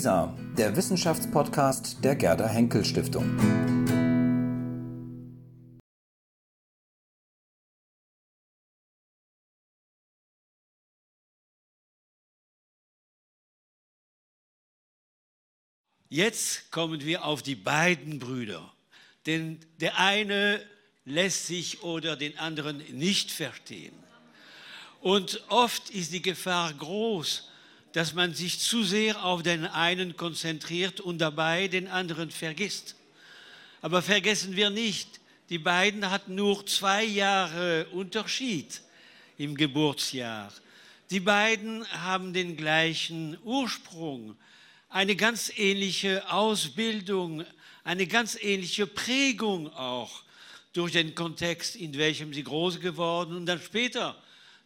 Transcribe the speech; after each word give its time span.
WISA, 0.00 0.34
der 0.56 0.74
Wissenschaftspodcast 0.76 2.02
der 2.02 2.16
Gerda 2.16 2.48
Henkel 2.48 2.86
Stiftung. 2.86 3.36
Jetzt 16.08 16.70
kommen 16.70 17.04
wir 17.04 17.26
auf 17.26 17.42
die 17.42 17.54
beiden 17.54 18.18
Brüder. 18.18 18.72
Denn 19.26 19.60
der 19.82 19.98
eine 19.98 20.64
lässt 21.04 21.46
sich 21.46 21.82
oder 21.82 22.16
den 22.16 22.38
anderen 22.38 22.78
nicht 22.96 23.30
verstehen. 23.30 23.92
Und 25.02 25.44
oft 25.50 25.90
ist 25.90 26.14
die 26.14 26.22
Gefahr 26.22 26.72
groß, 26.72 27.49
dass 27.92 28.14
man 28.14 28.34
sich 28.34 28.60
zu 28.60 28.84
sehr 28.84 29.24
auf 29.24 29.42
den 29.42 29.66
einen 29.66 30.16
konzentriert 30.16 31.00
und 31.00 31.18
dabei 31.18 31.68
den 31.68 31.88
anderen 31.88 32.30
vergisst. 32.30 32.94
Aber 33.82 34.02
vergessen 34.02 34.56
wir 34.56 34.70
nicht, 34.70 35.20
die 35.48 35.58
beiden 35.58 36.10
hatten 36.10 36.36
nur 36.36 36.64
zwei 36.66 37.04
Jahre 37.04 37.86
Unterschied 37.86 38.82
im 39.38 39.56
Geburtsjahr. 39.56 40.52
Die 41.10 41.20
beiden 41.20 41.84
haben 41.88 42.32
den 42.32 42.56
gleichen 42.56 43.36
Ursprung, 43.42 44.36
eine 44.88 45.16
ganz 45.16 45.50
ähnliche 45.56 46.30
Ausbildung, 46.30 47.44
eine 47.82 48.06
ganz 48.06 48.36
ähnliche 48.40 48.86
Prägung 48.86 49.72
auch 49.72 50.22
durch 50.72 50.92
den 50.92 51.14
Kontext, 51.14 51.74
in 51.74 51.96
welchem 51.96 52.32
sie 52.32 52.44
groß 52.44 52.80
geworden 52.80 53.34
und 53.34 53.46
dann 53.46 53.60
später 53.60 54.16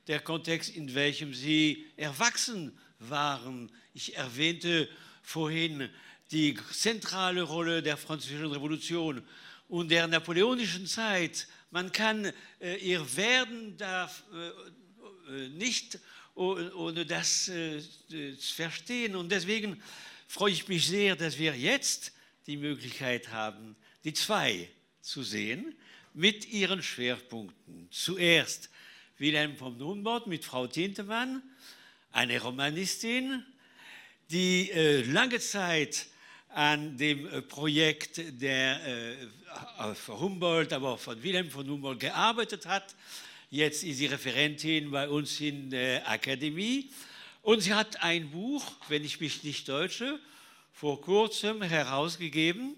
der 0.06 0.20
Kontext, 0.20 0.74
in 0.76 0.94
welchem 0.94 1.32
sie 1.32 1.86
erwachsen 1.96 2.78
waren. 3.10 3.70
Ich 3.92 4.16
erwähnte 4.16 4.88
vorhin 5.22 5.88
die 6.30 6.56
zentrale 6.72 7.42
Rolle 7.42 7.82
der 7.82 7.96
Französischen 7.96 8.50
Revolution 8.50 9.22
und 9.68 9.90
der 9.90 10.06
napoleonischen 10.06 10.86
Zeit. 10.86 11.46
Man 11.70 11.92
kann 11.92 12.32
äh, 12.60 12.76
ihr 12.76 13.16
Werden 13.16 13.76
darf, 13.76 14.24
äh, 14.32 15.44
äh 15.44 15.48
nicht 15.50 15.98
ohne 16.34 17.06
das 17.06 17.48
äh, 17.48 17.80
verstehen. 18.36 19.14
Und 19.14 19.30
deswegen 19.30 19.80
freue 20.26 20.52
ich 20.52 20.66
mich 20.66 20.86
sehr, 20.86 21.14
dass 21.14 21.38
wir 21.38 21.56
jetzt 21.56 22.12
die 22.46 22.56
Möglichkeit 22.56 23.28
haben, 23.30 23.76
die 24.02 24.12
zwei 24.12 24.68
zu 25.00 25.22
sehen 25.22 25.74
mit 26.12 26.46
ihren 26.46 26.82
Schwerpunkten. 26.82 27.88
Zuerst 27.90 28.70
Wilhelm 29.18 29.56
von 29.56 29.78
Humboldt 29.78 30.26
mit 30.26 30.44
Frau 30.44 30.66
Tintemann, 30.66 31.42
eine 32.14 32.40
Romanistin, 32.40 33.44
die 34.30 34.70
äh, 34.70 35.02
lange 35.02 35.40
Zeit 35.40 36.06
an 36.48 36.96
dem 36.96 37.26
äh, 37.26 37.42
Projekt 37.42 38.22
der 38.40 38.80
äh, 38.86 39.94
von 39.94 40.20
Humboldt, 40.20 40.72
aber 40.72 40.92
auch 40.92 40.98
von 40.98 41.20
Wilhelm 41.22 41.50
von 41.50 41.68
Humboldt 41.68 42.00
gearbeitet 42.00 42.66
hat. 42.66 42.94
Jetzt 43.50 43.82
ist 43.82 43.98
sie 43.98 44.06
Referentin 44.06 44.92
bei 44.92 45.08
uns 45.08 45.40
in 45.40 45.70
der 45.70 46.08
Akademie. 46.08 46.90
Und 47.42 47.60
sie 47.60 47.74
hat 47.74 48.02
ein 48.02 48.30
Buch, 48.30 48.64
wenn 48.88 49.04
ich 49.04 49.20
mich 49.20 49.42
nicht 49.42 49.66
täusche, 49.66 50.20
vor 50.72 51.00
kurzem 51.00 51.62
herausgegeben 51.62 52.76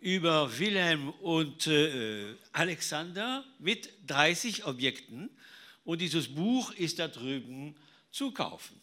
über 0.00 0.58
Wilhelm 0.58 1.10
und 1.20 1.66
äh, 1.66 2.34
Alexander 2.52 3.44
mit 3.58 3.90
30 4.06 4.64
Objekten. 4.64 5.28
Und 5.84 6.00
dieses 6.00 6.28
Buch 6.28 6.72
ist 6.72 6.98
da 6.98 7.08
drüben 7.08 7.76
zu 8.12 8.30
kaufen. 8.30 8.80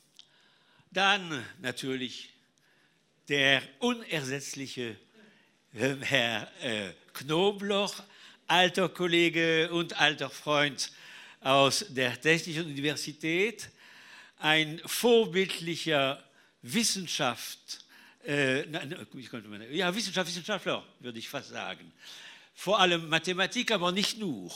Dann 0.92 1.46
natürlich 1.62 2.34
der 3.28 3.62
unersetzliche 3.80 4.98
Herr 5.72 6.52
äh, 6.64 6.94
Knobloch, 7.14 8.04
alter 8.48 8.90
Kollege 8.90 9.70
und 9.72 10.00
alter 10.00 10.32
Freund 10.32 10.92
aus 11.42 11.86
der 11.90 12.20
Technischen 12.20 12.66
Universität, 12.66 13.70
ein 14.40 14.82
vorbildlicher 14.86 16.24
Wissenschaft, 16.64 17.86
äh, 18.26 18.68
ja, 19.76 19.96
Wissenschaft, 19.96 20.28
Wissenschaftler, 20.28 20.84
würde 21.00 21.20
ich 21.20 21.30
fast 21.30 21.50
sagen. 21.50 21.92
Vor 22.56 22.80
allem 22.80 23.08
Mathematik, 23.08 23.72
aber 23.72 23.92
nicht 23.92 24.18
nur. 24.18 24.52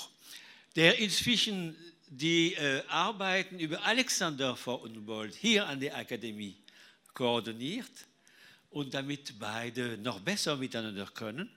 Der 0.75 0.97
inzwischen 0.97 1.75
die 2.17 2.53
äh, 2.53 2.83
Arbeiten 2.89 3.59
über 3.59 3.83
Alexander 3.85 4.55
von 4.55 4.81
Humboldt 4.81 5.33
hier 5.33 5.67
an 5.67 5.79
der 5.79 5.97
Akademie 5.97 6.55
koordiniert 7.13 7.91
und 8.69 8.93
damit 8.93 9.39
beide 9.39 9.97
noch 9.97 10.19
besser 10.19 10.55
miteinander 10.57 11.07
können. 11.07 11.49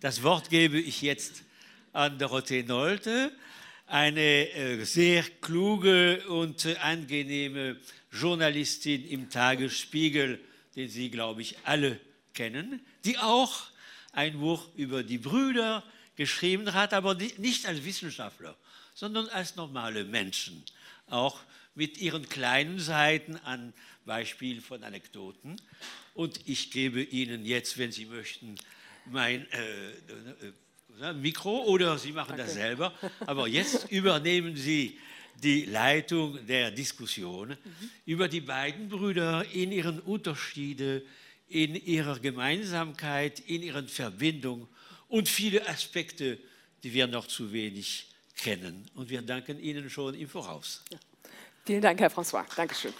Das 0.00 0.22
Wort 0.22 0.50
gebe 0.50 0.78
ich 0.78 1.00
jetzt 1.00 1.44
an 1.92 2.18
Dorothee 2.18 2.62
Nolte, 2.62 3.32
eine 3.86 4.50
äh, 4.50 4.84
sehr 4.84 5.22
kluge 5.40 6.26
und 6.28 6.66
äh, 6.66 6.76
angenehme 6.76 7.80
Journalistin 8.12 9.06
im 9.08 9.30
Tagesspiegel, 9.30 10.40
den 10.74 10.88
Sie, 10.90 11.10
glaube 11.10 11.40
ich, 11.40 11.56
alle 11.64 11.98
kennen, 12.34 12.84
die 13.04 13.16
auch 13.16 13.68
ein 14.12 14.38
Buch 14.40 14.68
über 14.76 15.02
die 15.02 15.18
Brüder 15.18 15.82
geschrieben 16.16 16.74
hat, 16.74 16.92
aber 16.92 17.14
nicht 17.14 17.66
als 17.66 17.84
Wissenschaftler, 17.84 18.56
sondern 18.96 19.28
als 19.28 19.56
normale 19.56 20.04
Menschen, 20.04 20.64
auch 21.06 21.38
mit 21.74 21.98
ihren 21.98 22.28
kleinen 22.28 22.80
Seiten 22.80 23.36
an 23.36 23.74
Beispiel 24.06 24.62
von 24.62 24.82
Anekdoten. 24.82 25.56
Und 26.14 26.40
ich 26.48 26.70
gebe 26.70 27.02
Ihnen 27.02 27.44
jetzt, 27.44 27.76
wenn 27.76 27.92
Sie 27.92 28.06
möchten, 28.06 28.56
mein 29.04 29.46
äh, 29.52 29.90
äh, 31.02 31.12
Mikro 31.12 31.64
oder 31.64 31.98
Sie 31.98 32.12
machen 32.12 32.30
Danke. 32.30 32.44
das 32.44 32.54
selber. 32.54 32.94
Aber 33.26 33.46
jetzt 33.46 33.86
übernehmen 33.90 34.56
Sie 34.56 34.98
die 35.42 35.66
Leitung 35.66 36.44
der 36.46 36.70
Diskussion 36.70 37.50
mhm. 37.50 37.90
über 38.06 38.28
die 38.28 38.40
beiden 38.40 38.88
Brüder 38.88 39.44
in 39.52 39.72
ihren 39.72 40.00
Unterschieden, 40.00 41.02
in 41.48 41.74
ihrer 41.74 42.18
Gemeinsamkeit, 42.18 43.40
in 43.40 43.62
ihren 43.62 43.88
Verbindungen 43.88 44.66
und 45.08 45.28
viele 45.28 45.68
Aspekte, 45.68 46.38
die 46.82 46.94
wir 46.94 47.06
noch 47.06 47.26
zu 47.26 47.52
wenig 47.52 48.15
kennen. 48.36 48.88
Und 48.94 49.08
wir 49.08 49.22
danken 49.22 49.58
Ihnen 49.58 49.90
schon 49.90 50.14
im 50.14 50.28
Voraus. 50.28 50.84
Ja. 50.92 50.98
Vielen 51.64 51.82
Dank, 51.82 51.98
Herr 52.00 52.10
François. 52.10 52.44
Dankeschön. 52.54 52.94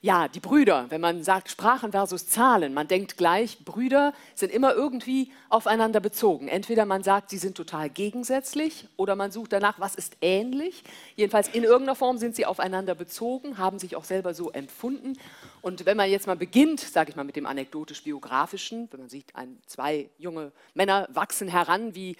Ja, 0.00 0.28
die 0.28 0.38
Brüder, 0.38 0.86
wenn 0.90 1.00
man 1.00 1.24
sagt 1.24 1.50
Sprachen 1.50 1.90
versus 1.90 2.28
Zahlen, 2.28 2.72
man 2.72 2.86
denkt 2.86 3.16
gleich, 3.16 3.64
Brüder 3.64 4.12
sind 4.36 4.52
immer 4.52 4.72
irgendwie 4.72 5.32
aufeinander 5.48 5.98
bezogen. 5.98 6.46
Entweder 6.46 6.84
man 6.86 7.02
sagt, 7.02 7.30
sie 7.30 7.38
sind 7.38 7.56
total 7.56 7.90
gegensätzlich 7.90 8.86
oder 8.96 9.16
man 9.16 9.32
sucht 9.32 9.52
danach, 9.52 9.80
was 9.80 9.96
ist 9.96 10.16
ähnlich. 10.20 10.84
Jedenfalls 11.16 11.48
in 11.48 11.64
irgendeiner 11.64 11.96
Form 11.96 12.16
sind 12.18 12.36
sie 12.36 12.46
aufeinander 12.46 12.94
bezogen, 12.94 13.58
haben 13.58 13.80
sich 13.80 13.96
auch 13.96 14.04
selber 14.04 14.34
so 14.34 14.52
empfunden. 14.52 15.14
Und 15.62 15.84
wenn 15.84 15.96
man 15.96 16.08
jetzt 16.08 16.28
mal 16.28 16.36
beginnt, 16.36 16.78
sage 16.78 17.10
ich 17.10 17.16
mal 17.16 17.24
mit 17.24 17.34
dem 17.34 17.46
anekdotisch-biografischen, 17.46 18.86
wenn 18.92 19.00
man 19.00 19.08
sieht, 19.08 19.34
ein, 19.34 19.58
zwei 19.66 20.10
junge 20.16 20.52
Männer 20.74 21.08
wachsen 21.10 21.48
heran 21.48 21.96
wie 21.96 22.16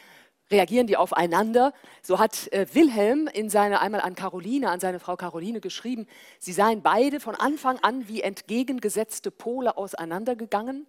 reagieren 0.50 0.86
die 0.86 0.97
aufeinander. 0.97 1.72
So 2.03 2.19
hat 2.19 2.50
äh, 2.53 2.66
Wilhelm 2.72 3.28
in 3.32 3.50
seine, 3.50 3.81
einmal 3.81 4.00
an 4.00 4.14
Caroline, 4.14 4.70
an 4.70 4.81
seine 4.81 5.00
Frau 5.00 5.16
Caroline 5.16 5.60
geschrieben, 5.60 6.06
sie 6.38 6.53
seien 6.53 6.82
beide 6.82 7.20
von 7.20 7.34
Anfang 7.34 7.78
an 7.81 8.09
wie 8.09 8.22
entgegengesetzte 8.22 9.31
Pole 9.31 9.76
auseinandergegangen, 9.76 10.86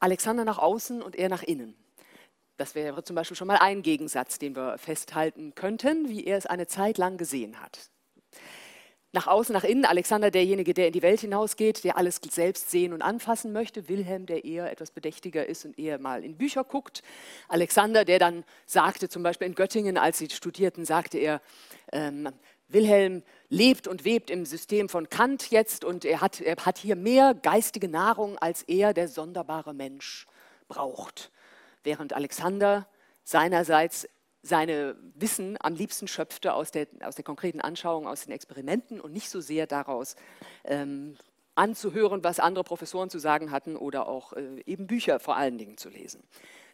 Alexander 0.00 0.44
nach 0.44 0.58
außen 0.58 1.02
und 1.02 1.16
er 1.16 1.28
nach 1.28 1.42
innen. 1.42 1.74
Das 2.56 2.74
wäre 2.74 3.02
zum 3.02 3.16
Beispiel 3.16 3.36
schon 3.36 3.48
mal 3.48 3.56
ein 3.56 3.82
Gegensatz, 3.82 4.38
den 4.38 4.54
wir 4.54 4.78
festhalten 4.78 5.54
könnten, 5.54 6.08
wie 6.08 6.24
er 6.24 6.38
es 6.38 6.46
eine 6.46 6.66
Zeit 6.66 6.98
lang 6.98 7.16
gesehen 7.16 7.60
hat 7.60 7.90
nach 9.14 9.26
außen, 9.26 9.52
nach 9.52 9.64
innen. 9.64 9.84
Alexander 9.84 10.30
derjenige, 10.30 10.74
der 10.74 10.88
in 10.88 10.92
die 10.92 11.02
Welt 11.02 11.20
hinausgeht, 11.20 11.84
der 11.84 11.96
alles 11.96 12.20
selbst 12.30 12.70
sehen 12.70 12.92
und 12.92 13.00
anfassen 13.00 13.52
möchte. 13.52 13.88
Wilhelm, 13.88 14.26
der 14.26 14.44
eher 14.44 14.70
etwas 14.70 14.90
bedächtiger 14.90 15.46
ist 15.46 15.64
und 15.64 15.78
eher 15.78 15.98
mal 15.98 16.24
in 16.24 16.36
Bücher 16.36 16.64
guckt. 16.64 17.02
Alexander, 17.48 18.04
der 18.04 18.18
dann 18.18 18.44
sagte, 18.66 19.08
zum 19.08 19.22
Beispiel 19.22 19.46
in 19.46 19.54
Göttingen, 19.54 19.96
als 19.96 20.18
sie 20.18 20.28
studierten, 20.28 20.84
sagte 20.84 21.18
er, 21.18 21.40
ähm, 21.92 22.28
Wilhelm 22.68 23.22
lebt 23.48 23.86
und 23.86 24.04
webt 24.04 24.30
im 24.30 24.44
System 24.44 24.88
von 24.88 25.08
Kant 25.08 25.50
jetzt 25.50 25.84
und 25.84 26.04
er 26.04 26.20
hat, 26.20 26.40
er 26.40 26.56
hat 26.56 26.78
hier 26.78 26.96
mehr 26.96 27.34
geistige 27.34 27.88
Nahrung, 27.88 28.36
als 28.38 28.62
er, 28.62 28.92
der 28.92 29.08
sonderbare 29.08 29.74
Mensch, 29.74 30.26
braucht. 30.66 31.30
Während 31.84 32.14
Alexander 32.14 32.88
seinerseits 33.22 34.08
seine 34.44 34.96
Wissen 35.14 35.56
am 35.60 35.74
liebsten 35.74 36.06
schöpfte 36.06 36.52
aus 36.52 36.70
der, 36.70 36.86
aus 37.02 37.14
der 37.14 37.24
konkreten 37.24 37.62
Anschauung, 37.62 38.06
aus 38.06 38.24
den 38.24 38.32
Experimenten 38.32 39.00
und 39.00 39.12
nicht 39.12 39.30
so 39.30 39.40
sehr 39.40 39.66
daraus 39.66 40.16
ähm, 40.64 41.16
anzuhören, 41.54 42.22
was 42.22 42.40
andere 42.40 42.62
Professoren 42.62 43.08
zu 43.08 43.18
sagen 43.18 43.50
hatten 43.50 43.74
oder 43.74 44.06
auch 44.06 44.34
äh, 44.34 44.62
eben 44.66 44.86
Bücher 44.86 45.18
vor 45.18 45.36
allen 45.36 45.56
Dingen 45.56 45.78
zu 45.78 45.88
lesen. 45.88 46.22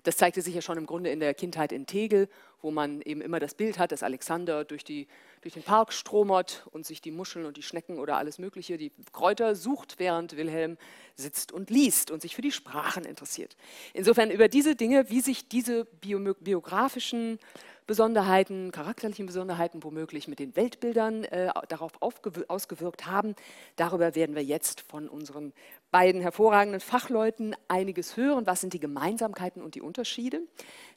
Das 0.03 0.17
zeigte 0.17 0.43
sich 0.43 0.55
ja 0.55 0.63
schon 0.63 0.79
im 0.79 0.87
Grunde 0.87 1.11
in 1.11 1.21
der 1.21 1.35
Kindheit 1.35 1.73
in 1.73 1.87
Tegel, 1.87 2.29
wo 2.63 2.71
man 2.71 3.01
eben 3.03 3.21
immer 3.21 3.41
das 3.41 3.55
Bild 3.55 3.79
hat, 3.79 3.93
dass 3.93 4.03
Alexander 4.03 4.65
durch 4.65 4.85
die 4.85 5.07
durch 5.43 5.55
den 5.55 5.63
Park 5.63 5.93
stromert 5.93 6.67
und 6.71 6.85
sich 6.85 7.01
die 7.01 7.11
Muscheln 7.11 7.47
und 7.47 7.57
die 7.57 7.63
Schnecken 7.63 7.99
oder 7.99 8.19
alles 8.19 8.39
Mögliche, 8.39 8.77
die 8.77 8.93
Kräuter 9.13 9.55
sucht, 9.55 9.99
während 9.99 10.37
Wilhelm 10.37 10.77
sitzt 11.17 11.51
und 11.53 11.71
liest 11.71 12.11
und 12.11 12.21
sich 12.21 12.37
für 12.37 12.43
die 12.43 12.53
Sprachen 12.53 13.05
interessiert. 13.05 13.57
Insofern 13.95 14.31
über 14.31 14.49
diese 14.49 14.77
Dinge, 14.77 15.09
wie 15.09 15.21
sich 15.21 15.49
diese 15.49 15.87
biografischen 15.87 17.39
Besonderheiten, 17.87 18.71
charakterlichen 18.71 19.27
Besonderheiten 19.27 19.83
womöglich 19.83 20.29
mit 20.29 20.39
den 20.39 20.55
Weltbildern 20.55 21.25
äh, 21.25 21.51
darauf 21.69 21.93
ausgewirkt 22.01 23.07
haben. 23.07 23.35
Darüber 23.77 24.15
werden 24.15 24.37
wir 24.37 24.45
jetzt 24.45 24.83
von 24.83 25.09
unseren 25.09 25.53
beiden 25.91 26.21
hervorragenden 26.21 26.81
Fachleuten 26.81 27.57
einiges 27.69 28.17
hören. 28.17 28.47
Was 28.47 28.61
sind 28.61 28.73
die 28.73 28.81
Gemeinsamkeiten 28.81 29.63
und 29.63 29.75
die 29.75 29.83
Unterschiede 29.83 30.43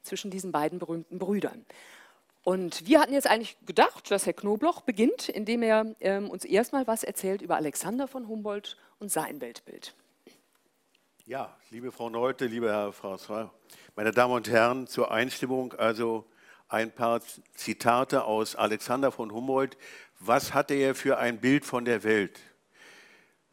zwischen 0.02 0.32
diesen 0.32 0.52
beiden 0.52 0.80
berühmten 0.80 1.20
Brüdern? 1.20 1.66
Und 2.44 2.86
wir 2.86 3.00
hatten 3.00 3.14
jetzt 3.14 3.28
eigentlich 3.28 3.58
gedacht, 3.66 4.12
dass 4.12 4.26
Herr 4.26 4.34
Knobloch 4.34 4.82
beginnt, 4.82 5.30
indem 5.30 5.64
er 5.64 5.96
ähm, 6.02 6.30
uns 6.30 6.44
erstmal 6.44 6.86
was 6.88 7.04
erzählt 7.04 7.42
über 7.42 7.56
Alexander 7.56 8.08
von 8.08 8.28
Humboldt 8.28 8.78
und 9.00 9.10
sein 9.10 9.40
Weltbild. 9.40 9.96
Ja, 11.26 11.56
liebe 11.70 11.94
Frau 11.94 12.10
Neute, 12.10 12.48
liebe 12.48 12.70
Herr 12.70 12.90
François, 12.90 13.50
meine 13.96 14.12
Damen 14.12 14.34
und 14.34 14.50
Herren, 14.50 14.88
zur 14.88 15.10
Einstimmung 15.12 15.74
also 15.74 16.26
ein 16.68 16.92
paar 16.92 17.22
Zitate 17.54 18.26
aus 18.26 18.58
Alexander 18.58 19.10
von 19.10 19.32
Humboldt. 19.32 19.78
Was 20.20 20.54
hatte 20.54 20.74
er 20.74 20.96
für 20.96 21.18
ein 21.20 21.40
Bild 21.40 21.64
von 21.64 21.86
der 21.86 22.04
Welt? 22.04 22.42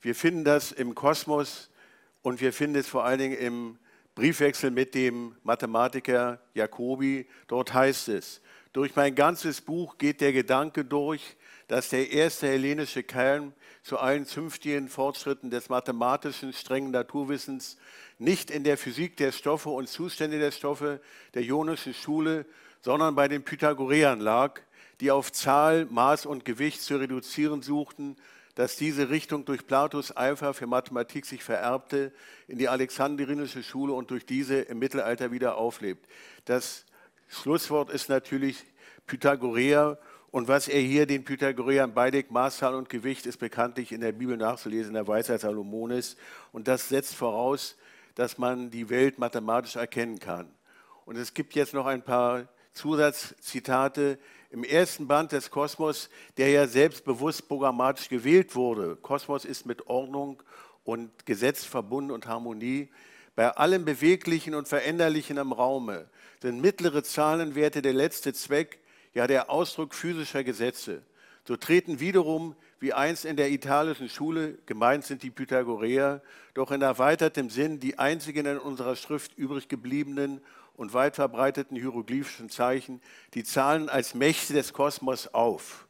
Wir 0.02 0.14
finden 0.14 0.44
das 0.44 0.72
im 0.72 0.94
Kosmos 0.94 1.68
und 2.22 2.40
wir 2.40 2.54
finden 2.54 2.76
es 2.76 2.88
vor 2.88 3.04
allen 3.04 3.18
Dingen 3.18 3.36
im 3.36 3.78
Briefwechsel 4.14 4.70
mit 4.70 4.94
dem 4.94 5.36
Mathematiker 5.42 6.40
Jacobi. 6.54 7.28
Dort 7.48 7.74
heißt 7.74 8.08
es, 8.08 8.40
durch 8.72 8.96
mein 8.96 9.14
ganzes 9.14 9.60
Buch 9.60 9.98
geht 9.98 10.22
der 10.22 10.32
Gedanke 10.32 10.86
durch, 10.86 11.36
dass 11.68 11.90
der 11.90 12.10
erste 12.12 12.46
hellenische 12.46 13.02
Kern 13.02 13.52
zu 13.82 13.98
allen 13.98 14.24
zünftigen 14.24 14.88
Fortschritten 14.88 15.50
des 15.50 15.68
mathematischen, 15.68 16.54
strengen 16.54 16.92
Naturwissens 16.92 17.76
nicht 18.18 18.50
in 18.50 18.64
der 18.64 18.78
Physik 18.78 19.18
der 19.18 19.32
Stoffe 19.32 19.68
und 19.68 19.88
Zustände 19.88 20.38
der 20.38 20.50
Stoffe 20.50 21.02
der 21.34 21.42
ionischen 21.42 21.92
Schule, 21.92 22.46
sondern 22.80 23.14
bei 23.14 23.28
den 23.28 23.42
Pythagoreern 23.42 24.20
lag, 24.20 24.60
die 25.00 25.10
auf 25.10 25.30
Zahl, 25.30 25.84
Maß 25.90 26.24
und 26.24 26.46
Gewicht 26.46 26.80
zu 26.80 26.96
reduzieren 26.96 27.60
suchten, 27.60 28.16
dass 28.60 28.76
diese 28.76 29.08
Richtung 29.08 29.46
durch 29.46 29.66
Platos 29.66 30.14
Eifer 30.14 30.52
für 30.52 30.66
Mathematik 30.66 31.24
sich 31.24 31.42
vererbte 31.42 32.12
in 32.46 32.58
die 32.58 32.68
alexandrinische 32.68 33.62
Schule 33.62 33.94
und 33.94 34.10
durch 34.10 34.26
diese 34.26 34.56
im 34.56 34.78
Mittelalter 34.78 35.32
wieder 35.32 35.56
auflebt. 35.56 36.06
Das 36.44 36.84
Schlusswort 37.26 37.88
ist 37.88 38.10
natürlich 38.10 38.62
Pythagoreer. 39.06 39.98
Und 40.30 40.46
was 40.46 40.68
er 40.68 40.82
hier 40.82 41.06
den 41.06 41.24
Pythagoreern 41.24 41.94
beilegt, 41.94 42.32
Maßzahl 42.32 42.74
und 42.74 42.90
Gewicht, 42.90 43.24
ist 43.24 43.38
bekanntlich 43.38 43.92
in 43.92 44.02
der 44.02 44.12
Bibel 44.12 44.36
nachzulesen, 44.36 44.88
in 44.88 44.94
der 44.94 45.08
Weisheit 45.08 45.40
Salomones. 45.40 46.18
Und 46.52 46.68
das 46.68 46.90
setzt 46.90 47.14
voraus, 47.14 47.78
dass 48.14 48.36
man 48.36 48.70
die 48.70 48.90
Welt 48.90 49.18
mathematisch 49.18 49.76
erkennen 49.76 50.18
kann. 50.18 50.54
Und 51.06 51.16
es 51.16 51.32
gibt 51.32 51.54
jetzt 51.54 51.72
noch 51.72 51.86
ein 51.86 52.02
paar 52.02 52.46
Zusatzzitate 52.74 54.18
im 54.50 54.64
ersten 54.64 55.06
Band 55.06 55.32
des 55.32 55.50
Kosmos, 55.50 56.10
der 56.36 56.50
ja 56.50 56.66
selbstbewusst 56.66 57.46
programmatisch 57.48 58.08
gewählt 58.08 58.54
wurde. 58.56 58.96
Kosmos 58.96 59.44
ist 59.44 59.64
mit 59.64 59.86
Ordnung 59.86 60.42
und 60.84 61.24
Gesetz 61.24 61.64
verbunden 61.64 62.10
und 62.10 62.26
Harmonie. 62.26 62.88
Bei 63.36 63.50
allem 63.56 63.84
Beweglichen 63.84 64.54
und 64.54 64.66
Veränderlichen 64.66 65.36
im 65.36 65.52
Raume 65.52 66.08
sind 66.42 66.60
mittlere 66.60 67.04
Zahlenwerte 67.04 67.80
der 67.80 67.92
letzte 67.92 68.32
Zweck, 68.32 68.80
ja 69.14 69.26
der 69.26 69.50
Ausdruck 69.50 69.94
physischer 69.94 70.42
Gesetze. 70.42 71.02
So 71.44 71.56
treten 71.56 72.00
wiederum, 72.00 72.56
wie 72.80 72.92
einst 72.92 73.24
in 73.24 73.36
der 73.36 73.50
italischen 73.50 74.08
Schule, 74.08 74.58
gemeint 74.66 75.04
sind 75.04 75.22
die 75.22 75.30
Pythagoreer, 75.30 76.22
doch 76.54 76.70
in 76.72 76.82
erweitertem 76.82 77.50
Sinn 77.50 77.78
die 77.78 77.98
einzigen 77.98 78.46
in 78.46 78.58
unserer 78.58 78.96
Schrift 78.96 79.36
übrig 79.36 79.68
gebliebenen 79.68 80.40
und 80.80 80.94
weit 80.94 81.16
verbreiteten 81.16 81.76
hieroglyphischen 81.76 82.48
Zeichen 82.48 83.02
die 83.34 83.44
Zahlen 83.44 83.90
als 83.90 84.14
Mächte 84.14 84.54
des 84.54 84.72
Kosmos 84.72 85.26
auf. 85.34 85.86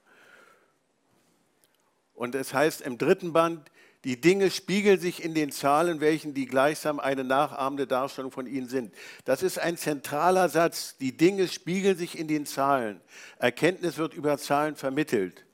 Und 2.12 2.34
es 2.34 2.52
heißt 2.52 2.80
im 2.80 2.98
dritten 2.98 3.32
Band, 3.32 3.70
die 4.02 4.20
Dinge 4.20 4.50
spiegeln 4.50 4.98
sich 4.98 5.22
in 5.22 5.32
den 5.32 5.52
Zahlen, 5.52 6.00
welchen 6.00 6.34
die 6.34 6.46
gleichsam 6.46 6.98
eine 6.98 7.22
nachahmende 7.22 7.86
Darstellung 7.86 8.32
von 8.32 8.48
ihnen 8.48 8.68
sind. 8.68 8.92
Das 9.24 9.44
ist 9.44 9.60
ein 9.60 9.76
zentraler 9.76 10.48
Satz. 10.48 10.96
Die 10.96 11.16
Dinge 11.16 11.46
spiegeln 11.46 11.96
sich 11.96 12.18
in 12.18 12.26
den 12.26 12.44
Zahlen. 12.44 13.00
Erkenntnis 13.38 13.96
wird 13.96 14.12
über 14.12 14.38
Zahlen 14.38 14.74
vermittelt. 14.74 15.46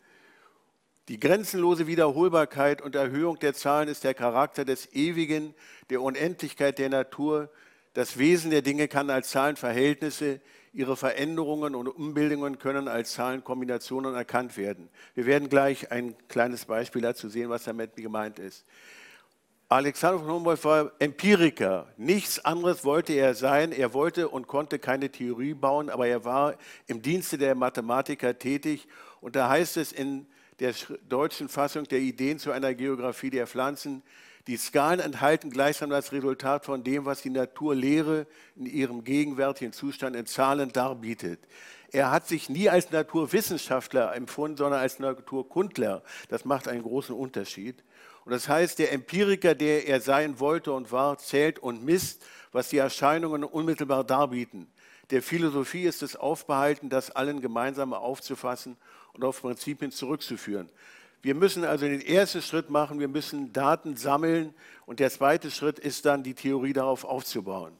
Die 1.08 1.20
grenzenlose 1.20 1.86
Wiederholbarkeit 1.86 2.80
und 2.80 2.94
Erhöhung 2.94 3.38
der 3.38 3.52
Zahlen 3.52 3.90
ist 3.90 4.02
der 4.02 4.14
Charakter 4.14 4.64
des 4.64 4.94
Ewigen, 4.94 5.54
der 5.90 6.00
Unendlichkeit 6.00 6.78
der 6.78 6.88
Natur, 6.88 7.50
das 7.96 8.18
Wesen 8.18 8.50
der 8.50 8.60
Dinge 8.60 8.88
kann 8.88 9.08
als 9.08 9.30
Zahlenverhältnisse, 9.30 10.42
ihre 10.74 10.98
Veränderungen 10.98 11.74
und 11.74 11.88
Umbildungen 11.88 12.58
können 12.58 12.88
als 12.88 13.12
Zahlenkombinationen 13.12 14.14
erkannt 14.14 14.58
werden. 14.58 14.90
Wir 15.14 15.24
werden 15.24 15.48
gleich 15.48 15.90
ein 15.90 16.14
kleines 16.28 16.66
Beispiel 16.66 17.00
dazu 17.00 17.30
sehen, 17.30 17.48
was 17.48 17.64
damit 17.64 17.96
gemeint 17.96 18.38
ist. 18.38 18.66
Alexander 19.70 20.18
von 20.18 20.30
Humboldt 20.30 20.62
war 20.66 20.92
Empiriker. 20.98 21.86
Nichts 21.96 22.44
anderes 22.44 22.84
wollte 22.84 23.14
er 23.14 23.34
sein. 23.34 23.72
Er 23.72 23.94
wollte 23.94 24.28
und 24.28 24.46
konnte 24.46 24.78
keine 24.78 25.10
Theorie 25.10 25.54
bauen, 25.54 25.88
aber 25.88 26.06
er 26.06 26.22
war 26.26 26.56
im 26.86 27.00
Dienste 27.00 27.38
der 27.38 27.54
Mathematiker 27.54 28.38
tätig. 28.38 28.88
Und 29.22 29.36
da 29.36 29.48
heißt 29.48 29.78
es 29.78 29.92
in 29.92 30.26
der 30.60 30.74
deutschen 31.08 31.48
Fassung 31.48 31.84
der 31.84 32.00
Ideen 32.00 32.38
zu 32.38 32.50
einer 32.50 32.74
Geografie 32.74 33.30
der 33.30 33.46
Pflanzen, 33.46 34.02
die 34.46 34.56
Skalen 34.56 35.00
enthalten 35.00 35.50
gleichsam 35.50 35.90
das 35.90 36.12
Resultat 36.12 36.64
von 36.64 36.84
dem, 36.84 37.04
was 37.04 37.20
die 37.20 37.30
Naturlehre 37.30 38.26
in 38.54 38.66
ihrem 38.66 39.02
gegenwärtigen 39.02 39.72
Zustand 39.72 40.14
in 40.14 40.26
Zahlen 40.26 40.72
darbietet. 40.72 41.40
Er 41.90 42.12
hat 42.12 42.28
sich 42.28 42.48
nie 42.48 42.68
als 42.68 42.90
Naturwissenschaftler 42.90 44.14
empfunden, 44.14 44.56
sondern 44.56 44.80
als 44.80 44.98
Naturkundler. 45.00 46.02
Das 46.28 46.44
macht 46.44 46.68
einen 46.68 46.82
großen 46.82 47.14
Unterschied. 47.14 47.82
Und 48.24 48.32
das 48.32 48.48
heißt, 48.48 48.78
der 48.78 48.92
Empiriker, 48.92 49.54
der 49.54 49.86
er 49.88 50.00
sein 50.00 50.38
wollte 50.38 50.72
und 50.72 50.92
war, 50.92 51.18
zählt 51.18 51.58
und 51.58 51.84
misst, 51.84 52.24
was 52.52 52.68
die 52.68 52.78
Erscheinungen 52.78 53.44
unmittelbar 53.44 54.04
darbieten. 54.04 54.68
Der 55.10 55.22
Philosophie 55.22 55.84
ist 55.84 56.02
es 56.02 56.16
aufbehalten, 56.16 56.88
das 56.88 57.10
allen 57.10 57.40
gemeinsam 57.40 57.92
aufzufassen 57.92 58.76
und 59.16 59.24
auf 59.24 59.40
Prinzipien 59.40 59.90
zurückzuführen. 59.90 60.68
Wir 61.22 61.34
müssen 61.34 61.64
also 61.64 61.86
den 61.86 62.00
ersten 62.00 62.42
Schritt 62.42 62.70
machen, 62.70 63.00
wir 63.00 63.08
müssen 63.08 63.52
Daten 63.52 63.96
sammeln 63.96 64.54
und 64.84 65.00
der 65.00 65.10
zweite 65.10 65.50
Schritt 65.50 65.78
ist 65.78 66.04
dann, 66.04 66.22
die 66.22 66.34
Theorie 66.34 66.72
darauf 66.72 67.04
aufzubauen. 67.04 67.72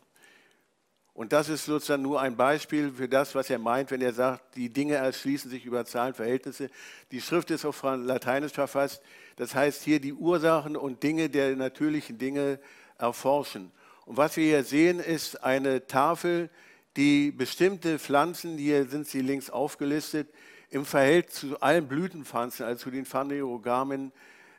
Und 1.13 1.33
das 1.33 1.49
ist 1.49 1.65
sozusagen 1.65 2.03
nur 2.03 2.21
ein 2.21 2.37
Beispiel 2.37 2.93
für 2.93 3.09
das, 3.09 3.35
was 3.35 3.49
er 3.49 3.59
meint, 3.59 3.91
wenn 3.91 4.03
er 4.03 4.13
sagt, 4.13 4.55
die 4.55 4.71
Dinge 4.71 4.97
erschließen 4.97 5.51
sich 5.51 5.65
über 5.65 5.87
Zahlenverhältnisse. 5.87 6.69
Die 7.11 7.23
Schrift 7.23 7.51
ist 7.51 7.65
auf 7.65 7.83
Lateinisch 7.83 8.53
verfasst. 8.53 9.01
Das 9.37 9.55
heißt 9.55 9.83
hier 9.83 9.99
die 9.99 10.13
Ursachen 10.13 10.77
und 10.77 11.03
Dinge 11.03 11.31
der 11.31 11.57
natürlichen 11.57 12.19
Dinge 12.19 12.61
erforschen. 12.99 13.71
Und 14.05 14.19
was 14.19 14.37
wir 14.37 14.45
hier 14.45 14.65
sehen, 14.65 15.01
ist 15.01 15.43
eine 15.43 15.87
Tafel, 15.87 16.51
die 16.97 17.31
bestimmte 17.31 17.99
Pflanzen, 17.99 18.59
hier 18.59 18.87
sind 18.87 19.07
sie 19.07 19.23
links 19.23 19.49
aufgelistet, 19.49 20.29
im 20.71 20.85
Verhältnis 20.85 21.37
zu 21.37 21.61
allen 21.61 21.89
Blütenpflanzen, 21.89 22.67
also 22.67 22.85
zu 22.85 22.91
den 22.91 23.05
Phanerogamen, 23.05 24.13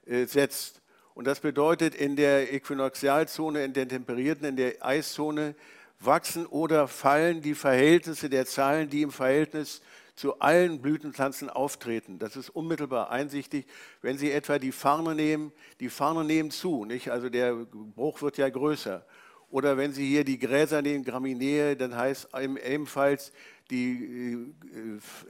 äh, 0.05 0.25
setzt. 0.25 0.81
Und 1.13 1.25
das 1.25 1.39
bedeutet, 1.39 1.95
in 1.95 2.15
der 2.15 2.53
Äquinoxialzone, 2.53 3.63
in 3.63 3.73
der 3.73 3.87
temperierten, 3.87 4.45
in 4.45 4.55
der 4.55 4.85
Eiszone 4.85 5.55
wachsen 5.99 6.45
oder 6.45 6.87
fallen 6.87 7.41
die 7.41 7.55
Verhältnisse 7.55 8.29
der 8.29 8.45
Zahlen, 8.45 8.89
die 8.89 9.01
im 9.01 9.11
Verhältnis 9.11 9.81
zu 10.15 10.39
allen 10.39 10.81
Blütenpflanzen 10.81 11.49
auftreten. 11.49 12.19
Das 12.19 12.35
ist 12.35 12.49
unmittelbar 12.49 13.11
einsichtig. 13.11 13.67
Wenn 14.01 14.17
Sie 14.17 14.31
etwa 14.31 14.57
die 14.57 14.71
Farne 14.71 15.13
nehmen, 15.13 15.51
die 15.79 15.89
Farne 15.89 16.23
nehmen 16.23 16.51
zu, 16.51 16.85
nicht? 16.85 17.09
also 17.09 17.29
der 17.29 17.53
Bruch 17.53 18.21
wird 18.21 18.37
ja 18.37 18.49
größer. 18.49 19.05
Oder 19.49 19.77
wenn 19.77 19.93
Sie 19.93 20.05
hier 20.05 20.23
die 20.23 20.39
Gräser 20.39 20.81
nehmen, 20.81 21.03
Graminee, 21.05 21.75
dann 21.75 21.95
heißt 21.95 22.29
ebenfalls, 22.35 23.31
die 23.69 24.53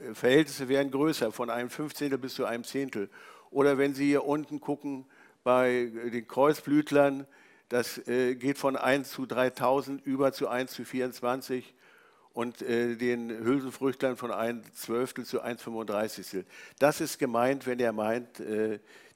äh, 0.04 0.14
Verhältnisse 0.14 0.68
werden 0.68 0.90
größer, 0.90 1.32
von 1.32 1.50
einem 1.50 1.70
Fünfzehntel 1.70 2.18
bis 2.18 2.34
zu 2.34 2.44
einem 2.44 2.64
Zehntel. 2.64 3.10
Oder 3.50 3.78
wenn 3.78 3.94
Sie 3.94 4.06
hier 4.06 4.24
unten 4.24 4.60
gucken 4.60 5.06
bei 5.44 5.90
den 6.12 6.26
Kreuzblütlern, 6.26 7.26
das 7.68 7.98
äh, 8.08 8.34
geht 8.34 8.58
von 8.58 8.76
1 8.76 9.10
zu 9.10 9.26
3000 9.26 10.04
über 10.04 10.32
zu 10.32 10.48
1 10.48 10.72
zu 10.72 10.84
24 10.84 11.74
und 12.32 12.62
äh, 12.62 12.96
den 12.96 13.30
Hülsenfrüchtlern 13.30 14.16
von 14.16 14.30
1 14.30 14.74
Zwölftel 14.74 15.24
zu 15.24 15.40
1 15.40 15.62
35. 15.62 16.44
Das 16.78 17.00
ist 17.00 17.18
gemeint, 17.18 17.66
wenn 17.66 17.80
er 17.80 17.92
meint, 17.92 18.40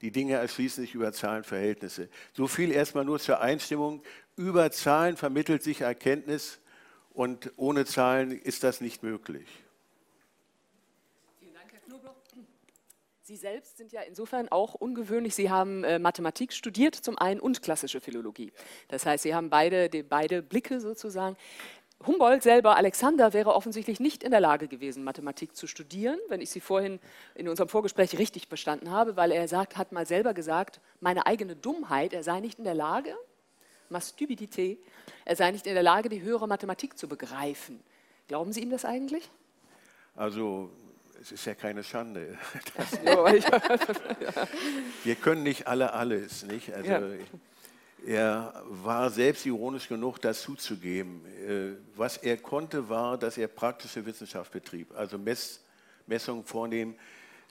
die 0.02 0.10
Dinge 0.10 0.34
erschließen 0.34 0.82
sich 0.82 0.94
über 0.94 1.12
Zahlenverhältnisse. 1.12 2.08
So 2.32 2.48
viel 2.48 2.72
erstmal 2.72 3.04
nur 3.04 3.20
zur 3.20 3.40
Einstimmung. 3.40 4.02
Über 4.36 4.70
Zahlen 4.70 5.16
vermittelt 5.16 5.62
sich 5.62 5.82
Erkenntnis 5.82 6.58
und 7.12 7.52
ohne 7.56 7.84
Zahlen 7.84 8.30
ist 8.32 8.62
das 8.62 8.80
nicht 8.80 9.02
möglich. 9.02 9.46
Vielen 11.38 11.52
Dank, 11.54 11.70
Herr 11.70 11.80
Knobloch. 11.80 12.14
Sie 13.22 13.36
selbst 13.36 13.76
sind 13.76 13.92
ja 13.92 14.00
insofern 14.00 14.48
auch 14.48 14.74
ungewöhnlich. 14.74 15.34
Sie 15.34 15.50
haben 15.50 15.84
äh, 15.84 15.98
Mathematik 15.98 16.54
studiert 16.54 16.94
zum 16.94 17.18
einen 17.18 17.40
und 17.40 17.62
klassische 17.62 18.00
Philologie. 18.00 18.52
Das 18.88 19.04
heißt, 19.04 19.22
Sie 19.22 19.34
haben 19.34 19.50
beide, 19.50 19.90
beide 20.04 20.42
Blicke 20.42 20.80
sozusagen. 20.80 21.36
Humboldt 22.06 22.42
selber, 22.42 22.76
Alexander, 22.76 23.32
wäre 23.34 23.54
offensichtlich 23.54 24.00
nicht 24.00 24.24
in 24.24 24.32
der 24.32 24.40
Lage 24.40 24.66
gewesen, 24.66 25.04
Mathematik 25.04 25.54
zu 25.54 25.66
studieren, 25.66 26.18
wenn 26.28 26.40
ich 26.40 26.50
Sie 26.50 26.60
vorhin 26.60 26.98
in 27.34 27.48
unserem 27.48 27.68
Vorgespräch 27.68 28.18
richtig 28.18 28.48
verstanden 28.48 28.90
habe, 28.90 29.14
weil 29.14 29.30
er 29.30 29.46
sagt, 29.46 29.76
hat 29.76 29.92
mal 29.92 30.06
selber 30.06 30.34
gesagt, 30.34 30.80
meine 31.00 31.26
eigene 31.26 31.54
Dummheit, 31.54 32.12
er 32.12 32.24
sei 32.24 32.40
nicht 32.40 32.58
in 32.58 32.64
der 32.64 32.74
Lage, 32.74 33.14
ma 33.92 34.00
stupidité, 34.00 34.78
er 35.24 35.36
sei 35.36 35.52
nicht 35.52 35.66
in 35.66 35.74
der 35.74 35.82
Lage, 35.82 36.08
die 36.08 36.22
höhere 36.22 36.48
Mathematik 36.48 36.98
zu 36.98 37.08
begreifen. 37.08 37.80
Glauben 38.26 38.52
Sie 38.52 38.62
ihm 38.62 38.70
das 38.70 38.84
eigentlich? 38.84 39.30
Also 40.16 40.70
es 41.20 41.32
ist 41.32 41.44
ja 41.44 41.54
keine 41.54 41.84
Schande. 41.84 42.36
wir 45.04 45.14
können 45.14 45.44
nicht 45.44 45.66
alle 45.66 45.92
alles, 45.92 46.44
nicht? 46.44 46.72
Also, 46.72 46.90
ja. 46.90 47.00
Er 48.04 48.64
war 48.66 49.10
selbstironisch 49.10 49.86
genug, 49.86 50.20
das 50.20 50.42
zuzugeben. 50.42 51.24
Äh, 51.46 51.76
was 51.94 52.16
er 52.16 52.36
konnte, 52.36 52.88
war, 52.88 53.16
dass 53.16 53.38
er 53.38 53.46
praktische 53.46 54.04
Wissenschaft 54.04 54.50
betrieb, 54.50 54.92
also 54.96 55.18
Mess, 55.18 55.62
Messungen 56.06 56.44
vornehmen, 56.44 56.96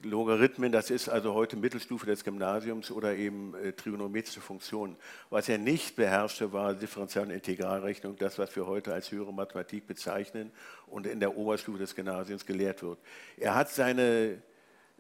Logarithmen, 0.03 0.71
das 0.71 0.89
ist 0.89 1.09
also 1.09 1.33
heute 1.33 1.55
Mittelstufe 1.55 2.05
des 2.05 2.23
Gymnasiums 2.23 2.91
oder 2.91 3.15
eben 3.15 3.53
äh, 3.55 3.73
trigonometrische 3.73 4.41
Funktionen. 4.41 4.95
Was 5.29 5.49
er 5.49 5.57
nicht 5.57 5.95
beherrschte, 5.95 6.51
war 6.53 6.73
Differential- 6.73 7.25
und 7.25 7.31
Integralrechnung, 7.31 8.15
das, 8.17 8.39
was 8.39 8.55
wir 8.55 8.65
heute 8.65 8.93
als 8.93 9.11
höhere 9.11 9.33
Mathematik 9.33 9.87
bezeichnen 9.87 10.51
und 10.87 11.05
in 11.05 11.19
der 11.19 11.37
Oberstufe 11.37 11.77
des 11.77 11.95
Gymnasiums 11.95 12.45
gelehrt 12.45 12.81
wird. 12.81 12.99
Er 13.37 13.55
hat 13.55 13.69
seine 13.69 14.41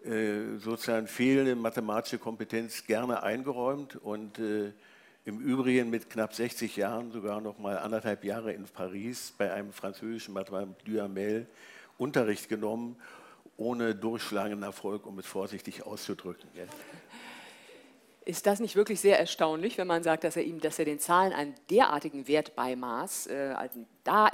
äh, 0.03 0.57
sozusagen 0.57 1.07
fehlende 1.07 1.55
mathematische 1.55 2.17
Kompetenz 2.17 2.85
gerne 2.85 3.23
eingeräumt 3.23 3.95
und 3.95 4.39
äh, 4.39 4.71
im 5.25 5.39
Übrigen 5.39 5.89
mit 5.89 6.09
knapp 6.09 6.33
60 6.33 6.75
Jahren 6.75 7.11
sogar 7.11 7.41
noch 7.41 7.59
mal 7.59 7.77
anderthalb 7.77 8.23
Jahre 8.23 8.53
in 8.53 8.65
Paris 8.65 9.33
bei 9.37 9.51
einem 9.53 9.71
französischen 9.71 10.33
Mathematiker 10.33 10.75
Duhamel 10.85 11.47
Unterricht 11.97 12.49
genommen 12.49 12.95
ohne 13.61 13.95
durchschlagenden 13.95 14.63
Erfolg, 14.63 15.05
um 15.05 15.19
es 15.19 15.25
vorsichtig 15.25 15.85
auszudrücken. 15.85 16.49
Ist 18.25 18.45
das 18.45 18.59
nicht 18.59 18.75
wirklich 18.75 18.99
sehr 18.99 19.19
erstaunlich, 19.19 19.77
wenn 19.77 19.87
man 19.87 20.03
sagt, 20.03 20.23
dass 20.23 20.35
er 20.35 20.43
ihm, 20.43 20.59
dass 20.59 20.79
er 20.79 20.85
den 20.85 20.99
Zahlen 20.99 21.33
einen 21.33 21.55
derartigen 21.69 22.27
Wert 22.27 22.55
beimaß? 22.55 23.27
Äh, 23.27 23.53
also 23.57 23.85
da 24.03 24.29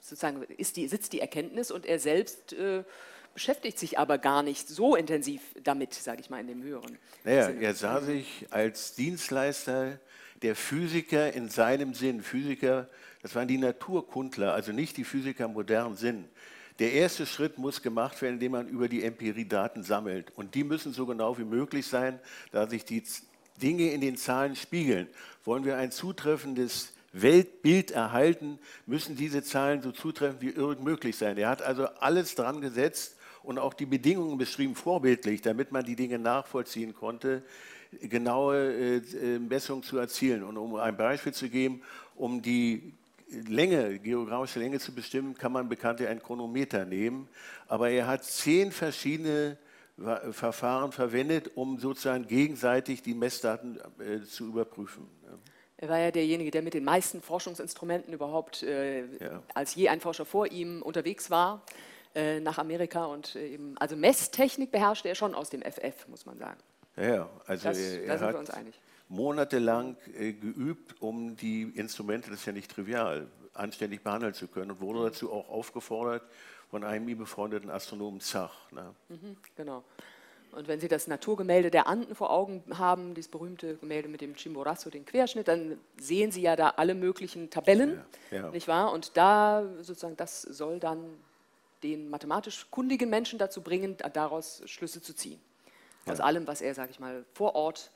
sozusagen 0.00 0.42
ist 0.42 0.76
die, 0.76 0.88
sitzt 0.88 1.12
die 1.12 1.20
Erkenntnis 1.20 1.70
und 1.70 1.84
er 1.86 1.98
selbst 1.98 2.52
äh, 2.52 2.84
beschäftigt 3.32 3.78
sich 3.78 3.98
aber 3.98 4.18
gar 4.18 4.42
nicht 4.42 4.68
so 4.68 4.94
intensiv 4.94 5.42
damit, 5.62 5.94
sage 5.94 6.20
ich 6.20 6.30
mal, 6.30 6.40
in 6.40 6.46
dem 6.46 6.62
höheren. 6.62 6.96
Naja, 7.24 7.46
Sinne. 7.46 7.62
er 7.62 7.74
sah 7.74 8.00
sich 8.00 8.46
als 8.50 8.94
Dienstleister 8.94 9.98
der 10.42 10.54
Physiker 10.54 11.32
in 11.32 11.48
seinem 11.48 11.94
Sinn. 11.94 12.22
Physiker, 12.22 12.88
das 13.22 13.34
waren 13.34 13.48
die 13.48 13.58
Naturkundler, 13.58 14.54
also 14.54 14.72
nicht 14.72 14.96
die 14.96 15.04
Physiker 15.04 15.46
im 15.46 15.54
modernen 15.54 15.96
Sinn. 15.96 16.28
Der 16.78 16.92
erste 16.92 17.24
Schritt 17.26 17.56
muss 17.56 17.82
gemacht 17.82 18.20
werden, 18.20 18.34
indem 18.34 18.52
man 18.52 18.68
über 18.68 18.88
die 18.88 19.04
Empirie 19.04 19.44
Daten 19.44 19.84
sammelt. 19.84 20.32
Und 20.36 20.54
die 20.54 20.64
müssen 20.64 20.92
so 20.92 21.06
genau 21.06 21.38
wie 21.38 21.44
möglich 21.44 21.86
sein, 21.86 22.18
da 22.50 22.68
sich 22.68 22.84
die 22.84 23.02
Dinge 23.62 23.92
in 23.92 24.00
den 24.00 24.16
Zahlen 24.16 24.56
spiegeln. 24.56 25.06
Wollen 25.44 25.64
wir 25.64 25.76
ein 25.76 25.92
zutreffendes 25.92 26.92
Weltbild 27.12 27.92
erhalten, 27.92 28.58
müssen 28.86 29.14
diese 29.14 29.44
Zahlen 29.44 29.82
so 29.82 29.92
zutreffend 29.92 30.42
wie 30.42 30.50
irgend 30.50 30.84
möglich 30.84 31.16
sein. 31.16 31.38
Er 31.38 31.48
hat 31.48 31.62
also 31.62 31.86
alles 31.86 32.34
dran 32.34 32.60
gesetzt 32.60 33.16
und 33.44 33.58
auch 33.58 33.74
die 33.74 33.86
Bedingungen 33.86 34.36
beschrieben, 34.36 34.74
vorbildlich, 34.74 35.42
damit 35.42 35.70
man 35.70 35.84
die 35.84 35.94
Dinge 35.94 36.18
nachvollziehen 36.18 36.92
konnte, 36.92 37.44
genaue 38.00 38.56
äh, 38.56 38.96
äh 38.96 39.38
Messungen 39.38 39.84
zu 39.84 39.98
erzielen. 39.98 40.42
Und 40.42 40.56
um 40.56 40.74
ein 40.74 40.96
Beispiel 40.96 41.32
zu 41.32 41.48
geben, 41.48 41.82
um 42.16 42.42
die 42.42 42.94
Länge, 43.48 43.98
geografische 43.98 44.58
Länge 44.58 44.78
zu 44.78 44.94
bestimmen, 44.94 45.34
kann 45.34 45.52
man 45.52 45.68
bekanntlich 45.68 46.08
ein 46.08 46.22
Chronometer 46.22 46.84
nehmen. 46.84 47.28
Aber 47.68 47.90
er 47.90 48.06
hat 48.06 48.24
zehn 48.24 48.72
verschiedene 48.72 49.56
Verfahren 50.30 50.90
verwendet, 50.90 51.52
um 51.54 51.78
sozusagen 51.78 52.26
gegenseitig 52.26 53.02
die 53.02 53.14
Messdaten 53.14 53.78
äh, 54.00 54.22
zu 54.22 54.46
überprüfen. 54.46 55.08
Er 55.76 55.88
war 55.88 55.98
ja 55.98 56.10
derjenige, 56.10 56.50
der 56.50 56.62
mit 56.62 56.74
den 56.74 56.84
meisten 56.84 57.22
Forschungsinstrumenten 57.22 58.12
überhaupt, 58.12 58.62
äh, 58.62 59.04
ja. 59.18 59.42
als 59.54 59.74
je 59.74 59.88
ein 59.88 60.00
Forscher 60.00 60.24
vor 60.24 60.50
ihm 60.50 60.82
unterwegs 60.82 61.30
war, 61.30 61.62
äh, 62.14 62.40
nach 62.40 62.58
Amerika. 62.58 63.04
Und 63.04 63.36
eben, 63.36 63.76
also 63.78 63.96
Messtechnik 63.96 64.72
beherrschte 64.72 65.08
er 65.08 65.14
schon 65.14 65.34
aus 65.34 65.50
dem 65.50 65.62
FF, 65.62 66.08
muss 66.08 66.26
man 66.26 66.38
sagen. 66.38 66.58
Ja, 66.96 67.28
also 67.46 67.68
das, 67.68 67.78
er, 67.78 68.02
er 68.02 68.06
da 68.06 68.18
sind 68.18 68.32
wir 68.32 68.38
uns 68.38 68.50
einig 68.50 68.74
monatelang 69.14 69.96
äh, 70.18 70.32
geübt, 70.32 71.00
um 71.00 71.36
die 71.36 71.62
Instrumente, 71.62 72.30
das 72.30 72.40
ist 72.40 72.46
ja 72.46 72.52
nicht 72.52 72.70
trivial, 72.70 73.28
anständig 73.54 74.02
behandeln 74.02 74.34
zu 74.34 74.48
können 74.48 74.72
und 74.72 74.80
wurde 74.80 75.04
dazu 75.04 75.32
auch 75.32 75.48
aufgefordert 75.48 76.22
von 76.70 76.84
einem 76.84 77.08
ihm 77.08 77.18
befreundeten 77.18 77.70
Astronomen 77.70 78.20
Zach. 78.20 78.70
Ne? 78.72 78.94
Mhm, 79.08 79.36
genau. 79.56 79.84
Und 80.52 80.68
wenn 80.68 80.80
Sie 80.80 80.88
das 80.88 81.08
Naturgemälde 81.08 81.70
der 81.70 81.88
Anden 81.88 82.14
vor 82.14 82.30
Augen 82.30 82.62
haben, 82.78 83.14
dieses 83.14 83.30
berühmte 83.30 83.76
Gemälde 83.76 84.08
mit 84.08 84.20
dem 84.20 84.34
Chimborazo, 84.34 84.88
den 84.88 85.04
Querschnitt, 85.04 85.48
dann 85.48 85.78
sehen 85.98 86.30
Sie 86.30 86.42
ja 86.42 86.54
da 86.54 86.70
alle 86.76 86.94
möglichen 86.94 87.50
Tabellen, 87.50 88.00
ja, 88.30 88.38
ja. 88.38 88.50
nicht 88.50 88.68
wahr? 88.68 88.92
Und 88.92 89.16
da 89.16 89.64
sozusagen, 89.78 90.16
das 90.16 90.42
soll 90.42 90.78
dann 90.78 90.98
den 91.82 92.08
mathematisch 92.08 92.66
kundigen 92.70 93.10
Menschen 93.10 93.38
dazu 93.38 93.62
bringen, 93.62 93.96
daraus 94.12 94.62
Schlüsse 94.66 95.02
zu 95.02 95.14
ziehen. 95.14 95.40
Aus 96.06 96.18
ja. 96.18 96.24
allem, 96.24 96.46
was 96.46 96.60
er, 96.60 96.74
sage 96.74 96.90
ich 96.92 97.00
mal, 97.00 97.24
vor 97.34 97.54
Ort 97.54 97.90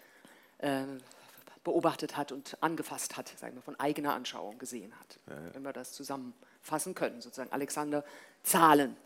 beobachtet 1.64 2.16
hat 2.16 2.32
und 2.32 2.56
angefasst 2.60 3.16
hat, 3.16 3.28
sagen 3.36 3.56
wir, 3.56 3.62
von 3.62 3.78
eigener 3.78 4.14
Anschauung 4.14 4.58
gesehen 4.58 4.92
hat. 4.98 5.18
Ja, 5.26 5.34
ja. 5.34 5.54
Wenn 5.54 5.62
wir 5.62 5.72
das 5.72 5.92
zusammenfassen 5.92 6.94
können, 6.94 7.20
sozusagen 7.20 7.52
Alexander 7.52 8.04
Zahlen. 8.42 8.96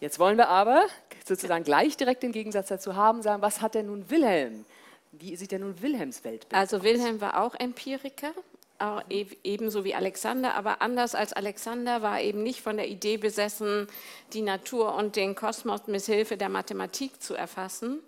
Jetzt 0.00 0.18
wollen 0.18 0.38
wir 0.38 0.48
aber 0.48 0.86
sozusagen 1.26 1.62
gleich 1.62 1.96
direkt 1.96 2.22
den 2.22 2.32
Gegensatz 2.32 2.68
dazu 2.68 2.96
haben, 2.96 3.22
sagen, 3.22 3.42
was 3.42 3.60
hat 3.60 3.74
denn 3.74 3.86
nun 3.86 4.08
Wilhelm? 4.10 4.64
Wie 5.12 5.36
sieht 5.36 5.52
denn 5.52 5.60
nun 5.60 5.80
Wilhelms 5.82 6.24
Weltbild 6.24 6.54
Also 6.54 6.82
Wilhelm 6.82 7.20
war 7.20 7.42
auch 7.42 7.54
Empiriker, 7.54 8.32
auch 8.78 9.02
e-, 9.10 9.26
ebenso 9.44 9.84
wie 9.84 9.94
Alexander, 9.94 10.54
aber 10.54 10.80
anders 10.80 11.14
als 11.14 11.32
Alexander 11.32 12.00
war 12.00 12.18
er 12.18 12.24
eben 12.24 12.42
nicht 12.42 12.62
von 12.62 12.76
der 12.76 12.88
Idee 12.88 13.18
besessen, 13.18 13.88
die 14.32 14.42
Natur 14.42 14.94
und 14.94 15.16
den 15.16 15.34
Kosmos 15.34 15.86
mithilfe 15.86 16.36
der 16.36 16.48
Mathematik 16.48 17.20
zu 17.20 17.34
erfassen, 17.34 18.00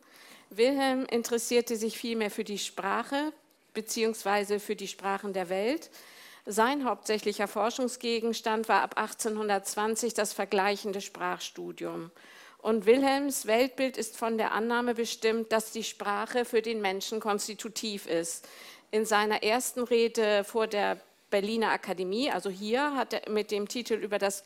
Wilhelm 0.56 1.06
interessierte 1.06 1.76
sich 1.76 1.96
vielmehr 1.96 2.30
für 2.30 2.44
die 2.44 2.58
Sprache 2.58 3.32
bzw. 3.74 4.58
für 4.58 4.76
die 4.76 4.88
Sprachen 4.88 5.32
der 5.32 5.48
Welt. 5.48 5.90
Sein 6.44 6.84
hauptsächlicher 6.84 7.48
Forschungsgegenstand 7.48 8.68
war 8.68 8.82
ab 8.82 8.98
1820 8.98 10.12
das 10.12 10.32
vergleichende 10.32 11.00
Sprachstudium. 11.00 12.10
Und 12.58 12.86
Wilhelms 12.86 13.46
Weltbild 13.46 13.96
ist 13.96 14.16
von 14.16 14.38
der 14.38 14.52
Annahme 14.52 14.94
bestimmt, 14.94 15.52
dass 15.52 15.72
die 15.72 15.84
Sprache 15.84 16.44
für 16.44 16.62
den 16.62 16.80
Menschen 16.80 17.18
konstitutiv 17.18 18.06
ist. 18.06 18.46
In 18.90 19.06
seiner 19.06 19.42
ersten 19.42 19.82
Rede 19.82 20.44
vor 20.44 20.66
der 20.66 21.00
Berliner 21.32 21.70
Akademie, 21.70 22.30
also 22.30 22.50
hier 22.50 22.94
hat 22.94 23.14
er 23.14 23.30
mit 23.30 23.50
dem 23.50 23.66
Titel 23.66 23.94
über 23.94 24.18
das 24.18 24.44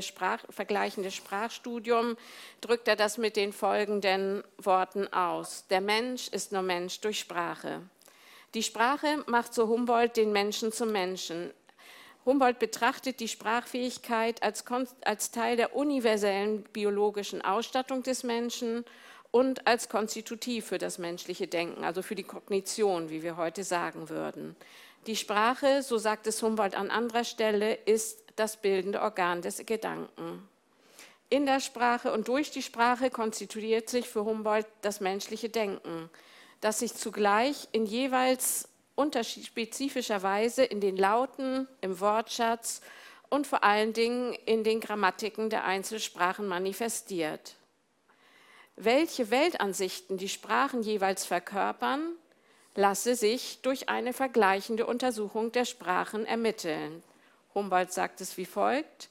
Sprach, 0.00 0.44
vergleichende 0.48 1.10
Sprachstudium, 1.10 2.16
drückt 2.60 2.86
er 2.86 2.94
das 2.94 3.18
mit 3.18 3.34
den 3.34 3.52
folgenden 3.52 4.44
Worten 4.56 5.12
aus. 5.12 5.66
Der 5.68 5.80
Mensch 5.80 6.28
ist 6.28 6.52
nur 6.52 6.62
Mensch 6.62 7.00
durch 7.00 7.18
Sprache. 7.18 7.82
Die 8.54 8.62
Sprache 8.62 9.24
macht 9.26 9.52
so 9.52 9.66
Humboldt 9.66 10.16
den 10.16 10.30
Menschen 10.30 10.70
zum 10.70 10.92
Menschen. 10.92 11.50
Humboldt 12.24 12.60
betrachtet 12.60 13.18
die 13.18 13.28
Sprachfähigkeit 13.28 14.40
als, 14.42 14.64
als 15.04 15.32
Teil 15.32 15.56
der 15.56 15.74
universellen 15.74 16.62
biologischen 16.72 17.42
Ausstattung 17.42 18.04
des 18.04 18.22
Menschen 18.22 18.84
und 19.32 19.66
als 19.66 19.88
konstitutiv 19.88 20.66
für 20.66 20.78
das 20.78 20.98
menschliche 20.98 21.48
Denken, 21.48 21.82
also 21.82 22.00
für 22.00 22.14
die 22.14 22.22
Kognition, 22.22 23.10
wie 23.10 23.24
wir 23.24 23.36
heute 23.36 23.64
sagen 23.64 24.08
würden. 24.08 24.56
Die 25.06 25.16
Sprache, 25.16 25.82
so 25.82 25.98
sagt 25.98 26.26
es 26.26 26.42
Humboldt 26.42 26.74
an 26.74 26.90
anderer 26.90 27.24
Stelle, 27.24 27.74
ist 27.74 28.24
das 28.36 28.56
bildende 28.56 29.00
Organ 29.00 29.42
des 29.42 29.64
Gedanken. 29.64 30.48
In 31.30 31.44
der 31.44 31.60
Sprache 31.60 32.12
und 32.12 32.28
durch 32.28 32.50
die 32.50 32.62
Sprache 32.62 33.10
konstituiert 33.10 33.88
sich 33.88 34.08
für 34.08 34.24
Humboldt 34.24 34.66
das 34.80 35.00
menschliche 35.00 35.48
Denken, 35.48 36.08
das 36.60 36.78
sich 36.78 36.94
zugleich 36.94 37.68
in 37.72 37.84
jeweils 37.84 38.68
unterspezifischer 38.94 40.22
Weise 40.22 40.64
in 40.64 40.80
den 40.80 40.96
Lauten, 40.96 41.68
im 41.80 42.00
Wortschatz 42.00 42.80
und 43.28 43.46
vor 43.46 43.62
allen 43.62 43.92
Dingen 43.92 44.32
in 44.46 44.64
den 44.64 44.80
Grammatiken 44.80 45.50
der 45.50 45.64
Einzelsprachen 45.64 46.48
manifestiert. 46.48 47.54
Welche 48.76 49.30
Weltansichten 49.30 50.16
die 50.16 50.28
Sprachen 50.28 50.82
jeweils 50.82 51.26
verkörpern, 51.26 52.12
lasse 52.74 53.14
sich 53.14 53.60
durch 53.62 53.88
eine 53.88 54.12
vergleichende 54.12 54.86
Untersuchung 54.86 55.52
der 55.52 55.64
Sprachen 55.64 56.24
ermitteln. 56.26 57.02
Humboldt 57.54 57.92
sagt 57.92 58.20
es 58.20 58.36
wie 58.36 58.46
folgt, 58.46 59.08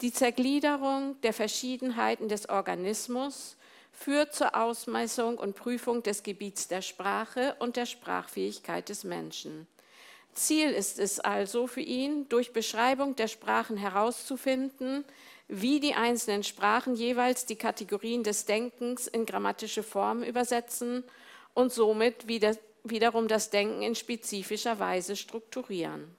die 0.00 0.12
Zergliederung 0.12 1.20
der 1.22 1.34
Verschiedenheiten 1.34 2.28
des 2.28 2.48
Organismus 2.48 3.56
führt 3.92 4.34
zur 4.34 4.54
Ausmessung 4.54 5.36
und 5.36 5.56
Prüfung 5.56 6.02
des 6.02 6.22
Gebiets 6.22 6.68
der 6.68 6.80
Sprache 6.80 7.54
und 7.58 7.76
der 7.76 7.84
Sprachfähigkeit 7.84 8.88
des 8.88 9.04
Menschen. 9.04 9.66
Ziel 10.32 10.70
ist 10.70 10.98
es 10.98 11.20
also 11.20 11.66
für 11.66 11.80
ihn, 11.80 12.28
durch 12.28 12.52
Beschreibung 12.52 13.16
der 13.16 13.28
Sprachen 13.28 13.76
herauszufinden, 13.76 15.04
wie 15.48 15.80
die 15.80 15.94
einzelnen 15.94 16.44
Sprachen 16.44 16.94
jeweils 16.94 17.44
die 17.44 17.56
Kategorien 17.56 18.22
des 18.22 18.46
Denkens 18.46 19.06
in 19.06 19.26
grammatische 19.26 19.82
Formen 19.82 20.22
übersetzen 20.22 21.04
und 21.54 21.72
somit 21.72 22.28
wieder, 22.28 22.56
wiederum 22.84 23.28
das 23.28 23.50
Denken 23.50 23.82
in 23.82 23.94
spezifischer 23.94 24.78
Weise 24.78 25.16
strukturieren. 25.16 26.14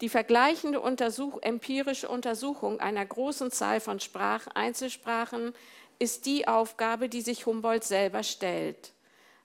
Die 0.00 0.08
vergleichende 0.08 0.80
Untersuch 0.80 1.38
empirische 1.42 2.08
Untersuchung 2.08 2.80
einer 2.80 3.06
großen 3.06 3.50
Zahl 3.50 3.80
von 3.80 4.00
Sprach 4.00 4.48
Einzelsprachen 4.48 5.54
ist 5.98 6.26
die 6.26 6.48
Aufgabe, 6.48 7.08
die 7.08 7.20
sich 7.20 7.46
Humboldt 7.46 7.84
selber 7.84 8.24
stellt. 8.24 8.92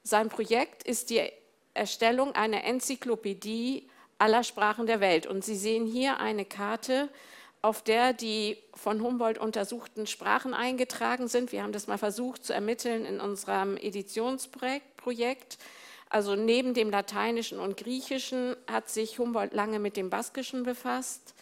Sein 0.01 0.29
Projekt 0.29 0.83
ist 0.83 1.11
die 1.11 1.21
Erstellung 1.75 2.33
einer 2.33 2.63
Enzyklopädie 2.63 3.87
aller 4.17 4.43
Sprachen 4.43 4.87
der 4.87 4.99
Welt. 4.99 5.27
Und 5.27 5.45
Sie 5.45 5.55
sehen 5.55 5.85
hier 5.85 6.19
eine 6.19 6.45
Karte, 6.45 7.09
auf 7.61 7.83
der 7.83 8.13
die 8.13 8.57
von 8.73 9.01
Humboldt 9.01 9.37
untersuchten 9.37 10.07
Sprachen 10.07 10.53
eingetragen 10.53 11.27
sind. 11.27 11.51
Wir 11.51 11.63
haben 11.63 11.71
das 11.73 11.87
mal 11.87 11.97
versucht 11.97 12.43
zu 12.43 12.53
ermitteln 12.53 13.05
in 13.05 13.19
unserem 13.19 13.77
Editionsprojekt. 13.77 15.57
Also 16.09 16.35
neben 16.35 16.73
dem 16.73 16.89
Lateinischen 16.89 17.59
und 17.59 17.77
Griechischen 17.77 18.55
hat 18.67 18.89
sich 18.89 19.19
Humboldt 19.19 19.53
lange 19.53 19.79
mit 19.79 19.97
dem 19.97 20.09
Baskischen 20.09 20.63
befasst, 20.63 21.33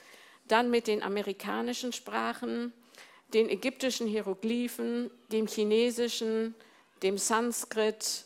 dann 0.47 0.71
mit 0.71 0.87
den 0.87 1.03
amerikanischen 1.03 1.93
Sprachen, 1.93 2.73
den 3.33 3.49
ägyptischen 3.49 4.07
Hieroglyphen, 4.07 5.11
dem 5.31 5.47
Chinesischen, 5.47 6.55
dem 7.03 7.17
Sanskrit 7.17 8.25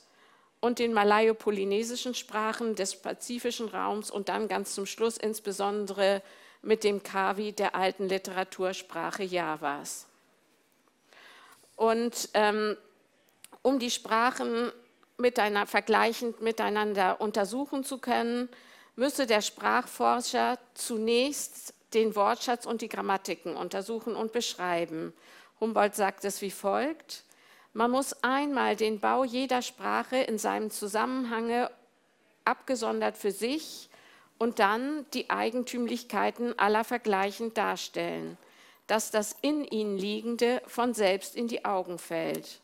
und 0.61 0.79
den 0.79 0.93
malayo-polynesischen 0.93 2.13
Sprachen 2.13 2.75
des 2.75 2.95
pazifischen 2.95 3.69
Raums 3.69 4.11
und 4.11 4.29
dann 4.29 4.47
ganz 4.47 4.75
zum 4.75 4.85
Schluss 4.85 5.17
insbesondere 5.17 6.21
mit 6.61 6.83
dem 6.83 7.03
Kawi 7.03 7.53
der 7.53 7.75
alten 7.75 8.09
Literatursprache 8.09 9.23
Javas. 9.23 10.05
Und 11.77 12.29
ähm, 12.33 12.75
um 13.61 13.79
die 13.79 13.91
Sprachen 13.91 14.71
miteinander, 15.19 15.67
vergleichend 15.67 16.41
miteinander 16.41 17.21
untersuchen 17.21 17.83
zu 17.83 17.97
können, 17.97 18.49
müsse 18.95 19.27
der 19.27 19.41
Sprachforscher 19.41 20.57
zunächst 20.73 21.73
den 21.93 22.15
Wortschatz 22.15 22.65
und 22.65 22.81
die 22.81 22.89
Grammatiken 22.89 23.55
untersuchen 23.55 24.15
und 24.15 24.31
beschreiben. 24.31 25.13
Humboldt 25.59 25.95
sagt 25.95 26.25
es 26.25 26.41
wie 26.41 26.51
folgt. 26.51 27.23
Man 27.73 27.91
muss 27.91 28.23
einmal 28.23 28.75
den 28.75 28.99
Bau 28.99 29.23
jeder 29.23 29.61
Sprache 29.61 30.17
in 30.17 30.37
seinem 30.37 30.71
Zusammenhange 30.71 31.69
abgesondert 32.45 33.17
für 33.17 33.31
sich 33.31 33.89
und 34.37 34.59
dann 34.59 35.05
die 35.13 35.29
Eigentümlichkeiten 35.29 36.57
aller 36.57 36.83
vergleichend 36.83 37.57
darstellen, 37.57 38.37
dass 38.87 39.11
das 39.11 39.35
in 39.41 39.63
ihnen 39.65 39.97
liegende 39.97 40.61
von 40.65 40.93
selbst 40.93 41.35
in 41.35 41.47
die 41.47 41.65
Augen 41.65 41.99
fällt. 41.99 42.59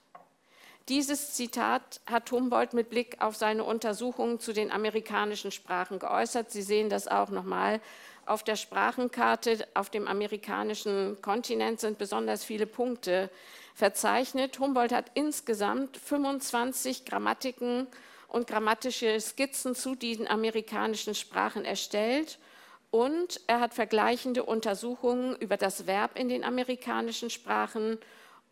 Dieses 0.88 1.34
Zitat 1.34 2.00
hat 2.06 2.32
Humboldt 2.32 2.74
mit 2.74 2.92
Blick 2.92 3.20
auf 3.20 3.36
seine 3.36 3.63
Untersuchungen 3.63 4.39
zu 4.39 4.54
den 4.54 4.72
amerikanischen 4.72 5.50
Sprachen 5.51 5.98
geäußert. 5.98 6.51
Sie 6.51 6.62
sehen 6.62 6.89
das 6.89 7.08
auch 7.08 7.30
nochmal 7.30 7.82
auf 8.27 8.44
der 8.44 8.56
Sprachenkarte. 8.56 9.68
Auf 9.74 9.89
dem 9.89 10.08
amerikanischen 10.08 11.20
Kontinent 11.24 11.80
sind 11.80 11.98
besonders 11.98 12.44
viele 12.44 12.68
Punkte 12.68 13.32
verzeichnet. 13.74 14.60
Humboldt 14.60 14.92
hat 14.92 15.10
insgesamt 15.15 15.98
25 15.98 17.04
Grammatiken 17.04 17.88
und 18.27 18.46
grammatische 18.46 19.20
Skizzen 19.20 19.74
zu 19.74 19.96
diesen 19.96 20.27
amerikanischen 20.27 21.16
Sprachen 21.16 21.66
erstellt. 21.66 22.38
Und 22.92 23.42
er 23.48 23.59
hat 23.59 23.74
vergleichende 23.74 24.44
Untersuchungen 24.44 25.36
über 25.38 25.57
das 25.57 25.88
Verb 25.88 26.18
in 26.20 26.29
den 26.29 26.44
amerikanischen 26.44 27.31
Sprachen 27.31 27.98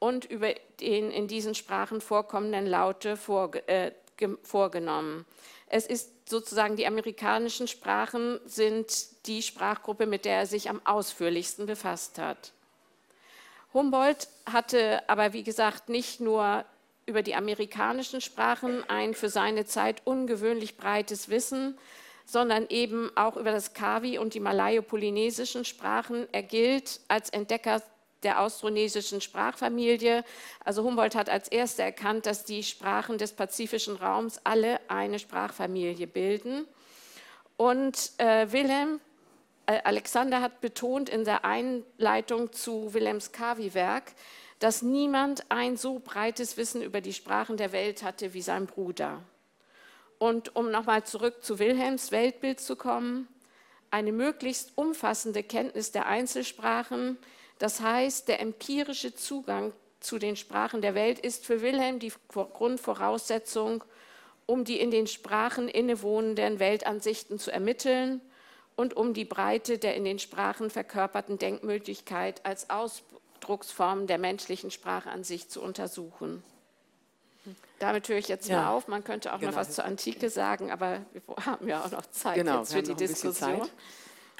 und 0.03 0.25
über 0.25 0.53
den 0.81 1.11
in 1.11 1.29
diesen 1.29 1.55
Sprachen 1.55 2.01
vorkommenden 2.01 2.67
Laute 2.67 3.17
äh, 3.67 3.91
vorgenommen. 4.43 5.25
Es 5.67 5.87
ist 5.87 6.29
sozusagen, 6.29 6.75
die 6.75 6.85
amerikanischen 6.85 7.69
Sprachen 7.69 8.41
sind 8.45 9.27
die 9.27 9.41
Sprachgruppe, 9.41 10.05
mit 10.05 10.25
der 10.25 10.39
er 10.39 10.45
sich 10.45 10.69
am 10.69 10.81
ausführlichsten 10.85 11.67
befasst 11.67 12.17
hat. 12.17 12.51
Humboldt 13.73 14.27
hatte 14.45 15.07
aber, 15.07 15.31
wie 15.31 15.43
gesagt, 15.43 15.87
nicht 15.87 16.19
nur 16.19 16.65
über 17.05 17.23
die 17.23 17.35
amerikanischen 17.35 18.19
Sprachen 18.19 18.83
ein 18.89 19.13
für 19.13 19.29
seine 19.29 19.63
Zeit 19.63 20.01
ungewöhnlich 20.03 20.75
breites 20.75 21.29
Wissen, 21.29 21.77
sondern 22.25 22.67
eben 22.67 23.09
auch 23.15 23.37
über 23.37 23.51
das 23.51 23.73
Kawi 23.73 24.17
und 24.17 24.33
die 24.33 24.41
malayo-polynesischen 24.41 25.63
Sprachen. 25.63 26.27
Er 26.33 26.43
gilt 26.43 26.99
als 27.07 27.29
Entdecker 27.29 27.81
der 28.23 28.39
austronesischen 28.41 29.21
Sprachfamilie. 29.21 30.23
Also 30.63 30.83
Humboldt 30.83 31.15
hat 31.15 31.29
als 31.29 31.47
erster 31.47 31.83
erkannt, 31.83 32.25
dass 32.25 32.43
die 32.43 32.63
Sprachen 32.63 33.17
des 33.17 33.33
pazifischen 33.33 33.95
Raums 33.95 34.39
alle 34.43 34.79
eine 34.89 35.19
Sprachfamilie 35.19 36.07
bilden. 36.07 36.65
Und 37.57 38.11
äh, 38.17 38.51
Wilhelm 38.51 38.99
äh, 39.65 39.79
Alexander 39.83 40.41
hat 40.41 40.61
betont 40.61 41.09
in 41.09 41.23
der 41.23 41.45
Einleitung 41.45 42.51
zu 42.51 42.93
Wilhelms 42.93 43.31
Kavi-Werk, 43.31 44.11
dass 44.59 44.81
niemand 44.81 45.49
ein 45.49 45.77
so 45.77 45.99
breites 45.99 46.57
Wissen 46.57 46.81
über 46.81 47.01
die 47.01 47.13
Sprachen 47.13 47.57
der 47.57 47.71
Welt 47.71 48.03
hatte 48.03 48.33
wie 48.33 48.41
sein 48.41 48.65
Bruder. 48.65 49.21
Und 50.19 50.55
um 50.55 50.71
nochmal 50.71 51.03
zurück 51.03 51.43
zu 51.43 51.59
Wilhelms 51.59 52.11
Weltbild 52.11 52.59
zu 52.59 52.75
kommen, 52.75 53.27
eine 53.91 54.11
möglichst 54.11 54.71
umfassende 54.75 55.43
Kenntnis 55.43 55.91
der 55.91 56.07
Einzelsprachen, 56.07 57.17
das 57.63 57.79
heißt, 57.79 58.27
der 58.27 58.41
empirische 58.41 59.15
Zugang 59.15 59.71
zu 60.01 60.19
den 60.19 60.35
Sprachen 60.35 60.81
der 60.81 60.95
Welt 60.95 61.17
ist 61.17 61.45
für 61.45 61.61
Wilhelm 61.61 61.97
die 61.97 62.11
Grundvoraussetzung, 62.27 63.85
um 64.45 64.65
die 64.65 64.81
in 64.81 64.91
den 64.91 65.07
Sprachen 65.07 65.69
innewohnenden 65.69 66.59
Weltansichten 66.59 67.39
zu 67.39 67.51
ermitteln 67.51 68.19
und 68.75 68.97
um 68.97 69.13
die 69.13 69.23
Breite 69.23 69.77
der 69.77 69.95
in 69.95 70.03
den 70.03 70.19
Sprachen 70.19 70.69
verkörperten 70.71 71.37
Denkmöglichkeit 71.37 72.45
als 72.45 72.69
Ausdrucksform 72.69 74.07
der 74.07 74.17
menschlichen 74.17 74.69
Sprache 74.69 75.09
an 75.09 75.23
sich 75.23 75.47
zu 75.47 75.61
untersuchen. 75.61 76.43
Damit 77.79 78.09
höre 78.09 78.17
ich 78.17 78.27
jetzt 78.27 78.49
ja. 78.49 78.61
mal 78.61 78.71
auf. 78.73 78.89
Man 78.89 79.05
könnte 79.05 79.31
auch 79.33 79.39
genau. 79.39 79.51
noch 79.51 79.57
was 79.57 79.71
zur 79.71 79.85
Antike 79.85 80.29
sagen, 80.29 80.69
aber 80.69 80.99
wir 81.13 81.21
haben 81.45 81.69
ja 81.69 81.81
auch 81.81 81.91
noch 81.91 82.05
Zeit 82.07 82.35
genau, 82.35 82.59
jetzt 82.59 82.73
für 82.73 82.83
die 82.83 82.95
Diskussion. 82.95 83.69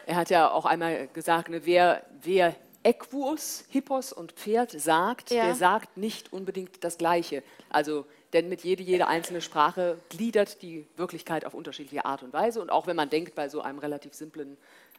Er 0.06 0.18
hat 0.18 0.30
ja 0.30 0.52
auch 0.52 0.66
einmal 0.66 1.08
gesagt, 1.14 1.48
ne, 1.48 1.66
wer, 1.66 2.06
wer 2.22 2.54
Equus, 2.84 3.64
Hippos 3.70 4.12
und 4.12 4.34
Pferd 4.34 4.72
sagt, 4.72 5.32
ja. 5.32 5.46
der 5.46 5.56
sagt 5.56 5.98
nicht 5.98 6.34
unbedingt 6.34 6.84
das 6.84 6.98
Gleiche. 6.98 7.44
Also, 7.70 8.06
denn 8.34 8.50
mit 8.50 8.64
jede, 8.64 8.84
jede 8.84 9.08
einzelne 9.08 9.42
Sprache 9.42 9.98
gliedert 10.10 10.62
die 10.62 10.86
Wirklichkeit 10.98 11.46
auf 11.46 11.54
unterschiedliche 11.54 12.06
Art 12.06 12.24
und 12.24 12.34
Weise. 12.34 12.62
Und 12.62 12.70
auch 12.70 12.88
wenn 12.88 12.96
man 12.96 13.10
denkt, 13.10 13.36
bei 13.36 13.48
so 13.48 13.62
einem 13.62 13.80
relativ 13.80 14.14
simplen, 14.14 14.58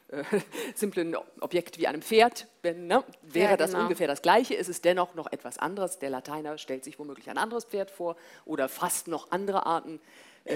äh, 0.09 0.25
simplen 0.75 1.15
Objekt 1.41 1.79
wie 1.79 1.87
einem 1.87 2.01
Pferd, 2.01 2.47
wenn, 2.63 2.87
ne, 2.87 3.05
wäre 3.23 3.51
ja, 3.51 3.57
genau. 3.57 3.73
das 3.73 3.75
ungefähr 3.75 4.07
das 4.07 4.23
Gleiche, 4.23 4.55
ist 4.55 4.69
es 4.69 4.81
dennoch 4.81 5.15
noch 5.15 5.31
etwas 5.31 5.59
anderes. 5.59 5.99
Der 5.99 6.11
Lateiner 6.11 6.57
stellt 6.59 6.85
sich 6.85 6.99
womöglich 6.99 7.29
ein 7.29 7.39
anderes 7.39 7.65
Pferd 7.65 7.91
vor 7.91 8.17
oder 8.47 8.69
fast 8.69 9.09
noch 9.09 9.31
andere 9.31 9.67
Arten 9.67 10.01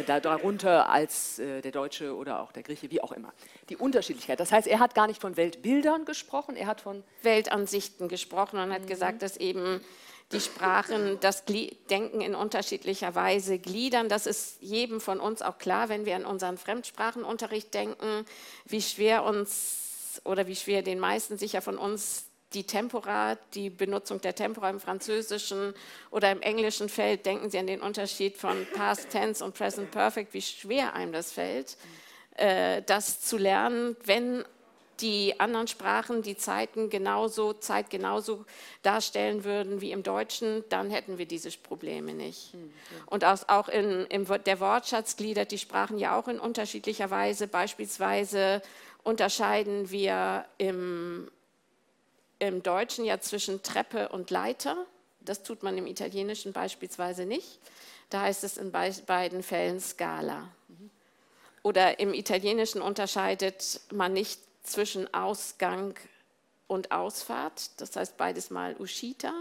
darunter 0.07 0.91
als 0.91 1.39
äh, 1.39 1.63
der 1.63 1.73
Deutsche 1.73 2.15
oder 2.15 2.41
auch 2.41 2.53
der 2.53 2.63
Grieche, 2.63 2.91
wie 2.91 3.01
auch 3.01 3.13
immer. 3.13 3.33
Die 3.71 3.77
Unterschiedlichkeit. 3.77 4.39
Das 4.39 4.53
heißt, 4.53 4.67
er 4.67 4.81
hat 4.81 4.95
gar 4.95 5.07
nicht 5.07 5.21
von 5.21 5.37
Weltbildern 5.37 6.05
gesprochen, 6.05 6.57
er 6.57 6.67
hat 6.67 6.81
von 6.81 7.03
Weltansichten 7.23 8.09
gesprochen 8.09 8.59
und 8.59 8.73
hat 8.73 8.83
mhm. 8.83 8.87
gesagt, 8.87 9.23
dass 9.23 9.37
eben 9.39 9.81
die 10.33 10.41
Sprachen 10.41 11.19
das 11.21 11.45
Denken 11.47 12.21
in 12.21 12.35
unterschiedlicher 12.35 13.15
Weise 13.15 13.59
gliedern. 13.59 14.11
Das 14.11 14.27
ist 14.27 14.61
jedem 14.61 15.01
von 15.01 15.21
uns 15.21 15.41
auch 15.41 15.57
klar, 15.57 15.89
wenn 15.89 16.05
wir 16.05 16.17
an 16.17 16.27
unseren 16.27 16.59
Fremdsprachenunterricht 16.59 17.73
denken, 17.73 18.27
wie 18.67 18.83
schwer 18.83 19.25
uns 19.25 20.21
oder 20.25 20.47
wie 20.47 20.57
schwer 20.57 20.83
den 20.83 20.99
meisten 20.99 21.39
sicher 21.39 21.63
von 21.63 21.79
uns 21.79 22.28
die 22.55 22.65
Tempora, 22.65 23.37
die 23.55 23.71
Benutzung 23.71 24.21
der 24.21 24.35
Tempora 24.35 24.71
im 24.71 24.81
Französischen 24.81 25.75
oder 26.11 26.33
im 26.33 26.41
Englischen 26.41 26.89
fällt, 26.89 27.27
denken 27.27 27.51
Sie 27.51 27.59
an 27.59 27.67
den 27.67 27.83
Unterschied 27.83 28.37
von 28.37 28.67
Past 28.75 29.11
Tense 29.11 29.45
und 29.45 29.55
Present 29.55 29.91
Perfect, 29.91 30.33
wie 30.33 30.43
schwer 30.43 30.95
einem 30.95 31.13
das 31.13 31.33
fällt, 31.33 31.77
äh, 32.37 32.83
das 32.83 33.21
zu 33.21 33.37
lernen, 33.37 33.97
wenn 34.05 34.45
die 35.01 35.39
anderen 35.39 35.69
Sprachen 35.69 36.23
die 36.23 36.37
Zeiten 36.37 36.91
genauso, 36.91 37.53
Zeit 37.53 37.91
genauso 37.91 38.45
darstellen 38.83 39.45
würden 39.45 39.81
wie 39.81 39.93
im 39.93 40.03
Deutschen, 40.03 40.65
dann 40.71 40.91
hätten 40.91 41.19
wir 41.19 41.27
diese 41.27 41.51
Probleme 41.51 42.15
nicht. 42.15 42.53
Hm, 42.53 42.73
und 43.07 43.25
auch 43.25 43.69
in, 43.69 44.07
in, 44.07 44.27
der 44.45 44.61
Wortschatz 44.61 45.17
gliedert 45.17 45.53
die 45.53 45.59
Sprachen 45.59 45.99
ja 45.99 46.19
auch 46.19 46.27
in 46.27 46.41
unterschiedlicher 46.41 47.11
Weise. 47.11 47.47
Beispielsweise 47.47 48.61
unterscheiden 49.05 49.91
wir 49.91 50.47
im 50.59 51.31
im 52.39 52.63
Deutschen 52.63 53.05
ja 53.05 53.21
zwischen 53.21 53.63
Treppe 53.63 54.09
und 54.11 54.31
Leiter. 54.31 54.87
Das 55.21 55.43
tut 55.43 55.63
man 55.63 55.77
im 55.77 55.87
Italienischen 55.87 56.53
beispielsweise 56.53 57.27
nicht. 57.27 57.59
Da 58.11 58.23
heißt 58.23 58.45
es 58.45 58.57
in 58.57 58.73
beiden 58.73 59.43
Fällen 59.43 59.81
Scala. 59.81 60.49
Oder 61.63 62.01
im 62.01 62.15
Italienischen 62.15 62.81
unterscheidet 62.81 63.81
man 63.93 64.13
nicht 64.13 64.41
zwischen 64.63 65.13
Ausgang 65.13 65.95
und 66.67 66.93
Ausfahrt. 66.93 67.81
Das 67.81 67.97
heißt 67.97 68.17
beides 68.17 68.51
mal 68.51 68.77
Uscita. 68.79 69.33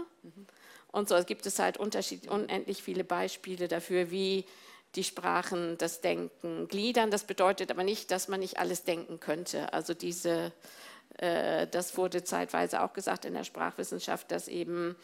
Und 0.90 1.08
so 1.08 1.22
gibt 1.24 1.46
es 1.46 1.58
halt 1.58 1.76
unendlich 1.78 2.82
viele 2.82 3.04
Beispiele 3.04 3.68
dafür, 3.68 4.10
wie 4.10 4.44
die 4.94 5.04
Sprachen 5.04 5.76
das 5.78 6.00
Denken 6.00 6.66
gliedern. 6.68 7.10
Das 7.10 7.24
bedeutet 7.24 7.70
aber 7.70 7.84
nicht, 7.84 8.10
dass 8.10 8.28
man 8.28 8.40
nicht 8.40 8.58
alles 8.58 8.84
denken 8.84 9.20
könnte. 9.20 9.72
Also 9.72 9.94
diese, 9.94 10.52
das 11.18 11.96
wurde 11.96 12.22
zeitweise 12.22 12.82
auch 12.82 12.92
gesagt 12.92 13.24
in 13.24 13.34
der 13.34 13.44
Sprachwissenschaft, 13.44 14.30
dass 14.30 14.48
eben 14.48 14.96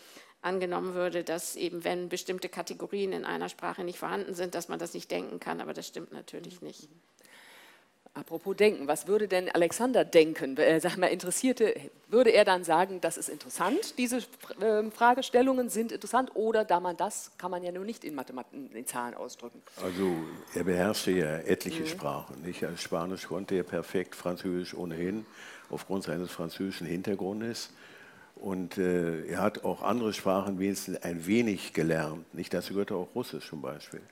angenommen 0.42 0.94
würde, 0.94 1.24
dass 1.24 1.56
eben 1.56 1.84
wenn 1.84 2.08
bestimmte 2.08 2.48
Kategorien 2.48 3.12
in 3.12 3.24
einer 3.24 3.48
Sprache 3.48 3.82
nicht 3.82 3.98
vorhanden 3.98 4.34
sind, 4.34 4.54
dass 4.54 4.68
man 4.68 4.78
das 4.78 4.94
nicht 4.94 5.10
denken 5.10 5.40
kann. 5.40 5.60
Aber 5.60 5.72
das 5.72 5.86
stimmt 5.86 6.12
natürlich 6.12 6.60
nicht. 6.60 6.88
Apropos 8.16 8.54
Denken, 8.56 8.86
was 8.86 9.08
würde 9.08 9.26
denn 9.26 9.50
Alexander 9.50 10.04
denken? 10.04 10.56
Äh, 10.56 10.78
sag 10.78 10.96
mal, 10.98 11.08
Interessierte, 11.08 11.74
würde 12.08 12.30
er 12.30 12.44
dann 12.44 12.62
sagen, 12.62 13.00
das 13.00 13.16
ist 13.16 13.28
interessant, 13.28 13.98
diese 13.98 14.18
äh, 14.18 14.88
Fragestellungen 14.92 15.68
sind 15.68 15.90
interessant 15.90 16.30
oder 16.36 16.64
da 16.64 16.78
man 16.78 16.96
das, 16.96 17.32
kann 17.38 17.50
man 17.50 17.64
ja 17.64 17.72
nur 17.72 17.84
nicht 17.84 18.04
in 18.04 18.14
Mathematik, 18.14 18.52
in 18.72 18.86
Zahlen 18.86 19.14
ausdrücken? 19.14 19.60
Also 19.82 20.14
er 20.54 20.62
beherrschte 20.62 21.10
ja 21.10 21.38
etliche 21.38 21.82
mhm. 21.82 21.88
Sprachen. 21.88 22.40
Nicht? 22.42 22.62
Als 22.62 22.82
Spanisch 22.82 23.26
konnte 23.26 23.56
er 23.56 23.64
perfekt, 23.64 24.14
Französisch 24.14 24.74
ohnehin, 24.74 25.26
aufgrund 25.68 26.04
seines 26.04 26.30
französischen 26.30 26.86
Hintergrundes. 26.86 27.70
Und 28.36 28.78
äh, 28.78 29.26
er 29.26 29.42
hat 29.42 29.64
auch 29.64 29.82
andere 29.82 30.12
Sprachen 30.12 30.60
wenigstens 30.60 31.02
ein 31.02 31.26
wenig 31.26 31.72
gelernt. 31.72 32.32
Nicht 32.32 32.54
dazu 32.54 32.74
gehörte 32.74 32.94
auch 32.94 33.12
Russisch 33.16 33.48
zum 33.48 33.60
Beispiel 33.60 34.02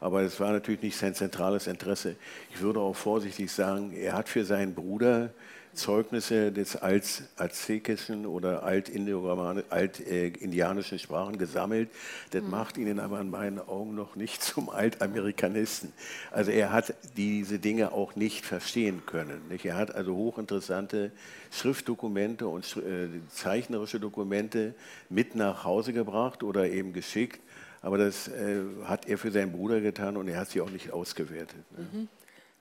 aber 0.00 0.22
es 0.22 0.38
war 0.40 0.52
natürlich 0.52 0.82
nicht 0.82 0.96
sein 0.96 1.14
zentrales 1.14 1.66
Interesse. 1.66 2.16
Ich 2.52 2.60
würde 2.60 2.80
auch 2.80 2.96
vorsichtig 2.96 3.50
sagen, 3.50 3.92
er 3.92 4.14
hat 4.14 4.28
für 4.28 4.44
seinen 4.44 4.74
Bruder 4.74 5.30
Zeugnisse 5.74 6.52
des 6.52 6.76
Alt-Aztekischen 6.76 8.26
oder 8.26 8.62
Alt-Indianischen 8.62 10.98
Sprachen 10.98 11.38
gesammelt. 11.38 11.88
Das 12.30 12.42
mhm. 12.42 12.50
macht 12.50 12.76
ihn 12.78 13.00
aber 13.00 13.20
in 13.20 13.30
meinen 13.30 13.58
Augen 13.58 13.94
noch 13.94 14.16
nicht 14.16 14.42
zum 14.42 14.70
Altamerikanisten. 14.70 15.92
Also 16.30 16.50
er 16.50 16.72
hat 16.72 16.94
diese 17.16 17.58
Dinge 17.58 17.92
auch 17.92 18.16
nicht 18.16 18.46
verstehen 18.46 19.02
können. 19.06 19.42
Nicht? 19.48 19.64
Er 19.64 19.76
hat 19.76 19.94
also 19.94 20.14
hochinteressante 20.14 21.12
Schriftdokumente 21.50 22.46
und 22.48 22.76
äh, 22.76 23.08
zeichnerische 23.28 24.00
Dokumente 24.00 24.74
mit 25.08 25.34
nach 25.34 25.64
Hause 25.64 25.92
gebracht 25.92 26.42
oder 26.42 26.68
eben 26.68 26.92
geschickt 26.92 27.40
aber 27.84 27.98
das 27.98 28.28
äh, 28.28 28.62
hat 28.84 29.06
er 29.06 29.18
für 29.18 29.30
seinen 29.30 29.52
Bruder 29.52 29.80
getan 29.82 30.16
und 30.16 30.26
er 30.26 30.38
hat 30.38 30.48
sie 30.48 30.62
auch 30.62 30.70
nicht 30.70 30.90
ausgewertet. 30.90 31.70
Ne? 31.76 31.86
Mhm. 31.92 32.08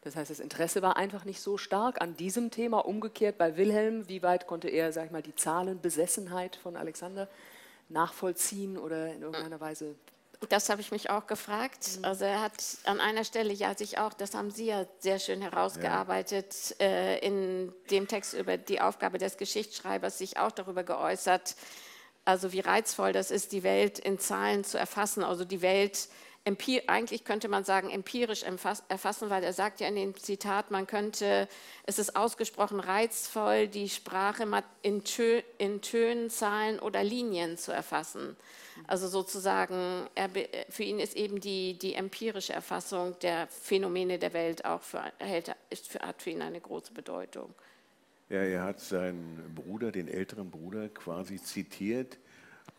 Das 0.01 0.17
heißt, 0.17 0.29
das 0.29 0.41
Interesse 0.41 0.81
war 0.81 0.97
einfach 0.97 1.23
nicht 1.23 1.39
so 1.39 1.57
stark 1.57 2.01
an 2.01 2.17
diesem 2.17 2.51
Thema. 2.51 2.79
Umgekehrt 2.79 3.38
bei 3.38 3.55
Wilhelm, 3.55 4.09
wie 4.09 4.21
weit 4.21 4.47
konnte 4.47 4.67
er, 4.67 4.91
sag 4.91 5.05
ich 5.05 5.12
mal, 5.12 5.21
die 5.21 5.33
Zahlenbesessenheit 5.33 6.57
von 6.57 6.75
Alexander 6.75 7.29
nachvollziehen 7.88 8.77
oder 8.77 9.13
in 9.13 9.21
irgendeiner 9.21 9.62
Weise 9.62 9.95
das 10.49 10.69
habe 10.69 10.81
ich 10.81 10.91
mich 10.91 11.09
auch 11.09 11.25
gefragt. 11.27 11.99
Mhm. 11.99 12.05
Also 12.05 12.25
er 12.25 12.41
hat 12.41 12.62
an 12.83 12.99
einer 12.99 13.23
Stelle 13.23 13.53
ja 13.53 13.75
sich 13.77 13.97
auch, 13.97 14.13
das 14.13 14.33
haben 14.33 14.51
Sie 14.51 14.65
ja 14.65 14.86
sehr 14.99 15.19
schön 15.19 15.41
herausgearbeitet, 15.41 16.75
ja. 16.79 16.86
äh, 16.86 17.19
in 17.19 17.73
dem 17.91 18.09
Text 18.09 18.33
über 18.33 18.57
die 18.57 18.81
Aufgabe 18.81 19.17
des 19.17 19.38
Geschichtsschreibers 19.38 20.17
sich 20.17 20.38
auch 20.38 20.51
darüber 20.51 20.83
geäußert, 20.83 21.55
also 22.25 22.51
wie 22.53 22.62
reizvoll 22.62 23.13
das 23.13 23.31
ist, 23.31 23.51
die 23.51 23.63
Welt 23.63 23.99
in 23.99 24.19
Zahlen 24.19 24.63
zu 24.63 24.77
erfassen, 24.77 25.23
also 25.23 25.45
die 25.45 25.62
Welt 25.62 26.09
eigentlich 26.88 27.23
könnte 27.23 27.47
man 27.47 27.63
sagen 27.63 27.89
empirisch 27.89 28.43
erfassen, 28.43 29.29
weil 29.29 29.43
er 29.43 29.53
sagt 29.53 29.79
ja 29.79 29.88
in 29.88 29.95
dem 29.95 30.15
Zitat, 30.17 30.71
man 30.71 30.88
könnte, 30.88 31.47
es 31.86 31.99
ist 31.99 32.17
ausgesprochen 32.17 32.81
reizvoll, 32.81 33.69
die 33.69 33.88
Sprache 33.88 34.45
in, 34.81 35.03
Tönen, 35.05 36.29
Zahlen 36.29 36.79
oder 36.79 37.01
Linien 37.01 37.57
zu 37.57 37.71
erfassen. 37.71 38.36
Also 38.88 39.07
sozusagen, 39.07 40.09
er, 40.15 40.29
für 40.69 40.83
ihn 40.83 40.99
ist 40.99 41.15
eben 41.15 41.39
die, 41.39 41.77
die 41.77 41.93
empirische 41.93 42.51
Erfassung 42.51 43.17
der 43.19 43.47
Phänomene 43.47 44.19
der 44.19 44.33
Welt 44.33 44.65
auch 44.65 44.81
für, 44.81 45.01
hat 45.01 46.21
für 46.21 46.29
ihn 46.29 46.41
eine 46.41 46.59
große 46.59 46.91
Bedeutung. 46.91 47.53
Ja, 48.29 48.39
er 48.39 48.63
hat 48.63 48.79
seinen 48.79 49.53
Bruder, 49.53 49.91
den 49.91 50.07
älteren 50.07 50.49
Bruder, 50.49 50.89
quasi 50.89 51.41
zitiert, 51.41 52.17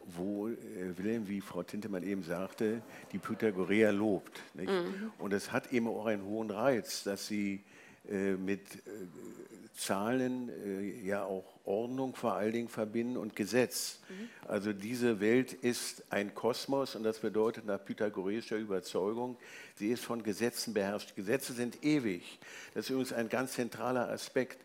wo 0.06 0.48
äh, 0.48 0.56
Wilhelm, 0.96 1.28
wie 1.28 1.40
Frau 1.40 1.62
Tintemann 1.62 2.02
eben 2.02 2.22
sagte, 2.22 2.82
die 3.12 3.18
Pythagoreer 3.18 3.92
lobt. 3.92 4.40
Mhm. 4.54 5.12
Und 5.18 5.32
es 5.32 5.52
hat 5.52 5.72
eben 5.72 5.88
auch 5.88 6.06
einen 6.06 6.24
hohen 6.24 6.50
Reiz, 6.50 7.04
dass 7.04 7.26
sie 7.26 7.62
äh, 8.08 8.32
mit 8.32 8.60
äh, 8.60 8.90
Zahlen 9.76 10.50
äh, 10.64 11.06
ja 11.06 11.24
auch 11.24 11.44
Ordnung 11.64 12.14
vor 12.14 12.34
allen 12.34 12.52
Dingen 12.52 12.68
verbinden 12.68 13.16
und 13.16 13.34
Gesetz. 13.34 14.00
Mhm. 14.08 14.28
Also 14.48 14.72
diese 14.72 15.20
Welt 15.20 15.52
ist 15.52 16.04
ein 16.10 16.34
Kosmos 16.34 16.94
und 16.94 17.02
das 17.02 17.20
bedeutet 17.20 17.64
nach 17.64 17.82
pythagoreischer 17.82 18.56
Überzeugung, 18.56 19.36
sie 19.76 19.88
ist 19.88 20.04
von 20.04 20.22
Gesetzen 20.22 20.74
beherrscht. 20.74 21.16
Gesetze 21.16 21.54
sind 21.54 21.82
ewig. 21.82 22.38
Das 22.74 22.84
ist 22.84 22.90
übrigens 22.90 23.12
ein 23.12 23.28
ganz 23.28 23.54
zentraler 23.54 24.08
Aspekt. 24.10 24.58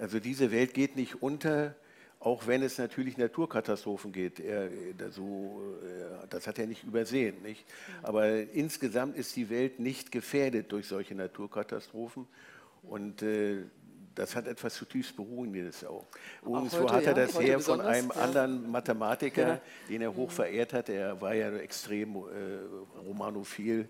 Also 0.00 0.20
diese 0.20 0.50
Welt 0.50 0.74
geht 0.74 0.96
nicht 0.96 1.22
unter, 1.22 1.74
auch 2.20 2.46
wenn 2.46 2.62
es 2.62 2.78
natürlich 2.78 3.16
Naturkatastrophen 3.16 4.12
geht. 4.12 4.40
Er, 4.40 4.70
so, 5.10 5.78
äh, 5.82 6.26
das 6.28 6.46
hat 6.46 6.58
er 6.58 6.66
nicht 6.66 6.84
übersehen. 6.84 7.42
Nicht? 7.42 7.64
Aber 8.02 8.30
insgesamt 8.52 9.16
ist 9.16 9.36
die 9.36 9.48
Welt 9.50 9.80
nicht 9.80 10.12
gefährdet 10.12 10.72
durch 10.72 10.86
solche 10.86 11.14
Naturkatastrophen. 11.14 12.26
Und 12.82 13.22
äh, 13.22 13.64
das 14.16 14.34
hat 14.34 14.46
etwas 14.46 14.74
zutiefst 14.74 15.14
Beruhigendes 15.14 15.84
auch. 15.84 16.06
Übrigens, 16.44 16.72
wo 16.80 16.90
hat 16.90 17.04
er 17.04 17.14
das 17.14 17.34
ja, 17.34 17.40
her? 17.40 17.60
Von 17.60 17.80
einem 17.82 18.10
ja. 18.14 18.22
anderen 18.22 18.70
Mathematiker, 18.70 19.48
ja. 19.48 19.60
den 19.88 20.00
er 20.00 20.14
hoch 20.14 20.30
verehrt 20.30 20.72
hat. 20.72 20.88
Er 20.88 21.20
war 21.20 21.34
ja 21.34 21.54
extrem 21.58 22.16
äh, 22.16 22.20
romanophil 23.06 23.88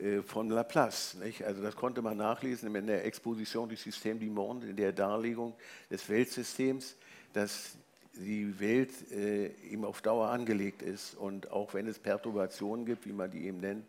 äh, 0.00 0.22
von 0.22 0.48
Laplace. 0.48 1.14
Nicht? 1.22 1.44
Also 1.44 1.62
das 1.62 1.76
konnte 1.76 2.00
man 2.00 2.16
nachlesen 2.16 2.74
in 2.74 2.86
der 2.86 3.04
Exposition 3.04 3.68
du 3.68 3.76
Système 3.76 4.18
du 4.18 4.26
Monde, 4.26 4.68
in 4.68 4.76
der 4.76 4.92
Darlegung 4.92 5.54
des 5.90 6.08
Weltsystems, 6.08 6.96
dass 7.34 7.76
die 8.14 8.58
Welt 8.58 8.90
äh, 9.12 9.48
ihm 9.70 9.84
auf 9.84 10.00
Dauer 10.00 10.30
angelegt 10.30 10.80
ist 10.80 11.14
und 11.16 11.50
auch 11.50 11.74
wenn 11.74 11.86
es 11.86 11.98
Perturbationen 11.98 12.86
gibt, 12.86 13.06
wie 13.06 13.12
man 13.12 13.30
die 13.30 13.46
eben 13.46 13.60
nennt, 13.60 13.84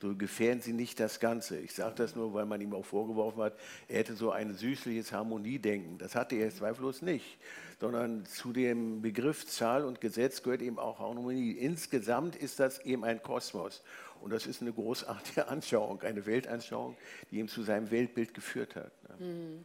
so 0.00 0.14
gefährden 0.14 0.60
Sie 0.60 0.72
nicht 0.72 1.00
das 1.00 1.20
Ganze. 1.20 1.58
Ich 1.58 1.72
sage 1.74 1.94
das 1.96 2.14
nur, 2.14 2.34
weil 2.34 2.46
man 2.46 2.60
ihm 2.60 2.74
auch 2.74 2.84
vorgeworfen 2.84 3.42
hat, 3.42 3.54
er 3.88 3.98
hätte 3.98 4.14
so 4.14 4.30
ein 4.30 4.54
süßliches 4.54 5.12
Harmoniedenken. 5.12 5.98
Das 5.98 6.14
hatte 6.14 6.36
er 6.36 6.50
zweifellos 6.50 7.02
nicht, 7.02 7.38
sondern 7.80 8.26
zu 8.26 8.52
dem 8.52 9.00
Begriff 9.00 9.46
Zahl 9.46 9.84
und 9.84 10.00
Gesetz 10.00 10.42
gehört 10.42 10.62
eben 10.62 10.78
auch 10.78 10.98
Harmonie. 10.98 11.52
Insgesamt 11.52 12.36
ist 12.36 12.60
das 12.60 12.78
eben 12.84 13.04
ein 13.04 13.22
Kosmos. 13.22 13.82
Und 14.20 14.32
das 14.32 14.46
ist 14.46 14.62
eine 14.62 14.72
großartige 14.72 15.48
Anschauung, 15.48 16.02
eine 16.02 16.26
Weltanschauung, 16.26 16.96
die 17.30 17.38
ihm 17.38 17.48
zu 17.48 17.62
seinem 17.62 17.90
Weltbild 17.90 18.34
geführt 18.34 18.76
hat. 18.76 18.92
Hm. 19.18 19.64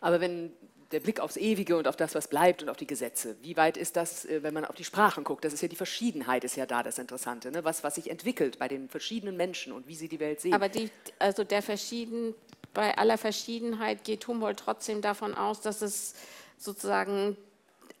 Aber 0.00 0.20
wenn 0.20 0.52
der 0.92 1.00
Blick 1.00 1.20
aufs 1.20 1.36
Ewige 1.36 1.76
und 1.76 1.86
auf 1.86 1.96
das, 1.96 2.14
was 2.14 2.28
bleibt 2.28 2.62
und 2.62 2.68
auf 2.68 2.76
die 2.76 2.86
Gesetze. 2.86 3.36
Wie 3.42 3.56
weit 3.56 3.76
ist 3.76 3.96
das, 3.96 4.24
äh, 4.24 4.42
wenn 4.42 4.54
man 4.54 4.64
auf 4.64 4.74
die 4.74 4.84
Sprachen 4.84 5.24
guckt? 5.24 5.44
Das 5.44 5.52
ist 5.52 5.60
ja 5.60 5.68
die 5.68 5.76
Verschiedenheit, 5.76 6.44
ist 6.44 6.56
ja 6.56 6.66
da 6.66 6.82
das 6.82 6.98
Interessante. 6.98 7.50
Ne? 7.50 7.64
Was, 7.64 7.84
was 7.84 7.96
sich 7.96 8.10
entwickelt 8.10 8.58
bei 8.58 8.68
den 8.68 8.88
verschiedenen 8.88 9.36
Menschen 9.36 9.72
und 9.72 9.86
wie 9.86 9.94
sie 9.94 10.08
die 10.08 10.20
Welt 10.20 10.40
sehen. 10.40 10.54
Aber 10.54 10.68
die, 10.68 10.90
also 11.18 11.44
der 11.44 11.62
Verschieden, 11.62 12.34
bei 12.72 12.96
aller 12.96 13.18
Verschiedenheit 13.18 14.04
geht 14.04 14.26
Humboldt 14.26 14.60
trotzdem 14.60 15.02
davon 15.02 15.34
aus, 15.34 15.60
dass 15.60 15.82
es 15.82 16.14
sozusagen 16.56 17.36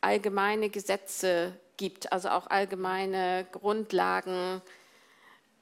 allgemeine 0.00 0.70
Gesetze 0.70 1.52
gibt, 1.76 2.12
also 2.12 2.28
auch 2.30 2.48
allgemeine 2.48 3.46
Grundlagen 3.52 4.62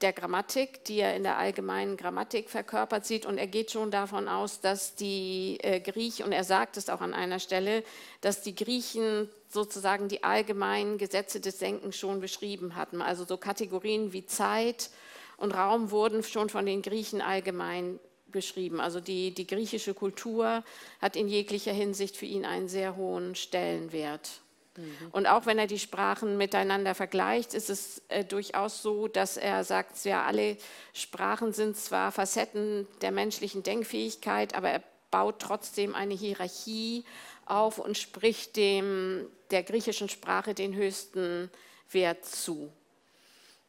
der 0.03 0.13
Grammatik, 0.13 0.85
die 0.85 0.99
er 0.99 1.17
in 1.17 1.23
der 1.23 1.39
allgemeinen 1.39 1.97
Grammatik 1.97 2.51
verkörpert 2.51 3.07
sieht. 3.07 3.25
Und 3.25 3.39
er 3.39 3.47
geht 3.47 3.71
schon 3.71 3.91
davon 3.91 4.29
aus, 4.29 4.61
dass 4.61 4.95
die 4.95 5.59
äh, 5.63 5.81
Griechen, 5.81 6.27
und 6.27 6.33
er 6.33 6.45
sagt 6.45 6.77
es 6.77 6.91
auch 6.91 7.01
an 7.01 7.15
einer 7.15 7.39
Stelle, 7.39 7.83
dass 8.21 8.43
die 8.43 8.55
Griechen 8.55 9.31
sozusagen 9.49 10.09
die 10.09 10.23
allgemeinen 10.23 10.99
Gesetze 10.99 11.41
des 11.41 11.59
Denkens 11.59 11.97
schon 11.97 12.21
beschrieben 12.21 12.77
hatten. 12.77 13.01
Also 13.01 13.25
so 13.25 13.37
Kategorien 13.37 14.13
wie 14.13 14.27
Zeit 14.27 14.91
und 15.39 15.53
Raum 15.53 15.91
wurden 15.91 16.23
schon 16.23 16.51
von 16.51 16.67
den 16.67 16.83
Griechen 16.83 17.23
allgemein 17.23 17.99
beschrieben. 18.27 18.81
Also 18.81 19.01
die, 19.01 19.33
die 19.33 19.47
griechische 19.47 19.95
Kultur 19.95 20.63
hat 21.01 21.17
in 21.17 21.29
jeglicher 21.29 21.73
Hinsicht 21.73 22.17
für 22.17 22.27
ihn 22.27 22.45
einen 22.45 22.69
sehr 22.69 22.97
hohen 22.97 23.35
Stellenwert. 23.35 24.41
Mhm. 24.77 25.09
Und 25.13 25.27
auch 25.27 25.47
wenn 25.47 25.59
er 25.59 25.67
die 25.67 25.79
Sprachen 25.79 26.37
miteinander 26.37 26.95
vergleicht, 26.95 27.55
ist 27.55 27.71
es 27.71 28.03
äh, 28.09 28.25
durchaus 28.25 28.83
so, 28.83 29.09
dass 29.09 29.37
er 29.37 29.65
sagt, 29.65 30.05
ja, 30.05 30.25
alle 30.25 30.57
Sprachen 30.93 31.53
sind 31.53 31.77
zwar 31.77 32.13
Facetten 32.13 32.87
der 33.01 33.13
menschlichen 33.13 33.63
Denkfähigkeit, 33.63 34.55
aber 34.55 34.71
er 34.71 34.83
baut 35.11 35.41
trotzdem 35.41 35.95
eine 35.95 36.15
Hierarchie 36.15 37.05
auf 37.45 37.79
und 37.79 37.97
spricht 37.97 38.57
dem, 38.57 39.27
der 39.51 39.63
griechischen 39.63 40.09
Sprache 40.09 40.55
den 40.55 40.75
höchsten 40.75 41.51
Wert 41.91 42.25
zu. 42.25 42.73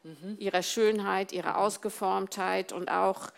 mhm. 0.02 0.36
ihrer 0.38 0.62
Schönheit, 0.62 1.32
ihrer 1.32 1.58
Ausgeformtheit 1.58 2.72
und 2.72 2.90
auch 2.90 3.28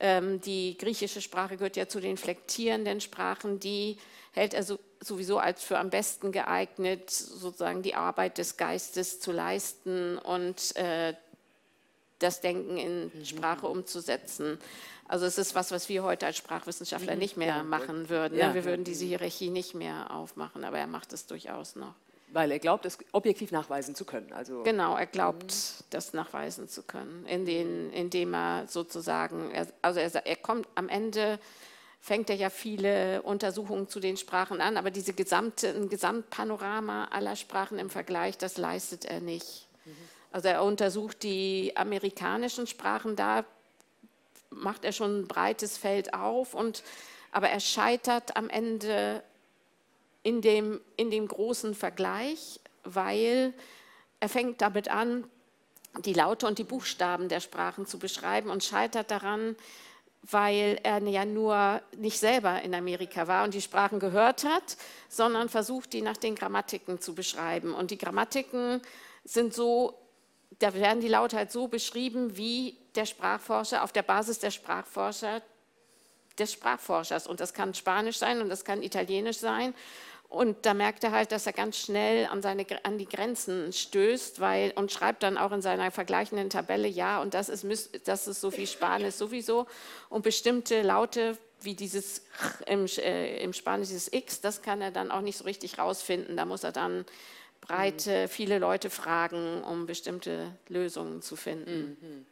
die 0.00 0.76
griechische 0.78 1.20
Sprache 1.20 1.56
gehört 1.56 1.76
ja 1.76 1.88
zu 1.88 2.00
den 2.00 2.16
flektierenden 2.16 3.00
Sprachen, 3.00 3.58
die 3.58 3.98
hält 4.32 4.54
er 4.54 4.62
so, 4.62 4.78
sowieso 5.00 5.38
als 5.38 5.62
für 5.64 5.78
am 5.78 5.90
besten 5.90 6.32
geeignet, 6.32 7.10
sozusagen 7.10 7.82
die 7.82 7.94
Arbeit 7.94 8.38
des 8.38 8.56
Geistes 8.56 9.20
zu 9.20 9.32
leisten 9.32 10.18
und 10.18 10.76
äh, 10.76 11.14
das 12.18 12.40
Denken 12.40 12.76
in 12.76 13.10
mhm. 13.12 13.24
Sprache 13.24 13.66
umzusetzen. 13.66 14.58
Also 15.06 15.24
es 15.24 15.38
ist 15.38 15.54
was, 15.54 15.70
was 15.70 15.88
wir 15.88 16.02
heute 16.02 16.26
als 16.26 16.36
Sprachwissenschaftler 16.36 17.14
mhm. 17.14 17.18
nicht 17.18 17.36
mehr 17.36 17.64
machen 17.64 18.08
würden. 18.08 18.38
Wir 18.54 18.64
würden 18.64 18.84
diese 18.84 19.04
Hierarchie 19.04 19.50
nicht 19.50 19.74
mehr 19.74 20.10
aufmachen, 20.10 20.64
aber 20.64 20.78
er 20.78 20.86
macht 20.86 21.12
es 21.12 21.26
durchaus 21.26 21.76
noch. 21.76 21.94
Weil 22.32 22.50
er 22.50 22.58
glaubt, 22.58 22.84
es 22.84 22.98
objektiv 23.12 23.52
nachweisen 23.52 23.94
zu 23.94 24.04
können. 24.04 24.32
Also 24.32 24.62
genau, 24.62 24.96
er 24.96 25.06
glaubt, 25.06 25.44
mhm. 25.44 25.84
das 25.90 26.12
nachweisen 26.12 26.68
zu 26.68 26.82
können, 26.82 27.24
in 27.26 27.46
den, 27.46 27.90
indem 27.90 28.34
er 28.34 28.66
sozusagen, 28.68 29.50
er, 29.50 29.66
also 29.80 30.00
er, 30.00 30.26
er 30.26 30.36
kommt 30.36 30.68
am 30.74 30.88
Ende, 30.88 31.38
fängt 32.00 32.30
er 32.30 32.36
ja 32.36 32.50
viele 32.50 33.22
Untersuchungen 33.22 33.88
zu 33.88 34.00
den 34.00 34.16
Sprachen 34.16 34.60
an, 34.60 34.76
aber 34.76 34.90
diese 34.90 35.12
gesamte, 35.12 35.68
ein 35.68 35.88
Gesamtpanorama 35.88 37.06
aller 37.06 37.36
Sprachen 37.36 37.78
im 37.78 37.90
Vergleich, 37.90 38.36
das 38.38 38.56
leistet 38.56 39.04
er 39.04 39.20
nicht. 39.20 39.66
Mhm. 39.84 39.92
Also 40.30 40.48
er 40.48 40.62
untersucht 40.62 41.22
die 41.22 41.72
amerikanischen 41.76 42.66
Sprachen, 42.66 43.16
da 43.16 43.44
macht 44.50 44.84
er 44.84 44.92
schon 44.92 45.20
ein 45.20 45.28
breites 45.28 45.78
Feld 45.78 46.14
auf, 46.14 46.54
und, 46.54 46.82
aber 47.32 47.48
er 47.48 47.60
scheitert 47.60 48.36
am 48.36 48.48
Ende 48.48 49.22
in 50.28 50.42
dem, 50.42 50.78
in 50.98 51.10
dem 51.10 51.26
großen 51.26 51.74
Vergleich, 51.74 52.60
weil 52.84 53.54
er 54.20 54.28
fängt 54.28 54.60
damit 54.60 54.90
an, 54.90 55.24
die 56.04 56.12
Laute 56.12 56.46
und 56.46 56.58
die 56.58 56.64
Buchstaben 56.64 57.30
der 57.30 57.40
Sprachen 57.40 57.86
zu 57.86 57.98
beschreiben 57.98 58.50
und 58.50 58.62
scheitert 58.62 59.10
daran, 59.10 59.56
weil 60.22 60.80
er 60.82 61.02
ja 61.04 61.24
nur 61.24 61.80
nicht 61.96 62.18
selber 62.18 62.60
in 62.60 62.74
Amerika 62.74 63.26
war 63.26 63.44
und 63.44 63.54
die 63.54 63.62
Sprachen 63.62 64.00
gehört 64.00 64.44
hat, 64.44 64.76
sondern 65.08 65.48
versucht, 65.48 65.94
die 65.94 66.02
nach 66.02 66.18
den 66.18 66.34
Grammatiken 66.34 67.00
zu 67.00 67.14
beschreiben. 67.14 67.72
Und 67.72 67.90
die 67.90 67.96
Grammatiken 67.96 68.82
sind 69.24 69.54
so, 69.54 69.98
da 70.58 70.74
werden 70.74 71.00
die 71.00 71.08
Laute 71.08 71.38
halt 71.38 71.52
so 71.52 71.68
beschrieben, 71.68 72.36
wie 72.36 72.76
der 72.96 73.06
Sprachforscher 73.06 73.82
auf 73.82 73.92
der 73.92 74.02
Basis 74.02 74.40
der 74.40 74.50
Sprachforscher 74.50 75.40
des 76.38 76.52
Sprachforschers. 76.52 77.26
Und 77.26 77.40
das 77.40 77.54
kann 77.54 77.72
Spanisch 77.72 78.18
sein 78.18 78.42
und 78.42 78.50
das 78.50 78.64
kann 78.64 78.82
Italienisch 78.82 79.38
sein. 79.38 79.74
Und 80.28 80.66
da 80.66 80.74
merkt 80.74 81.04
er 81.04 81.12
halt, 81.12 81.32
dass 81.32 81.46
er 81.46 81.54
ganz 81.54 81.78
schnell 81.78 82.26
an, 82.26 82.42
seine, 82.42 82.66
an 82.82 82.98
die 82.98 83.08
Grenzen 83.08 83.72
stößt 83.72 84.40
weil, 84.40 84.72
und 84.72 84.92
schreibt 84.92 85.22
dann 85.22 85.38
auch 85.38 85.52
in 85.52 85.62
seiner 85.62 85.90
vergleichenden 85.90 86.50
Tabelle, 86.50 86.86
ja, 86.86 87.22
und 87.22 87.32
das 87.32 87.48
ist, 87.48 87.64
das 88.06 88.28
ist 88.28 88.40
so 88.42 88.54
wie 88.54 88.66
Spanisch 88.66 89.14
sowieso. 89.14 89.66
Und 90.10 90.22
bestimmte 90.22 90.82
Laute, 90.82 91.38
wie 91.62 91.74
dieses 91.74 92.26
im, 92.66 92.86
äh, 92.98 93.42
im 93.42 93.54
Spanisch 93.54 93.88
dieses 93.88 94.12
X, 94.12 94.42
das 94.42 94.60
kann 94.60 94.82
er 94.82 94.90
dann 94.90 95.10
auch 95.10 95.22
nicht 95.22 95.38
so 95.38 95.44
richtig 95.44 95.78
rausfinden. 95.78 96.36
Da 96.36 96.44
muss 96.44 96.62
er 96.62 96.72
dann 96.72 97.06
breite, 97.62 98.28
viele 98.28 98.58
Leute 98.58 98.90
fragen, 98.90 99.62
um 99.64 99.86
bestimmte 99.86 100.52
Lösungen 100.68 101.22
zu 101.22 101.36
finden. 101.36 101.96
Mhm. 102.00 102.26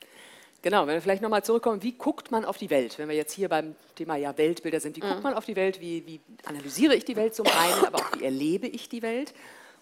Genau, 0.67 0.85
wenn 0.89 0.95
wir 0.95 1.01
vielleicht 1.01 1.23
nochmal 1.23 1.45
zurückkommen, 1.45 1.85
wie 1.85 1.93
guckt 1.93 2.33
man 2.33 2.45
auf 2.45 2.59
die 2.59 2.71
Welt? 2.71 2.99
Wenn 2.99 3.09
wir 3.09 3.15
jetzt 3.15 3.33
hier 3.33 3.49
beim 3.49 3.77
Thema 3.95 4.17
ja 4.17 4.37
Weltbilder 4.37 4.81
sind, 4.81 4.97
wie 4.97 5.01
guckt 5.01 5.19
mhm. 5.19 5.23
man 5.23 5.35
auf 5.35 5.45
die 5.45 5.55
Welt? 5.55 5.81
Wie, 5.81 6.05
wie 6.09 6.21
analysiere 6.45 6.97
ich 6.97 7.05
die 7.05 7.15
Welt 7.15 7.37
zum 7.37 7.47
einen, 7.47 7.85
aber 7.85 7.99
auch 7.99 8.19
wie 8.19 8.25
erlebe 8.25 8.67
ich 8.67 8.89
die 8.89 9.01
Welt? 9.01 9.33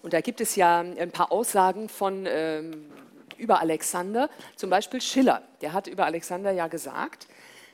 Und 0.03 0.13
da 0.13 0.21
gibt 0.21 0.41
es 0.41 0.55
ja 0.55 0.81
ein 0.81 1.09
paar 1.09 1.31
Aussagen 1.31 1.89
von 1.89 2.27
ähm, 2.29 2.85
über 3.35 3.61
Alexander, 3.61 4.29
zum 4.57 4.69
Beispiel 4.69 5.01
Schiller. 5.01 5.41
Der 5.61 5.73
hat 5.73 5.87
über 5.87 6.05
Alexander 6.05 6.51
ja 6.51 6.67
gesagt, 6.67 7.25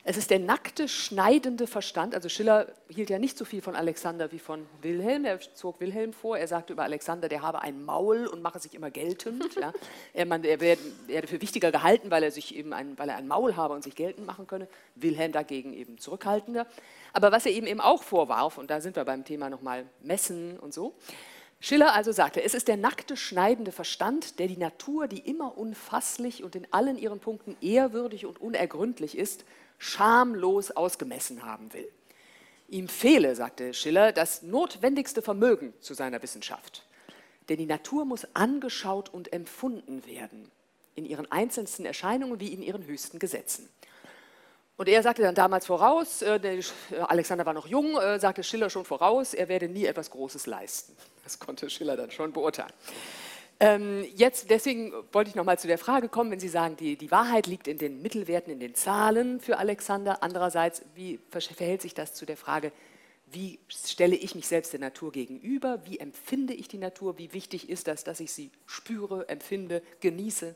es 0.04 0.18
ist 0.18 0.32
der 0.32 0.40
nackte, 0.40 0.88
schneidende 0.88 1.68
Verstand. 1.68 2.16
Also 2.16 2.28
Schiller 2.28 2.68
hielt 2.90 3.12
ja 3.12 3.20
nicht 3.20 3.38
so 3.38 3.46
viel 3.46 3.62
von 3.62 3.76
Alexander 3.76 4.32
wie 4.32 4.40
von 4.40 4.66
Wilhelm. 4.82 5.26
Er 5.26 5.40
zog 5.40 5.80
Wilhelm 5.80 6.12
vor. 6.12 6.40
Er 6.40 6.48
sagte 6.48 6.74
über 6.74 6.84
Alexander, 6.84 7.30
der 7.30 7.44
habe 7.44 7.62
ein 7.62 7.86
Maul 7.86 8.26
und 8.26 8.42
mache 8.42 8.60
sich 8.60 8.74
immer 8.74 8.90
geltend. 8.90 9.56
Ja. 9.56 9.74
Er, 10.14 10.26
man, 10.26 10.44
er 10.44 10.60
werde, 10.60 10.82
werde, 11.08 11.28
für 11.28 11.42
wichtiger 11.42 11.72
gehalten, 11.72 12.12
weil 12.12 12.24
er, 12.24 12.32
sich 12.32 12.56
eben 12.56 12.74
ein, 12.74 12.98
weil 12.98 13.08
er 13.10 13.16
ein 13.16 13.28
Maul 13.28 13.56
habe 13.56 13.74
und 13.74 13.84
sich 13.84 13.96
geltend 13.96 14.28
machen 14.28 14.46
könne. 14.46 14.68
Wilhelm 14.96 15.32
dagegen 15.32 15.74
eben 15.74 15.98
zurückhaltender. 15.98 16.68
Aber 17.14 17.32
was 17.32 17.46
er 17.46 17.52
ihm 17.54 17.66
eben 17.66 17.80
auch 17.80 18.04
vorwarf, 18.04 18.58
und 18.58 18.70
da 18.70 18.82
sind 18.82 18.96
wir 18.96 19.06
beim 19.06 19.24
Thema 19.24 19.50
nochmal 19.50 19.86
Messen 20.02 20.60
und 20.60 20.74
so, 20.74 20.96
Schiller 21.64 21.94
also 21.94 22.12
sagte, 22.12 22.44
es 22.44 22.56
ist 22.56 22.68
der 22.68 22.78
nackte, 22.78 23.16
schneidende 23.16 23.72
Verstand, 23.72 24.40
der 24.40 24.48
die 24.48 24.58
Natur, 24.58 25.08
die 25.08 25.20
immer 25.20 25.58
unfasslich 25.58 26.44
und 26.44 26.56
in 26.56 26.68
allen 26.72 26.98
ihren 26.98 27.20
Punkten 27.20 27.56
ehrwürdig 27.62 28.26
und 28.26 28.42
unergründlich 28.42 29.16
ist, 29.16 29.46
schamlos 29.82 30.70
ausgemessen 30.70 31.44
haben 31.44 31.74
will. 31.74 31.90
Ihm 32.70 32.88
fehle, 32.88 33.36
sagte 33.36 33.74
Schiller, 33.74 34.12
das 34.12 34.44
notwendigste 34.44 35.24
Vermögen 35.24 35.74
zu 35.82 35.96
seiner 35.96 36.22
Wissenschaft. 36.22 36.84
Denn 37.50 37.58
die 37.58 37.66
Natur 37.66 38.06
muss 38.06 38.28
angeschaut 38.36 39.10
und 39.10 39.34
empfunden 39.34 40.06
werden, 40.06 40.52
in 40.94 41.06
ihren 41.06 41.30
einzelnen 41.32 41.88
Erscheinungen 41.88 42.40
wie 42.40 42.54
in 42.54 42.62
ihren 42.62 42.86
höchsten 42.86 43.18
Gesetzen. 43.18 43.68
Und 44.78 44.88
er 44.88 45.02
sagte 45.02 45.24
dann 45.24 45.36
damals 45.36 45.66
voraus, 45.66 46.22
äh, 46.22 46.62
Alexander 47.08 47.46
war 47.48 47.54
noch 47.54 47.68
jung, 47.68 47.98
äh, 47.98 48.20
sagte 48.20 48.44
Schiller 48.44 48.70
schon 48.70 48.86
voraus, 48.86 49.34
er 49.34 49.48
werde 49.48 49.68
nie 49.68 49.86
etwas 49.86 50.12
Großes 50.12 50.46
leisten. 50.46 50.96
Das 51.24 51.40
konnte 51.40 51.70
Schiller 51.72 51.98
dann 51.98 52.12
schon 52.12 52.32
beurteilen. 52.32 52.72
Ähm, 53.64 54.04
jetzt, 54.16 54.50
deswegen 54.50 54.92
wollte 55.12 55.30
ich 55.30 55.36
nochmal 55.36 55.60
zu 55.60 55.68
der 55.68 55.78
Frage 55.78 56.10
kommen, 56.10 56.32
wenn 56.32 56.40
Sie 56.40 56.48
sagen, 56.48 56.78
die, 56.78 56.96
die 56.96 57.12
Wahrheit 57.12 57.46
liegt 57.46 57.68
in 57.68 57.78
den 57.78 58.02
Mittelwerten, 58.02 58.52
in 58.52 58.60
den 58.60 58.74
Zahlen 58.74 59.40
für 59.40 59.60
Alexander. 59.60 60.24
Andererseits, 60.24 60.82
wie 60.96 61.20
verhält 61.30 61.84
sich 61.84 61.94
das 61.94 62.16
zu 62.16 62.26
der 62.26 62.38
Frage, 62.38 62.72
wie 63.32 63.60
stelle 63.68 64.16
ich 64.16 64.34
mich 64.34 64.48
selbst 64.48 64.74
der 64.74 64.80
Natur 64.80 65.12
gegenüber? 65.12 65.86
Wie 65.86 66.00
empfinde 66.00 66.56
ich 66.56 66.70
die 66.70 66.80
Natur? 66.80 67.20
Wie 67.20 67.34
wichtig 67.34 67.70
ist 67.70 67.88
das, 67.88 68.04
dass 68.04 68.20
ich 68.20 68.32
sie 68.34 68.50
spüre, 68.66 69.30
empfinde, 69.30 69.84
genieße? 70.00 70.56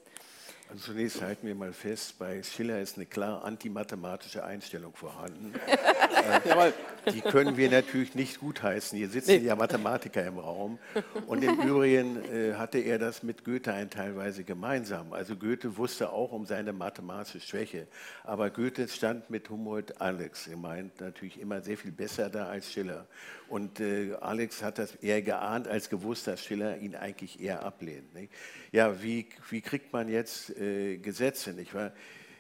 Also 0.70 0.94
zunächst 0.94 1.22
halten 1.22 1.46
wir 1.46 1.54
mal 1.54 1.74
fest, 1.74 2.18
bei 2.18 2.42
Schiller 2.42 2.82
ist 2.82 2.98
eine 2.98 3.06
klar 3.06 3.46
antimathematische 3.46 4.44
Einstellung 4.44 4.96
vorhanden. 4.96 5.54
äh, 5.68 6.72
die 7.12 7.22
können 7.22 7.56
wir 7.56 7.70
natürlich 7.70 8.16
nicht 8.16 8.40
gutheißen. 8.40 8.98
Hier 8.98 9.08
sitzen 9.10 9.42
nee. 9.42 9.48
ja 9.48 9.56
Mathematiker 9.56 10.26
im 10.26 10.40
Raum. 10.40 10.80
Und 11.28 11.44
im 11.44 11.60
Übrigen 11.60 12.18
äh, 12.34 12.56
hatte 12.56 12.80
er 12.80 12.98
das 12.98 13.22
mit 13.22 13.46
Goethe 13.46 13.74
ein 13.74 13.92
teilweise 13.92 14.44
gemeinsam. 14.44 15.14
Also 15.14 15.36
Goethe 15.36 15.78
wusste 15.78 16.10
auch 16.10 16.32
um 16.32 16.46
seine 16.48 16.74
mathematische 16.74 17.42
Schwäche. 17.42 17.88
Aber 18.24 18.50
Goethe 18.50 18.88
stand 18.88 19.30
mit 19.30 19.50
Humboldt 19.50 20.02
Alex 20.02 20.50
gemeint 20.56 21.00
natürlich 21.00 21.40
immer 21.40 21.62
sehr 21.62 21.78
viel 21.78 21.92
besser 21.92 22.30
da 22.30 22.48
als 22.48 22.72
Schiller. 22.72 23.06
Und 23.48 23.80
äh, 23.80 24.14
Alex 24.22 24.64
hat 24.64 24.80
das 24.80 24.96
eher 24.96 25.22
geahnt 25.22 25.68
als 25.68 25.90
gewusst, 25.90 26.28
dass 26.28 26.44
Schiller 26.44 26.78
ihn 26.78 26.96
eigentlich 26.96 27.40
eher 27.40 27.64
ablehnt. 27.64 28.14
Nicht? 28.14 28.32
Ja, 28.72 29.02
wie, 29.02 29.28
wie 29.50 29.62
kriegt 29.62 29.94
man 29.94 30.10
jetzt 30.10 30.50
äh, 30.58 30.98
Gesetze? 30.98 31.54
Nicht 31.54 31.74
wahr? 31.74 31.92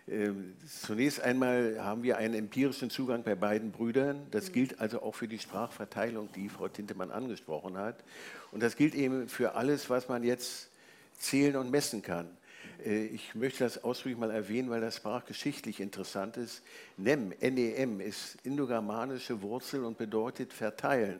Ähm, 0.08 0.54
zunächst 0.68 1.20
einmal 1.20 1.84
haben 1.84 2.04
wir 2.04 2.18
einen 2.18 2.36
empirischen 2.36 2.90
Zugang 2.90 3.24
bei 3.24 3.36
beiden 3.36 3.72
Brüdern. 3.72 4.28
Das 4.32 4.52
gilt 4.52 4.80
also 4.80 5.02
auch 5.02 5.16
für 5.16 5.28
die 5.28 5.40
Sprachverteilung, 5.40 6.30
die 6.34 6.50
Frau 6.50 6.68
Tintemann 6.68 7.12
angesprochen 7.12 7.78
hat. 7.78 8.04
Und 8.52 8.62
das 8.62 8.76
gilt 8.76 8.94
eben 8.94 9.28
für 9.28 9.56
alles, 9.56 9.90
was 9.90 10.08
man 10.08 10.24
jetzt 10.24 10.70
zählen 11.18 11.56
und 11.56 11.72
messen 11.72 12.02
kann. 12.02 12.30
Äh, 12.86 13.06
ich 13.08 13.36
möchte 13.36 13.64
das 13.64 13.84
ausdrücklich 13.84 14.18
mal 14.18 14.32
erwähnen, 14.32 14.70
weil 14.70 14.82
das 14.82 14.98
sprachgeschichtlich 14.98 15.80
interessant 15.80 16.38
ist. 16.38 16.64
Nem, 16.98 17.34
NEM, 17.40 18.00
ist 18.00 18.38
indogermanische 18.44 19.42
Wurzel 19.42 19.84
und 19.84 19.98
bedeutet 19.98 20.54
verteilen. 20.54 21.20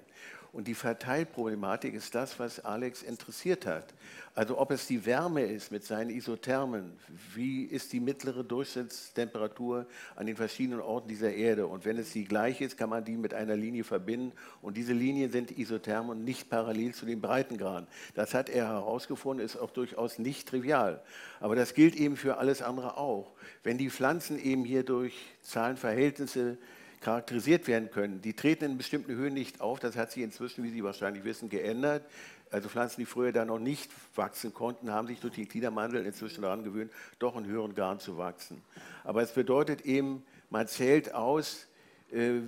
Und 0.56 0.70
die 0.70 0.74
Verteilproblematik 0.74 1.94
ist 1.94 2.16
das, 2.16 2.40
was 2.40 2.64
Alex 2.64 3.04
interessiert 3.04 3.66
hat. 3.66 3.94
Also 4.36 4.58
ob 4.58 4.72
es 4.72 4.88
die 4.88 5.06
Wärme 5.06 5.42
ist 5.42 5.70
mit 5.70 5.84
seinen 5.84 6.10
Isothermen, 6.10 6.94
wie 7.34 7.64
ist 7.64 7.92
die 7.92 8.00
mittlere 8.00 8.42
Durchschnittstemperatur 8.42 9.86
an 10.16 10.28
den 10.28 10.38
verschiedenen 10.38 10.80
Orten 10.80 11.10
dieser 11.10 11.34
Erde. 11.34 11.68
Und 11.68 11.84
wenn 11.84 11.98
es 11.98 12.14
die 12.14 12.24
gleiche 12.24 12.64
ist, 12.64 12.78
kann 12.78 12.90
man 12.90 13.04
die 13.04 13.18
mit 13.18 13.34
einer 13.34 13.58
Linie 13.58 13.84
verbinden. 13.84 14.32
Und 14.62 14.78
diese 14.78 14.94
Linien 14.94 15.30
sind 15.30 15.52
isotherm 15.52 16.08
und 16.08 16.24
nicht 16.24 16.50
parallel 16.50 16.94
zu 16.94 17.06
den 17.06 17.20
Breitengraden. 17.20 17.86
Das 18.14 18.34
hat 18.34 18.48
er 18.48 18.70
herausgefunden, 18.70 19.46
ist 19.46 19.58
auch 19.58 19.72
durchaus 19.72 20.20
nicht 20.20 20.48
trivial. 20.48 21.04
Aber 21.42 21.58
das 21.58 21.74
gilt 21.74 21.98
eben 21.98 22.16
für 22.16 22.38
alles 22.38 22.62
andere 22.62 22.96
auch. 22.96 23.34
Wenn 23.64 23.78
die 23.78 23.90
Pflanzen 23.90 24.42
eben 24.42 24.64
hier 24.64 24.84
durch 24.84 25.18
Zahlenverhältnisse 25.42 26.58
charakterisiert 27.06 27.68
werden 27.68 27.92
können. 27.92 28.22
Die 28.24 28.34
treten 28.34 28.66
in 28.66 28.78
bestimmten 28.78 29.14
Höhen 29.14 29.36
nicht 29.36 29.62
auf. 29.62 29.80
Das 29.80 29.96
hat 29.96 30.12
sich 30.12 30.24
inzwischen, 30.24 30.64
wie 30.64 30.72
Sie 30.72 30.84
wahrscheinlich 30.84 31.24
wissen, 31.24 31.50
geändert. 31.50 32.04
Also 32.50 32.68
Pflanzen, 32.68 33.02
die 33.02 33.06
früher 33.06 33.32
da 33.32 33.46
noch 33.46 33.60
nicht 33.60 33.92
wachsen 34.16 34.56
konnten, 34.56 34.90
haben 34.90 35.06
sich 35.06 35.20
durch 35.20 35.36
den 35.36 35.48
Gliedermantel 35.48 36.04
inzwischen 36.04 36.42
daran 36.42 36.64
gewöhnt, 36.64 36.92
doch 37.20 37.38
in 37.38 37.46
höheren 37.46 37.76
Garn 37.76 38.00
zu 38.00 38.18
wachsen. 38.18 38.60
Aber 39.04 39.22
es 39.22 39.32
bedeutet 39.34 39.82
eben, 39.82 40.24
man 40.50 40.68
zählt 40.68 41.14
aus, 41.14 41.68
äh, 42.12 42.40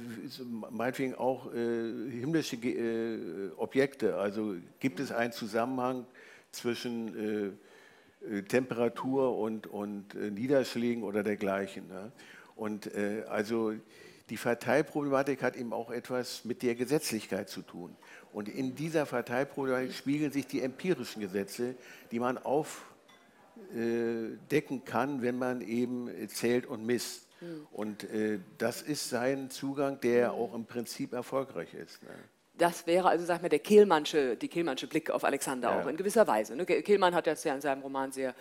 meinetwegen 0.71 1.13
auch 1.13 1.53
äh, 1.53 2.09
himmlische 2.09 2.55
äh, 2.55 3.51
Objekte. 3.57 4.17
Also 4.17 4.55
gibt 4.79 4.99
es 4.99 5.11
einen 5.11 5.33
Zusammenhang 5.33 6.07
zwischen 6.51 7.53
äh, 8.25 8.37
äh, 8.37 8.41
Temperatur 8.41 9.37
und, 9.37 9.67
und 9.67 10.15
äh, 10.15 10.31
Niederschlägen 10.31 11.03
oder 11.03 11.21
dergleichen. 11.21 11.87
Ne? 11.89 12.11
Und 12.55 12.89
also 13.29 13.75
die 14.29 14.37
Verteilproblematik 14.37 15.41
hat 15.41 15.55
eben 15.55 15.73
auch 15.73 15.89
etwas 15.89 16.43
mit 16.43 16.61
der 16.61 16.75
Gesetzlichkeit 16.75 17.49
zu 17.49 17.61
tun. 17.61 17.95
Und 18.33 18.49
in 18.49 18.75
dieser 18.75 19.05
Verteilproblematik 19.05 19.93
spiegeln 19.93 20.31
sich 20.31 20.47
die 20.47 20.61
empirischen 20.61 21.21
Gesetze, 21.21 21.75
die 22.11 22.19
man 22.19 22.37
aufdecken 22.37 22.85
kann, 24.85 25.21
wenn 25.21 25.37
man 25.37 25.61
eben 25.61 26.09
zählt 26.27 26.65
und 26.65 26.85
misst. 26.85 27.27
Und 27.71 28.03
äh, 28.05 28.39
das 28.57 28.81
ist 28.81 29.09
sein 29.09 29.49
Zugang, 29.49 29.99
der 30.01 30.33
auch 30.33 30.53
im 30.55 30.65
Prinzip 30.65 31.13
erfolgreich 31.13 31.73
ist. 31.73 32.01
Ne? 32.03 32.09
Das 32.57 32.87
wäre 32.87 33.09
also, 33.09 33.25
sag 33.25 33.43
mal, 33.43 33.49
der 33.49 33.59
Kehlmannsche, 33.59 34.35
die 34.35 34.47
Kehlmannsche 34.47 34.87
Blick 34.87 35.11
auf 35.11 35.23
Alexander 35.23 35.69
Ja. 35.69 35.81
auch 35.81 35.87
in 35.87 35.97
gewisser 35.97 36.25
Weise. 36.25 36.55
Ne? 36.55 36.65
Kehlmann 36.65 37.13
hat 37.13 37.27
das 37.27 37.43
ja 37.43 37.53
in 37.53 37.61
seinem 37.61 37.83
Roman 37.83 38.11
sehr 38.11 38.33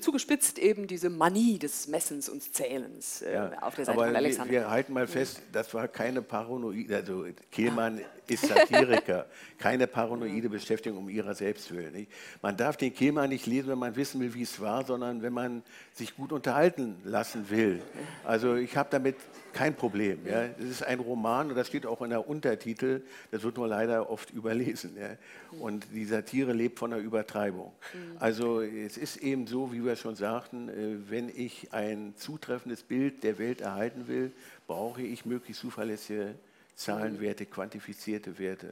zugespitzt 0.00 0.58
eben 0.58 0.86
diese 0.86 1.10
Manie 1.10 1.58
des 1.58 1.88
Messens 1.88 2.28
und 2.28 2.42
Zählens 2.54 3.22
äh, 3.22 3.34
Ja, 3.34 3.52
auf 3.60 3.74
der 3.74 3.86
Seite 3.86 3.98
aber 3.98 4.06
von 4.06 4.12
wir, 4.12 4.18
Alexander. 4.18 4.52
wir 4.52 4.70
halten 4.70 4.92
mal 4.92 5.08
fest, 5.08 5.42
das 5.52 5.74
war 5.74 5.88
keine 5.88 6.22
paranoide, 6.22 6.94
also 6.94 7.26
Kehlmann 7.50 8.00
ist 8.28 8.46
Satiriker, 8.46 9.26
keine 9.58 9.86
paranoide 9.86 10.48
Beschäftigung 10.48 10.98
um 10.98 11.08
ihrer 11.08 11.34
selbst 11.34 11.74
willen. 11.74 11.92
Nicht? 11.92 12.12
Man 12.40 12.56
darf 12.56 12.76
den 12.76 12.94
Kehlmann 12.94 13.30
nicht 13.30 13.46
lesen, 13.46 13.70
wenn 13.70 13.78
man 13.78 13.96
wissen 13.96 14.20
will, 14.20 14.32
wie 14.34 14.42
es 14.42 14.60
war, 14.60 14.84
sondern 14.84 15.22
wenn 15.22 15.32
man 15.32 15.62
sich 15.92 16.14
gut 16.14 16.30
unterhalten 16.30 16.96
lassen 17.04 17.50
will. 17.50 17.82
Also 18.24 18.54
ich 18.54 18.76
habe 18.76 18.88
damit 18.92 19.16
kein 19.52 19.74
Problem. 19.74 20.20
Ja. 20.24 20.44
Es 20.58 20.66
ist 20.66 20.82
ein 20.84 21.00
Roman 21.00 21.48
und 21.48 21.56
das 21.56 21.66
steht 21.66 21.84
auch 21.84 22.00
in 22.02 22.10
der 22.10 22.28
Untertitel, 22.28 23.02
das 23.32 23.42
wird 23.42 23.56
nur 23.56 23.66
leider 23.66 24.08
oft 24.08 24.30
überlesen. 24.30 24.96
Ja. 24.96 25.16
Und 25.58 25.86
die 25.92 26.04
Satire 26.04 26.52
lebt 26.52 26.78
von 26.78 26.90
der 26.90 27.00
Übertreibung. 27.00 27.72
Also 28.20 28.60
es 28.60 28.96
ist 28.96 29.16
eben 29.16 29.47
so, 29.48 29.72
wie 29.72 29.84
wir 29.84 29.96
schon 29.96 30.14
sagten, 30.16 30.68
äh, 30.68 31.10
wenn 31.10 31.28
ich 31.28 31.72
ein 31.72 32.14
zutreffendes 32.16 32.82
Bild 32.82 33.22
der 33.24 33.38
Welt 33.38 33.60
erhalten 33.60 34.06
will, 34.08 34.32
brauche 34.66 35.02
ich 35.02 35.24
möglichst 35.24 35.62
zuverlässige 35.62 36.34
Zahlenwerte, 36.76 37.46
quantifizierte 37.46 38.38
Werte. 38.38 38.68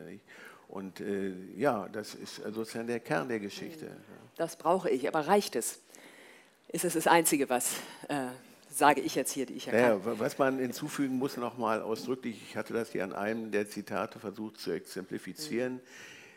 Und 0.68 1.00
äh, 1.00 1.32
ja, 1.56 1.88
das 1.92 2.14
ist 2.14 2.36
sozusagen 2.36 2.86
der 2.86 3.00
Kern 3.00 3.28
der 3.28 3.40
Geschichte. 3.40 3.90
Das 4.36 4.56
brauche 4.56 4.90
ich, 4.90 5.08
aber 5.08 5.26
reicht 5.26 5.56
es? 5.56 5.78
Ist 6.68 6.84
es 6.84 6.94
das 6.94 7.06
Einzige, 7.06 7.48
was, 7.48 7.74
äh, 8.08 8.26
sage 8.68 9.00
ich 9.00 9.14
jetzt 9.14 9.32
hier, 9.32 9.46
die 9.46 9.54
ich 9.54 9.68
erkannt 9.68 10.04
Naja, 10.04 10.04
wa- 10.04 10.18
was 10.18 10.36
man 10.38 10.58
hinzufügen 10.58 11.16
muss, 11.18 11.36
nochmal 11.36 11.80
ausdrücklich, 11.80 12.36
ich 12.48 12.56
hatte 12.56 12.72
das 12.74 12.90
hier 12.92 13.04
an 13.04 13.12
einem 13.12 13.50
der 13.50 13.68
Zitate 13.68 14.18
versucht 14.18 14.58
zu 14.58 14.72
exemplifizieren, 14.72 15.80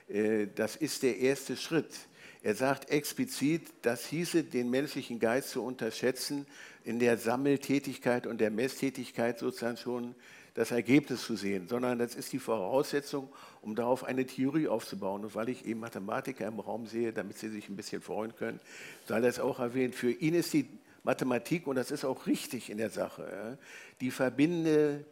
äh, 0.07 0.47
das 0.55 0.75
ist 0.75 1.03
der 1.03 1.17
erste 1.17 1.57
Schritt. 1.57 1.93
Er 2.41 2.55
sagt 2.55 2.89
explizit, 2.89 3.63
das 3.81 4.05
hieße, 4.05 4.43
den 4.43 4.69
menschlichen 4.69 5.19
Geist 5.19 5.49
zu 5.49 5.63
unterschätzen, 5.63 6.45
in 6.85 6.99
der 6.99 7.17
Sammeltätigkeit 7.17 8.25
und 8.25 8.39
der 8.39 8.49
Messtätigkeit 8.49 9.39
sozusagen 9.39 9.77
schon 9.77 10.15
das 10.53 10.71
Ergebnis 10.71 11.23
zu 11.23 11.35
sehen, 11.35 11.67
sondern 11.67 11.99
das 11.99 12.15
ist 12.15 12.33
die 12.33 12.39
Voraussetzung, 12.39 13.29
um 13.61 13.75
darauf 13.75 14.03
eine 14.03 14.25
Theorie 14.25 14.67
aufzubauen. 14.67 15.23
Und 15.23 15.35
weil 15.35 15.49
ich 15.49 15.65
eben 15.65 15.81
Mathematiker 15.81 16.47
im 16.47 16.59
Raum 16.59 16.87
sehe, 16.87 17.13
damit 17.13 17.37
Sie 17.37 17.49
sich 17.49 17.69
ein 17.69 17.75
bisschen 17.75 18.01
freuen 18.01 18.35
können, 18.35 18.59
sei 19.05 19.19
das 19.19 19.39
auch 19.39 19.59
erwähnt. 19.59 19.95
Für 19.95 20.11
ihn 20.11 20.33
ist 20.33 20.53
die 20.53 20.67
Mathematik, 21.03 21.67
und 21.67 21.75
das 21.75 21.91
ist 21.91 22.05
auch 22.05 22.25
richtig 22.25 22.69
in 22.69 22.77
der 22.77 22.89
Sache, 22.89 23.57
die 24.01 24.11
verbindende 24.11 25.05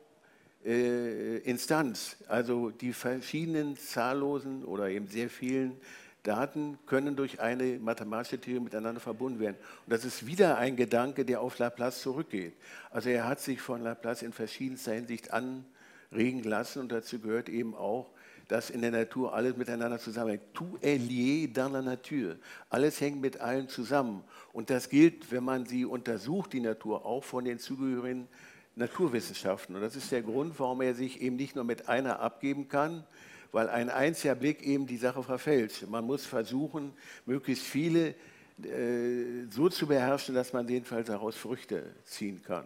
äh, 0.65 1.37
Instanz. 1.39 2.17
Also 2.27 2.69
die 2.69 2.93
verschiedenen 2.93 3.77
zahllosen 3.77 4.65
oder 4.65 4.89
eben 4.89 5.07
sehr 5.07 5.29
vielen 5.29 5.77
Daten 6.23 6.77
können 6.85 7.15
durch 7.15 7.39
eine 7.39 7.79
mathematische 7.79 8.39
Theorie 8.39 8.59
miteinander 8.59 8.99
verbunden 8.99 9.39
werden. 9.39 9.55
Und 9.85 9.93
das 9.93 10.03
ist 10.03 10.25
wieder 10.25 10.57
ein 10.57 10.75
Gedanke, 10.75 11.23
der 11.25 11.41
auf 11.41 11.57
Laplace 11.57 12.01
zurückgeht. 12.01 12.53
Also 12.91 13.09
er 13.09 13.27
hat 13.27 13.39
sich 13.39 13.61
von 13.61 13.81
Laplace 13.81 14.23
in 14.23 14.33
verschiedenster 14.33 14.93
Hinsicht 14.93 15.31
anregen 15.31 16.43
lassen 16.43 16.79
und 16.79 16.91
dazu 16.91 17.19
gehört 17.19 17.49
eben 17.49 17.75
auch, 17.75 18.09
dass 18.47 18.69
in 18.69 18.81
der 18.81 18.91
Natur 18.91 19.33
alles 19.33 19.57
miteinander 19.57 19.99
zusammenhängt. 19.99 20.53
Tout 20.53 20.77
est 20.81 21.01
lié 21.01 21.51
dans 21.51 21.71
la 21.71 21.81
nature. 21.81 22.37
Alles 22.69 22.99
hängt 23.01 23.21
mit 23.21 23.41
allem 23.41 23.67
zusammen. 23.67 24.23
Und 24.53 24.69
das 24.69 24.89
gilt, 24.89 25.31
wenn 25.31 25.43
man 25.43 25.65
sie 25.65 25.85
untersucht, 25.85 26.53
die 26.53 26.61
Natur, 26.61 27.05
auch 27.05 27.23
von 27.23 27.43
den 27.43 27.59
zugehörigen 27.59 28.27
Naturwissenschaften. 28.75 29.75
Und 29.75 29.81
das 29.81 29.95
ist 29.95 30.11
der 30.11 30.21
Grund, 30.21 30.57
warum 30.59 30.81
er 30.81 30.93
sich 30.93 31.21
eben 31.21 31.35
nicht 31.35 31.55
nur 31.55 31.65
mit 31.65 31.89
einer 31.89 32.19
abgeben 32.19 32.69
kann, 32.69 33.03
weil 33.51 33.69
ein 33.69 33.89
einziger 33.89 34.35
Blick 34.35 34.61
eben 34.63 34.85
die 34.87 34.97
Sache 34.97 35.23
verfälscht. 35.23 35.83
Man 35.87 36.05
muss 36.05 36.25
versuchen, 36.25 36.93
möglichst 37.25 37.63
viele 37.65 38.15
äh, 38.63 39.45
so 39.51 39.69
zu 39.69 39.87
beherrschen, 39.87 40.33
dass 40.35 40.53
man 40.53 40.67
jedenfalls 40.67 41.07
daraus 41.07 41.35
Früchte 41.35 41.93
ziehen 42.03 42.41
kann. 42.41 42.65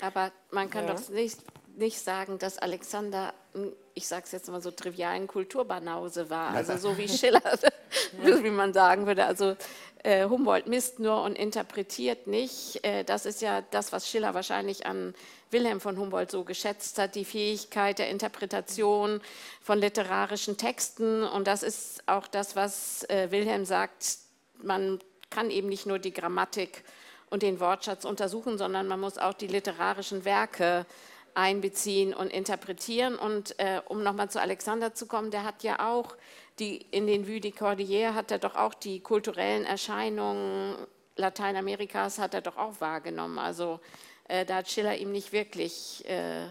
Aber 0.00 0.32
man 0.50 0.68
kann 0.70 0.86
Ja. 0.86 0.94
doch 0.94 1.08
nicht, 1.08 1.38
nicht 1.76 1.98
sagen, 1.98 2.38
dass 2.38 2.58
Alexander, 2.58 3.32
ein, 3.54 3.72
ich 3.94 4.06
sage 4.06 4.24
es 4.26 4.32
jetzt 4.32 4.48
mal 4.50 4.60
so 4.60 4.70
trivial, 4.70 5.12
ein 5.14 5.26
Kulturbanause 5.26 6.28
war. 6.30 6.50
Also 6.54 6.76
so 6.76 6.98
wie 6.98 7.08
Schiller, 7.08 7.42
wie 8.22 8.50
man 8.50 8.72
sagen 8.72 9.06
würde. 9.06 9.24
Also 9.24 9.56
äh, 10.04 10.28
Humboldt 10.28 10.68
misst 10.68 11.00
nur 11.00 11.22
und 11.22 11.36
interpretiert 11.36 12.26
nicht. 12.26 12.84
Äh, 12.84 13.02
das 13.04 13.26
ist 13.26 13.40
ja 13.40 13.62
das, 13.70 13.92
was 13.92 14.08
Schiller 14.08 14.34
wahrscheinlich 14.34 14.86
an 14.86 15.14
Wilhelm 15.50 15.80
von 15.80 15.98
Humboldt 15.98 16.30
so 16.30 16.44
geschätzt 16.44 16.98
hat, 16.98 17.14
die 17.14 17.24
Fähigkeit 17.24 17.98
der 17.98 18.10
Interpretation 18.10 19.20
von 19.60 19.78
literarischen 19.78 20.56
Texten. 20.56 21.22
Und 21.22 21.46
das 21.46 21.62
ist 21.62 22.02
auch 22.06 22.26
das, 22.26 22.56
was 22.56 23.04
äh, 23.04 23.30
Wilhelm 23.30 23.64
sagt, 23.64 24.18
man 24.62 24.98
kann 25.30 25.50
eben 25.50 25.68
nicht 25.68 25.86
nur 25.86 25.98
die 25.98 26.12
Grammatik 26.12 26.84
und 27.30 27.42
den 27.42 27.60
Wortschatz 27.60 28.04
untersuchen, 28.04 28.58
sondern 28.58 28.88
man 28.88 29.00
muss 29.00 29.18
auch 29.18 29.34
die 29.34 29.46
literarischen 29.46 30.24
Werke 30.24 30.86
einbeziehen 31.34 32.14
und 32.14 32.32
interpretieren. 32.32 33.16
Und 33.16 33.58
äh, 33.58 33.80
um 33.86 34.02
nochmal 34.02 34.30
zu 34.30 34.40
Alexander 34.40 34.94
zu 34.94 35.06
kommen, 35.06 35.30
der 35.30 35.44
hat 35.44 35.62
ja 35.62 35.88
auch 35.88 36.16
die, 36.58 36.84
in 36.90 37.06
den 37.06 37.28
Vues 37.28 37.40
de 37.40 37.52
Cordillère 37.52 38.14
hat 38.14 38.30
er 38.30 38.38
doch 38.38 38.56
auch 38.56 38.74
die 38.74 39.00
kulturellen 39.00 39.64
Erscheinungen 39.64 40.76
Lateinamerikas 41.18 42.18
hat 42.18 42.34
er 42.34 42.40
doch 42.40 42.56
auch 42.56 42.80
wahrgenommen. 42.80 43.38
Also 43.38 43.80
äh, 44.28 44.44
da 44.44 44.56
hat 44.56 44.70
Schiller 44.70 44.96
ihm 44.96 45.10
nicht 45.10 45.32
wirklich, 45.32 46.04
äh, 46.08 46.46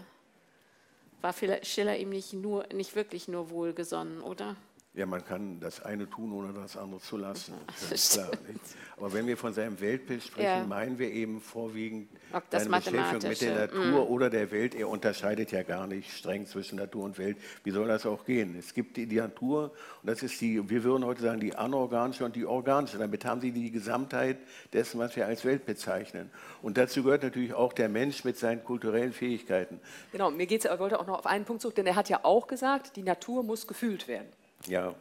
war 1.20 1.34
Schiller 1.62 1.96
ihm 1.96 2.10
nicht, 2.10 2.32
nur, 2.32 2.66
nicht 2.72 2.94
wirklich 2.94 3.28
nur 3.28 3.50
wohlgesonnen, 3.50 4.20
oder? 4.20 4.56
Ja, 4.98 5.06
man 5.06 5.24
kann 5.24 5.60
das 5.60 5.80
eine 5.80 6.10
tun, 6.10 6.32
ohne 6.32 6.52
das 6.52 6.76
andere 6.76 7.00
zu 7.00 7.16
lassen. 7.18 7.54
Das 7.68 7.92
ist 7.92 8.12
klar. 8.14 8.30
Nicht? 8.48 8.60
Aber 8.96 9.12
wenn 9.12 9.28
wir 9.28 9.36
von 9.36 9.54
seinem 9.54 9.78
Weltbild 9.80 10.24
sprechen, 10.24 10.44
Ja. 10.44 10.66
meinen 10.66 10.98
wir 10.98 11.12
eben 11.12 11.40
vorwiegend 11.40 12.08
seine 12.50 12.68
Beschäftigung 12.68 13.28
mit 13.28 13.40
der 13.40 13.54
Natur 13.54 14.10
oder 14.10 14.28
der 14.28 14.50
Welt. 14.50 14.74
Er 14.74 14.88
unterscheidet 14.88 15.52
ja 15.52 15.62
gar 15.62 15.86
nicht 15.86 16.10
streng 16.10 16.46
zwischen 16.46 16.80
Natur 16.80 17.04
und 17.04 17.16
Welt. 17.16 17.36
Wie 17.62 17.70
soll 17.70 17.86
das 17.86 18.06
auch 18.06 18.24
gehen? 18.24 18.56
Es 18.58 18.74
gibt 18.74 18.96
die, 18.96 19.06
die 19.06 19.18
Natur 19.18 19.70
und 20.02 20.10
das 20.10 20.24
ist 20.24 20.40
die, 20.40 20.68
wir 20.68 20.82
würden 20.82 21.04
heute 21.04 21.22
sagen, 21.22 21.38
die 21.38 21.54
anorganische 21.54 22.24
und 22.24 22.34
die 22.34 22.44
organische. 22.44 22.98
Damit 22.98 23.24
haben 23.24 23.40
sie 23.40 23.52
die 23.52 23.70
Gesamtheit 23.70 24.38
dessen, 24.72 24.98
was 24.98 25.14
wir 25.14 25.26
als 25.28 25.44
Welt 25.44 25.64
bezeichnen. 25.64 26.28
Und 26.60 26.76
dazu 26.76 27.04
gehört 27.04 27.22
natürlich 27.22 27.54
auch 27.54 27.72
der 27.72 27.88
Mensch 27.88 28.24
mit 28.24 28.36
seinen 28.36 28.64
kulturellen 28.64 29.12
Fähigkeiten. 29.12 29.78
Genau, 30.10 30.32
mir 30.32 30.46
geht's, 30.46 30.64
er 30.64 30.76
wollte 30.80 30.98
auch 30.98 31.06
noch 31.06 31.20
auf 31.20 31.26
einen 31.26 31.44
Punkt 31.44 31.62
zurück, 31.62 31.76
denn 31.76 31.86
er 31.86 31.94
hat 31.94 32.08
ja 32.08 32.24
auch 32.24 32.48
gesagt, 32.48 32.96
die 32.96 33.04
Natur 33.04 33.44
muss 33.44 33.68
gefühlt 33.68 34.08
werden. 34.08 34.26
Ja, 34.68 34.94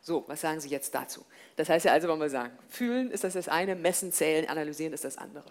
So, 0.00 0.24
was 0.26 0.40
sagen 0.42 0.60
Sie 0.60 0.68
jetzt 0.68 0.94
dazu? 0.94 1.24
Das 1.56 1.68
heißt 1.68 1.86
ja 1.86 1.92
also, 1.92 2.08
wenn 2.08 2.18
wir 2.18 2.28
sagen, 2.28 2.52
fühlen 2.68 3.10
ist 3.10 3.24
das 3.24 3.32
das 3.32 3.48
eine, 3.48 3.74
messen, 3.74 4.12
zählen, 4.12 4.48
analysieren 4.48 4.92
ist 4.92 5.04
das 5.04 5.16
andere. 5.16 5.46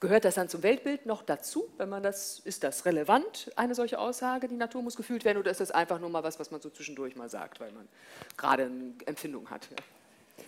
Gehört 0.00 0.26
das 0.26 0.34
dann 0.34 0.50
zum 0.50 0.62
Weltbild 0.62 1.06
noch 1.06 1.22
dazu? 1.22 1.66
Wenn 1.78 1.88
man 1.88 2.02
das, 2.02 2.40
ist 2.40 2.62
das 2.62 2.84
relevant, 2.84 3.50
eine 3.56 3.74
solche 3.74 3.98
Aussage, 3.98 4.48
die 4.48 4.56
Natur 4.56 4.82
muss 4.82 4.96
gefühlt 4.96 5.24
werden, 5.24 5.38
oder 5.38 5.50
ist 5.50 5.60
das 5.60 5.70
einfach 5.70 5.98
nur 5.98 6.10
mal 6.10 6.22
was, 6.22 6.38
was 6.38 6.50
man 6.50 6.60
so 6.60 6.68
zwischendurch 6.68 7.16
mal 7.16 7.30
sagt, 7.30 7.58
weil 7.58 7.72
man 7.72 7.88
gerade 8.36 8.64
eine 8.64 8.92
Empfindung 9.06 9.48
hat? 9.48 9.66
Ja. 9.70 10.44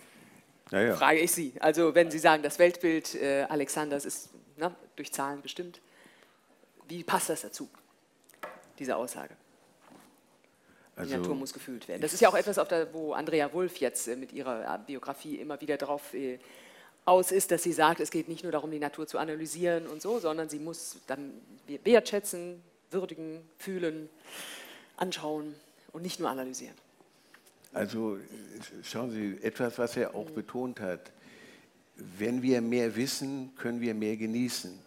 naja. 0.73 0.97
Frage 0.97 1.21
ich 1.21 1.33
Sie. 1.33 1.55
Also 1.61 1.95
wenn 1.95 2.11
Sie 2.11 2.19
sagen, 2.19 2.43
das 2.43 2.59
Weltbild 2.59 3.15
äh, 3.15 3.47
Alexanders 3.49 4.05
ist 4.05 4.29
na, 4.59 4.75
durch 4.95 5.11
Zahlen 5.11 5.41
bestimmt, 5.41 5.81
wie 6.89 7.03
passt 7.03 7.31
das 7.31 7.41
dazu, 7.41 7.71
diese 8.79 8.95
Aussage? 8.95 9.35
Die 10.97 11.01
Also, 11.01 11.17
Natur 11.19 11.35
muss 11.35 11.53
gefühlt 11.53 11.87
werden. 11.89 12.01
Das 12.01 12.15
ist 12.15 12.21
ja 12.21 12.29
auch 12.31 12.35
etwas, 12.35 12.57
der, 12.69 12.93
wo 12.95 13.13
Andrea 13.13 13.53
Wulff 13.53 13.77
jetzt 13.77 14.09
äh, 14.09 14.17
mit 14.17 14.33
ihrer 14.33 14.75
äh, 14.75 14.79
Biografie 14.87 15.37
immer 15.37 15.61
wieder 15.61 15.77
darauf 15.77 16.15
äh, 16.15 16.39
aus 17.05 17.33
ist, 17.33 17.51
dass 17.51 17.63
sie 17.63 17.73
sagt, 17.73 18.01
es 18.01 18.11
geht 18.11 18.29
nicht 18.29 18.43
nur 18.43 18.53
darum, 18.53 18.71
die 18.71 18.79
Natur 18.79 19.07
zu 19.07 19.19
analysieren 19.19 19.87
und 19.87 20.01
so, 20.01 20.19
sondern 20.19 20.49
sie 20.49 20.59
muss 20.59 20.97
dann 21.07 21.33
wertschätzen, 21.85 22.63
würdigen, 22.91 23.43
fühlen, 23.59 24.09
anschauen 24.97 25.55
und 25.93 26.03
nicht 26.03 26.19
nur 26.19 26.31
analysieren. 26.31 26.75
Also 27.73 28.19
schauen 28.83 29.11
Sie, 29.11 29.39
etwas, 29.43 29.79
was 29.79 29.97
er 29.99 30.15
auch 30.15 30.31
betont 30.31 30.81
hat, 30.81 31.13
wenn 31.97 32.43
wir 32.43 32.63
mehr 32.63 32.97
wissen, 32.97 33.55
können 33.57 33.83
wir 33.83 33.95
mehr 33.95 34.17
genießen. 34.17 34.79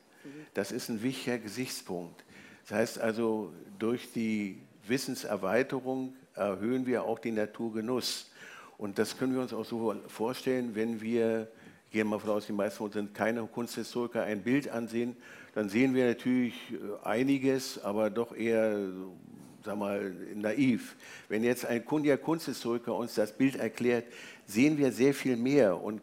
Das 0.56 0.72
ist 0.72 0.90
ein 0.90 1.04
wichtiger 1.04 1.38
Gesichtspunkt. 1.38 2.24
Das 2.68 2.78
heißt 2.78 3.00
also, 3.00 3.54
durch 3.78 4.12
die 4.12 4.60
Wissenserweiterung 4.90 6.14
erhöhen 6.36 6.86
wir 6.86 7.04
auch 7.04 7.20
den 7.20 7.36
Naturgenuss. 7.36 8.32
Und 8.78 8.98
das 8.98 9.18
können 9.18 9.34
wir 9.34 9.42
uns 9.42 9.54
auch 9.54 9.66
so 9.66 9.96
vorstellen, 10.08 10.76
wenn 10.76 11.02
wir, 11.02 11.48
gehen 11.92 12.08
wir 12.08 12.12
mal 12.12 12.20
von 12.20 12.32
aus, 12.32 12.46
die 12.46 12.54
meisten 12.54 12.78
von 12.78 12.86
uns 12.86 12.94
sind 12.96 13.14
keine 13.14 13.44
Kunsthistoriker, 13.44 14.24
ein 14.24 14.42
Bild 14.42 14.70
ansehen, 14.70 15.16
dann 15.54 15.70
sehen 15.70 15.94
wir 15.94 16.08
natürlich 16.08 16.54
äh, 16.72 17.06
einiges, 17.06 17.84
aber 17.84 18.10
doch 18.10 18.36
eher 18.36 18.90
sag 19.64 19.78
mal, 19.78 20.14
naiv. 20.36 20.96
Wenn 21.28 21.44
jetzt 21.44 21.66
ein 21.66 21.84
kundiger 21.84 22.18
Kunsthistoriker 22.18 22.96
uns 22.96 23.16
das 23.16 23.36
Bild 23.36 23.56
erklärt, 23.56 24.06
sehen 24.50 24.78
wir 24.80 24.92
sehr 24.92 25.14
viel 25.14 25.38
mehr 25.38 25.82
und 25.82 26.02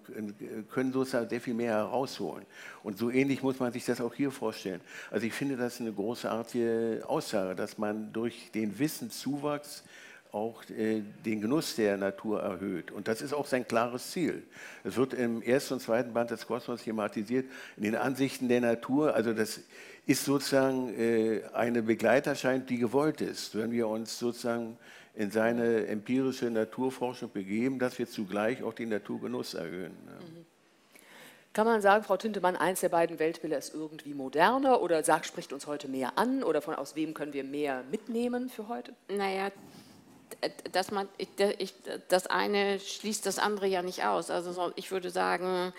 können 0.71 0.93
sozusagen 0.93 1.29
sehr 1.29 1.41
viel 1.41 1.55
mehr 1.55 1.73
herausholen. 1.73 2.47
Und 2.85 2.97
so 2.97 3.11
ähnlich 3.11 3.43
muss 3.43 3.59
man 3.59 3.73
sich 3.73 3.85
das 3.85 4.01
auch 4.01 4.15
hier 4.15 4.31
vorstellen. 4.31 4.81
Also 5.11 5.27
ich 5.27 5.33
finde 5.33 5.57
das 5.57 5.81
eine 5.81 5.93
großartige 5.93 7.03
Aussage, 7.07 7.57
dass 7.57 7.77
man 7.77 8.13
durch 8.13 8.53
den 8.53 8.79
Wissenszuwachs 8.79 9.83
auch 10.31 10.63
äh, 10.71 11.03
den 11.25 11.41
Genuss 11.41 11.75
der 11.77 11.97
Natur 11.97 12.41
erhöht. 12.43 12.93
Und 12.93 13.09
das 13.09 13.21
ist 13.21 13.33
auch 13.33 13.47
sein 13.47 13.67
klares 13.67 14.13
Ziel. 14.13 14.45
Es 14.85 14.97
wird 14.97 15.15
im 15.15 15.43
ersten 15.43 15.75
und 15.75 15.81
zweiten 15.81 16.13
Band 16.13 16.31
des 16.31 16.47
Kosmos 16.47 16.85
thematisiert, 16.85 17.47
in 17.77 17.85
den 17.85 17.97
Ansichten 17.97 18.49
der 18.49 18.61
Natur. 18.61 19.15
Also 19.15 19.33
das 19.33 19.61
ist 20.07 20.25
sozusagen 20.25 20.95
äh, 20.97 21.43
eine 21.53 21.83
Begleiterscheinung, 21.83 22.67
die 22.67 22.79
gewollt 22.79 23.21
ist. 23.23 23.57
Wenn 23.57 23.73
wir 23.73 23.89
uns 23.89 24.19
sozusagen 24.19 24.77
in 25.17 25.31
seine 25.31 25.87
empirische 25.87 26.51
Naturforschung 26.51 27.33
begeben, 27.33 27.79
dass 27.79 27.99
wir 27.99 28.07
zugleich 28.07 28.63
auch 28.63 28.75
den 28.75 28.91
Naturgenuss 28.91 29.55
erhöhen. 29.55 29.93
Mhm. 29.93 30.47
Kann 31.55 31.67
man 31.67 31.81
sagen, 31.81 32.05
Frau 32.05 32.19
Tintemann, 32.19 32.55
eins 32.55 32.81
der 32.81 32.91
beiden 32.91 33.19
Weltbilder 33.19 33.57
ist 33.57 33.73
irgendwie 33.73 34.13
moderner 34.13 34.83
oder 34.83 35.03
sagt, 35.03 35.25
spricht 35.25 35.55
uns 35.55 35.67
heute 35.67 35.89
mehr 35.89 36.19
an 36.19 36.43
oder 36.43 36.61
von 36.61 36.75
aus 36.75 36.97
wem 36.97 37.15
können 37.15 37.33
wir 37.33 37.45
mehr 37.45 37.83
mitnehmen 37.91 38.51
für 38.51 38.69
heute? 38.69 38.93
Naja, 39.09 39.51
dass 40.73 40.91
man, 40.91 41.09
ich, 41.17 41.31
das 42.09 42.27
eine 42.27 42.79
schließt 42.79 43.25
das 43.25 43.39
andere 43.39 43.69
ja 43.69 43.81
nicht 43.81 44.05
aus. 44.05 44.31
Also 44.31 44.71
ich 44.77 44.91
würde 44.91 45.09
sagen, 45.09 45.73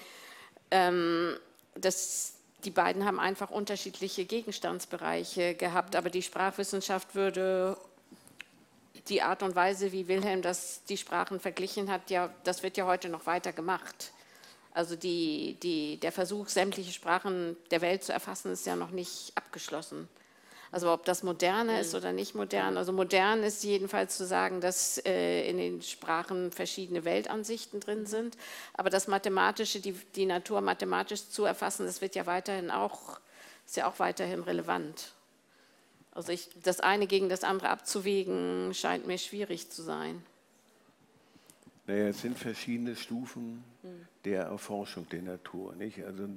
ähm, 0.71 1.37
dass 1.75 2.33
die 2.63 2.71
beiden 2.71 3.05
haben 3.05 3.19
einfach 3.19 3.51
unterschiedliche 3.51 4.25
Gegenstandsbereiche 4.25 5.53
gehabt, 5.53 5.95
aber 5.95 6.09
die 6.09 6.23
Sprachwissenschaft 6.23 7.13
würde 7.13 7.77
die 9.09 9.21
Art 9.21 9.43
und 9.43 9.55
Weise, 9.55 9.91
wie 9.91 10.07
Wilhelm 10.07 10.41
das, 10.41 10.83
die 10.85 10.97
Sprachen 10.97 11.39
verglichen 11.39 11.91
hat, 11.91 12.09
ja, 12.09 12.33
das 12.43 12.63
wird 12.63 12.77
ja 12.77 12.85
heute 12.85 13.09
noch 13.09 13.25
weiter 13.25 13.53
gemacht. 13.53 14.11
Also 14.73 14.95
die, 14.95 15.57
die, 15.63 15.97
der 15.97 16.11
Versuch, 16.11 16.49
sämtliche 16.49 16.93
Sprachen 16.93 17.57
der 17.71 17.81
Welt 17.81 18.03
zu 18.03 18.13
erfassen, 18.13 18.51
ist 18.51 18.65
ja 18.65 18.75
noch 18.75 18.91
nicht 18.91 19.31
abgeschlossen. 19.35 20.07
Also 20.71 20.91
ob 20.91 21.05
das 21.05 21.23
moderne 21.23 21.79
ist 21.79 21.95
oder 21.95 22.11
nicht 22.11 22.35
modern. 22.35 22.77
Also 22.77 22.91
modern 22.91 23.41
ist 23.43 23.63
jedenfalls 23.63 24.17
zu 24.17 24.25
sagen, 24.25 24.61
dass 24.61 25.01
äh, 25.05 25.49
in 25.49 25.57
den 25.57 25.81
Sprachen 25.81 26.51
verschiedene 26.51 27.05
Weltansichten 27.05 27.79
drin 27.79 28.05
sind. 28.05 28.37
Aber 28.73 28.89
das 28.89 29.07
Mathematische, 29.07 29.79
die, 29.79 29.93
die 30.15 30.25
Natur 30.25 30.61
mathematisch 30.61 31.29
zu 31.29 31.45
erfassen, 31.45 31.85
das 31.85 32.01
wird 32.01 32.15
ja 32.15 32.25
weiterhin 32.25 32.69
auch, 32.69 33.19
ist 33.65 33.77
ja 33.77 33.87
auch 33.87 33.99
weiterhin 33.99 34.41
relevant. 34.41 35.13
Also 36.17 36.31
ich, 36.31 36.49
das 36.63 36.79
eine 36.79 37.05
gegen 37.05 37.29
das 37.29 37.43
andere 37.43 37.69
abzuwägen, 37.69 38.73
scheint 38.73 39.05
mir 39.05 39.19
schwierig 39.19 39.69
zu 39.69 39.83
sein. 39.83 40.23
Naja, 41.85 42.07
es 42.07 42.21
sind 42.21 42.39
verschiedene 42.39 42.95
Stufen 42.95 43.63
der 44.25 44.45
Erforschung 44.45 45.07
der 45.09 45.21
Natur. 45.21 45.75
Nicht? 45.75 46.03
Also, 46.03 46.27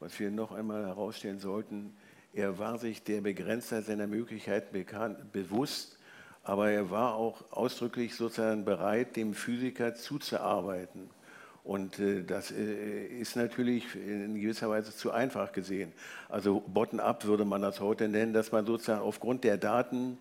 was 0.00 0.18
wir 0.18 0.32
noch 0.32 0.50
einmal 0.50 0.84
herausstellen 0.84 1.38
sollten, 1.38 1.96
er 2.34 2.58
war 2.58 2.78
sich 2.78 3.04
der 3.04 3.20
Begrenztheit 3.20 3.84
seiner 3.84 4.08
Möglichkeiten 4.08 4.72
bekannt, 4.72 5.30
bewusst, 5.30 5.96
aber 6.42 6.72
er 6.72 6.90
war 6.90 7.14
auch 7.14 7.44
ausdrücklich 7.52 8.16
sozusagen 8.16 8.64
bereit, 8.64 9.14
dem 9.14 9.34
Physiker 9.34 9.94
zuzuarbeiten. 9.94 11.08
Und 11.62 11.98
äh, 11.98 12.24
das 12.24 12.50
äh, 12.50 13.06
ist 13.06 13.36
natürlich 13.36 13.94
in 13.94 14.40
gewisser 14.40 14.70
Weise 14.70 14.94
zu 14.94 15.10
einfach 15.10 15.52
gesehen. 15.52 15.92
Also 16.28 16.62
bottom-up 16.66 17.24
würde 17.26 17.44
man 17.44 17.62
das 17.62 17.80
heute 17.80 18.08
nennen, 18.08 18.32
dass 18.32 18.52
man 18.52 18.66
sozusagen 18.66 19.02
aufgrund 19.02 19.44
der 19.44 19.58
Daten 19.58 20.18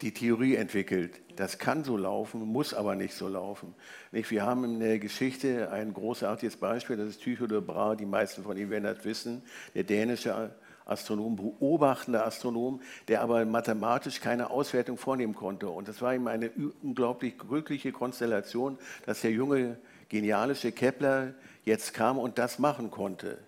die 0.00 0.12
Theorie 0.12 0.56
entwickelt. 0.56 1.20
Das 1.36 1.58
kann 1.58 1.84
so 1.84 1.96
laufen, 1.96 2.40
muss 2.40 2.72
aber 2.74 2.94
nicht 2.94 3.14
so 3.14 3.28
laufen. 3.28 3.74
Wir 4.10 4.42
haben 4.44 4.64
in 4.64 4.80
der 4.80 4.98
Geschichte 4.98 5.70
ein 5.70 5.92
großartiges 5.92 6.56
Beispiel, 6.56 6.96
das 6.96 7.08
ist 7.08 7.22
Tycho 7.22 7.46
de 7.46 7.60
Brahe, 7.60 7.96
die 7.96 8.06
meisten 8.06 8.42
von 8.42 8.56
Ihnen 8.56 8.70
werden 8.70 8.84
das 8.84 9.04
wissen, 9.04 9.42
der 9.74 9.84
dänische 9.84 10.52
Astronom, 10.84 11.36
beobachtender 11.36 12.26
Astronom, 12.26 12.80
der 13.08 13.22
aber 13.22 13.44
mathematisch 13.44 14.20
keine 14.20 14.50
Auswertung 14.50 14.96
vornehmen 14.96 15.34
konnte. 15.34 15.68
Und 15.68 15.88
das 15.88 16.02
war 16.02 16.14
ihm 16.14 16.26
eine 16.26 16.50
unglaublich 16.82 17.38
glückliche 17.38 17.92
Konstellation, 17.92 18.78
dass 19.06 19.20
der 19.20 19.30
junge 19.30 19.78
genialische 20.12 20.70
Kepler 20.72 21.32
jetzt 21.64 21.94
kam 21.94 22.18
und 22.18 22.38
das 22.38 22.58
machen 22.58 22.90
konnte. 22.90 23.38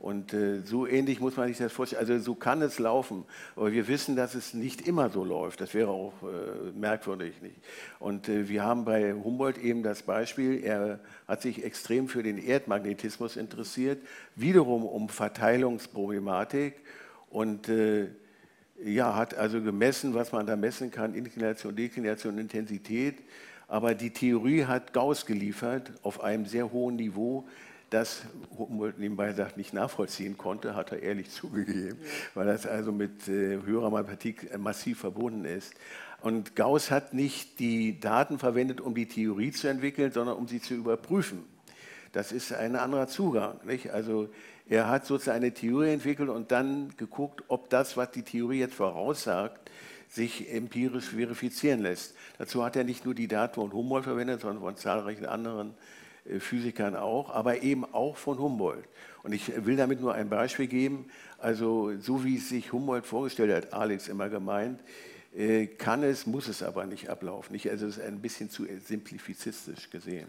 Und 0.00 0.32
äh, 0.32 0.62
so 0.64 0.86
ähnlich 0.86 1.20
muss 1.20 1.36
man 1.36 1.46
sich 1.46 1.58
das 1.58 1.70
vorstellen. 1.70 2.00
Also 2.00 2.18
so 2.18 2.34
kann 2.34 2.60
es 2.62 2.80
laufen. 2.80 3.24
Aber 3.54 3.70
wir 3.70 3.86
wissen, 3.86 4.16
dass 4.16 4.34
es 4.34 4.52
nicht 4.52 4.88
immer 4.88 5.10
so 5.10 5.22
läuft. 5.22 5.60
Das 5.60 5.74
wäre 5.74 5.90
auch 5.90 6.14
äh, 6.22 6.76
merkwürdig. 6.76 7.34
Und 8.00 8.28
äh, 8.28 8.48
wir 8.48 8.64
haben 8.64 8.84
bei 8.84 9.12
Humboldt 9.12 9.58
eben 9.58 9.84
das 9.84 10.02
Beispiel, 10.02 10.64
er 10.64 10.98
hat 11.28 11.42
sich 11.42 11.62
extrem 11.62 12.08
für 12.08 12.24
den 12.24 12.38
Erdmagnetismus 12.38 13.36
interessiert, 13.36 14.02
wiederum 14.34 14.84
um 14.84 15.08
Verteilungsproblematik 15.08 16.74
und 17.30 17.70
ja, 18.84 19.14
hat 19.16 19.34
also 19.34 19.62
gemessen, 19.62 20.12
was 20.12 20.32
man 20.32 20.46
da 20.46 20.56
messen 20.56 20.90
kann, 20.90 21.14
Inklination, 21.14 21.74
Deklination, 21.74 22.36
Intensität 22.38 23.16
aber 23.72 23.94
die 23.94 24.10
Theorie 24.10 24.66
hat 24.66 24.92
Gauss 24.92 25.24
geliefert 25.24 25.92
auf 26.02 26.22
einem 26.22 26.44
sehr 26.44 26.72
hohen 26.72 26.96
Niveau, 26.96 27.48
das 27.88 28.20
Humboldt 28.58 28.98
nebenbei 28.98 29.32
sagt, 29.32 29.56
nicht 29.56 29.72
nachvollziehen 29.72 30.36
konnte, 30.36 30.76
hat 30.76 30.92
er 30.92 31.02
ehrlich 31.02 31.30
zugegeben, 31.30 31.96
weil 32.34 32.44
das 32.44 32.66
also 32.66 32.92
mit 32.92 33.26
äh, 33.28 33.62
höherer 33.64 33.88
Mathematik 33.88 34.58
massiv 34.58 34.98
verbunden 34.98 35.46
ist. 35.46 35.72
Und 36.20 36.54
Gauss 36.54 36.90
hat 36.90 37.14
nicht 37.14 37.60
die 37.60 37.98
Daten 37.98 38.38
verwendet, 38.38 38.82
um 38.82 38.94
die 38.94 39.08
Theorie 39.08 39.52
zu 39.52 39.68
entwickeln, 39.68 40.12
sondern 40.12 40.36
um 40.36 40.46
sie 40.48 40.60
zu 40.60 40.74
überprüfen. 40.74 41.42
Das 42.12 42.30
ist 42.30 42.52
ein 42.52 42.76
anderer 42.76 43.08
Zugang. 43.08 43.58
Nicht? 43.64 43.90
Also 43.90 44.28
er 44.68 44.88
hat 44.88 45.06
sozusagen 45.06 45.38
eine 45.38 45.54
Theorie 45.54 45.94
entwickelt 45.94 46.28
und 46.28 46.52
dann 46.52 46.94
geguckt, 46.98 47.42
ob 47.48 47.70
das, 47.70 47.96
was 47.96 48.10
die 48.10 48.22
Theorie 48.22 48.58
jetzt 48.58 48.74
voraussagt, 48.74 49.70
sich 50.12 50.52
empirisch 50.52 51.06
verifizieren 51.06 51.80
lässt. 51.80 52.14
Dazu 52.36 52.62
hat 52.62 52.76
er 52.76 52.84
nicht 52.84 53.06
nur 53.06 53.14
die 53.14 53.28
Daten 53.28 53.54
von 53.54 53.72
Humboldt 53.72 54.04
verwendet, 54.04 54.42
sondern 54.42 54.62
von 54.62 54.76
zahlreichen 54.76 55.24
anderen 55.24 55.74
äh, 56.26 56.38
Physikern 56.38 56.96
auch, 56.96 57.30
aber 57.30 57.62
eben 57.62 57.86
auch 57.94 58.16
von 58.16 58.38
Humboldt. 58.38 58.84
Und 59.22 59.32
ich 59.32 59.64
will 59.64 59.76
damit 59.76 60.02
nur 60.02 60.12
ein 60.12 60.28
Beispiel 60.28 60.66
geben. 60.66 61.06
Also 61.38 61.96
so 61.98 62.24
wie 62.24 62.36
es 62.36 62.50
sich 62.50 62.72
Humboldt 62.72 63.06
vorgestellt 63.06 63.54
hat, 63.54 63.72
Alex 63.72 64.08
immer 64.08 64.28
gemeint, 64.28 64.80
äh, 65.34 65.66
kann 65.66 66.02
es, 66.02 66.26
muss 66.26 66.46
es 66.46 66.62
aber 66.62 66.84
nicht 66.84 67.08
ablaufen. 67.08 67.58
Also 67.70 67.86
es 67.86 67.96
ist 67.96 68.04
ein 68.04 68.20
bisschen 68.20 68.50
zu 68.50 68.66
simplifizistisch 68.84 69.88
gesehen. 69.88 70.28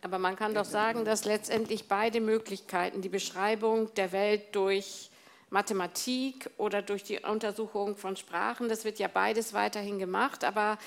Aber 0.00 0.18
man 0.18 0.36
kann 0.36 0.54
doch 0.54 0.64
sagen, 0.64 1.04
dass 1.04 1.26
letztendlich 1.26 1.86
beide 1.86 2.22
Möglichkeiten, 2.22 3.02
die 3.02 3.10
Beschreibung 3.10 3.92
der 3.94 4.12
Welt 4.12 4.54
durch 4.54 5.10
Mathematik 5.50 6.50
oder 6.56 6.82
durch 6.82 7.04
die 7.04 7.20
Untersuchung 7.20 7.96
von 7.96 8.16
Sprachen. 8.16 8.68
Das 8.68 8.84
wird 8.84 8.98
ja 8.98 9.08
beides 9.08 9.54
weiterhin 9.54 9.98
gemacht, 9.98 10.44
aber 10.44 10.78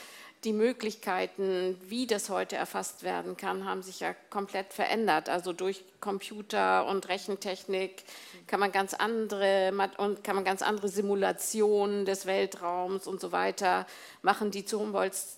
die 0.44 0.54
Möglichkeiten, 0.54 1.80
wie 1.88 2.08
das 2.08 2.30
heute 2.30 2.56
erfasst 2.56 3.04
werden 3.04 3.38
kann, 3.38 3.66
haben 3.66 3.84
sich 3.84 4.00
ja 4.00 4.16
komplett 4.32 4.74
verändert. 4.74 5.30
Also 5.30 5.54
durch 5.54 5.84
Computer 6.00 6.88
und 6.88 7.08
Rechentechnik 7.10 8.04
kann 8.48 8.60
man 8.60 8.72
ganz 8.72 8.96
andere 8.96 9.72
und 9.98 10.24
kann 10.24 10.36
man 10.36 10.44
ganz 10.44 10.64
andere 10.64 10.90
Simulationen 10.90 12.06
des 12.06 12.26
Weltraums 12.26 13.06
und 13.06 13.22
so 13.22 13.32
weiter 13.32 13.86
machen, 14.24 14.50
die 14.50 14.66
zu 14.66 14.80
Humboldts 14.80 15.38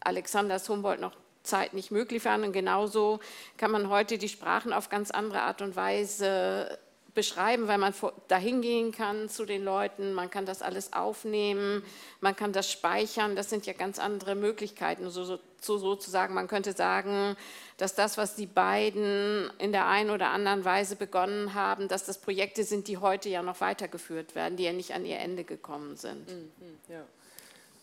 Alexanders 0.00 0.68
Humboldt 0.68 1.00
noch 1.00 1.16
Zeit 1.42 1.74
nicht 1.74 1.90
möglich 1.90 2.24
waren. 2.24 2.44
Und 2.44 2.52
genauso 2.52 3.20
kann 3.56 3.70
man 3.70 3.88
heute 3.88 4.18
die 4.18 4.28
Sprachen 4.28 4.72
auf 4.72 4.88
ganz 4.88 5.10
andere 5.10 5.42
Art 5.42 5.62
und 5.62 5.74
Weise 5.76 6.78
beschreiben, 7.14 7.68
weil 7.68 7.78
man 7.78 7.94
dahin 8.28 8.60
gehen 8.60 8.92
kann 8.92 9.28
zu 9.28 9.44
den 9.44 9.64
Leuten, 9.64 10.12
man 10.12 10.30
kann 10.30 10.46
das 10.46 10.62
alles 10.62 10.92
aufnehmen, 10.92 11.82
man 12.20 12.34
kann 12.34 12.52
das 12.52 12.70
speichern, 12.70 13.36
das 13.36 13.50
sind 13.50 13.66
ja 13.66 13.72
ganz 13.72 13.98
andere 13.98 14.34
Möglichkeiten. 14.34 15.08
So, 15.10 15.24
so, 15.24 15.38
so 15.60 15.78
sozusagen, 15.78 16.34
man 16.34 16.48
könnte 16.48 16.72
sagen, 16.72 17.36
dass 17.76 17.94
das, 17.94 18.18
was 18.18 18.34
die 18.34 18.46
beiden 18.46 19.50
in 19.58 19.72
der 19.72 19.86
einen 19.86 20.10
oder 20.10 20.28
anderen 20.28 20.64
Weise 20.64 20.96
begonnen 20.96 21.54
haben, 21.54 21.88
dass 21.88 22.04
das 22.04 22.18
Projekte 22.18 22.64
sind, 22.64 22.88
die 22.88 22.98
heute 22.98 23.28
ja 23.28 23.42
noch 23.42 23.60
weitergeführt 23.60 24.34
werden, 24.34 24.56
die 24.56 24.64
ja 24.64 24.72
nicht 24.72 24.92
an 24.92 25.04
ihr 25.04 25.18
Ende 25.18 25.44
gekommen 25.44 25.96
sind. 25.96 26.28
Mhm, 26.28 26.50
ja. 26.88 27.04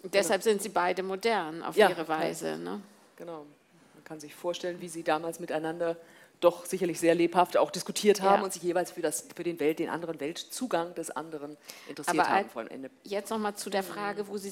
Und 0.03 0.13
deshalb 0.13 0.41
sind 0.43 0.61
sie 0.61 0.69
beide 0.69 1.03
modern 1.03 1.63
auf 1.63 1.75
ja, 1.75 1.89
ihre 1.89 2.07
Weise. 2.07 2.57
Ne? 2.57 2.81
Genau. 3.17 3.45
Man 3.93 4.03
kann 4.03 4.19
sich 4.19 4.33
vorstellen, 4.33 4.81
wie 4.81 4.89
sie 4.89 5.03
damals 5.03 5.39
miteinander 5.39 5.95
doch 6.41 6.65
sicherlich 6.65 6.99
sehr 6.99 7.15
lebhaft 7.15 7.55
auch 7.55 7.71
diskutiert 7.71 8.21
haben 8.21 8.39
ja. 8.39 8.43
und 8.43 8.51
sich 8.51 8.63
jeweils 8.63 8.91
für, 8.91 9.01
das, 9.01 9.25
für 9.33 9.43
den, 9.43 9.59
Welt, 9.59 9.79
den 9.79 9.89
anderen 9.89 10.19
Weltzugang 10.19 10.93
des 10.95 11.09
anderen 11.11 11.55
interessiert 11.87 12.19
Aber 12.19 12.29
haben. 12.29 12.49
Vor 12.49 12.69
Ende. 12.69 12.89
Jetzt 13.03 13.29
nochmal 13.29 13.55
zu 13.55 13.69
der 13.69 13.83
Frage, 13.83 14.27
wo 14.27 14.37
Sie, 14.37 14.51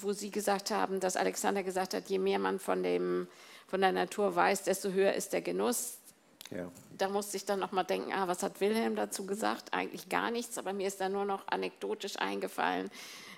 wo 0.00 0.12
Sie 0.12 0.30
gesagt 0.30 0.70
haben, 0.70 1.00
dass 1.00 1.16
Alexander 1.16 1.62
gesagt 1.62 1.94
hat, 1.94 2.08
je 2.08 2.18
mehr 2.18 2.38
man 2.38 2.58
von 2.58 2.82
dem 2.82 3.26
von 3.74 3.80
der 3.80 3.92
Natur 3.92 4.36
weiß, 4.36 4.62
desto 4.62 4.90
höher 4.90 5.14
ist 5.14 5.32
der 5.32 5.40
Genuss. 5.40 5.98
Ja. 6.50 6.70
Da 6.96 7.08
musste 7.08 7.36
ich 7.36 7.44
dann 7.44 7.58
noch 7.58 7.72
mal 7.72 7.82
denken, 7.82 8.12
ah, 8.12 8.28
was 8.28 8.42
hat 8.42 8.60
Wilhelm 8.60 8.94
dazu 8.94 9.26
gesagt? 9.26 9.72
Eigentlich 9.72 10.08
gar 10.08 10.30
nichts, 10.30 10.58
aber 10.58 10.72
mir 10.72 10.86
ist 10.86 11.00
da 11.00 11.08
nur 11.08 11.24
noch 11.24 11.48
anekdotisch 11.48 12.16
eingefallen, 12.18 12.90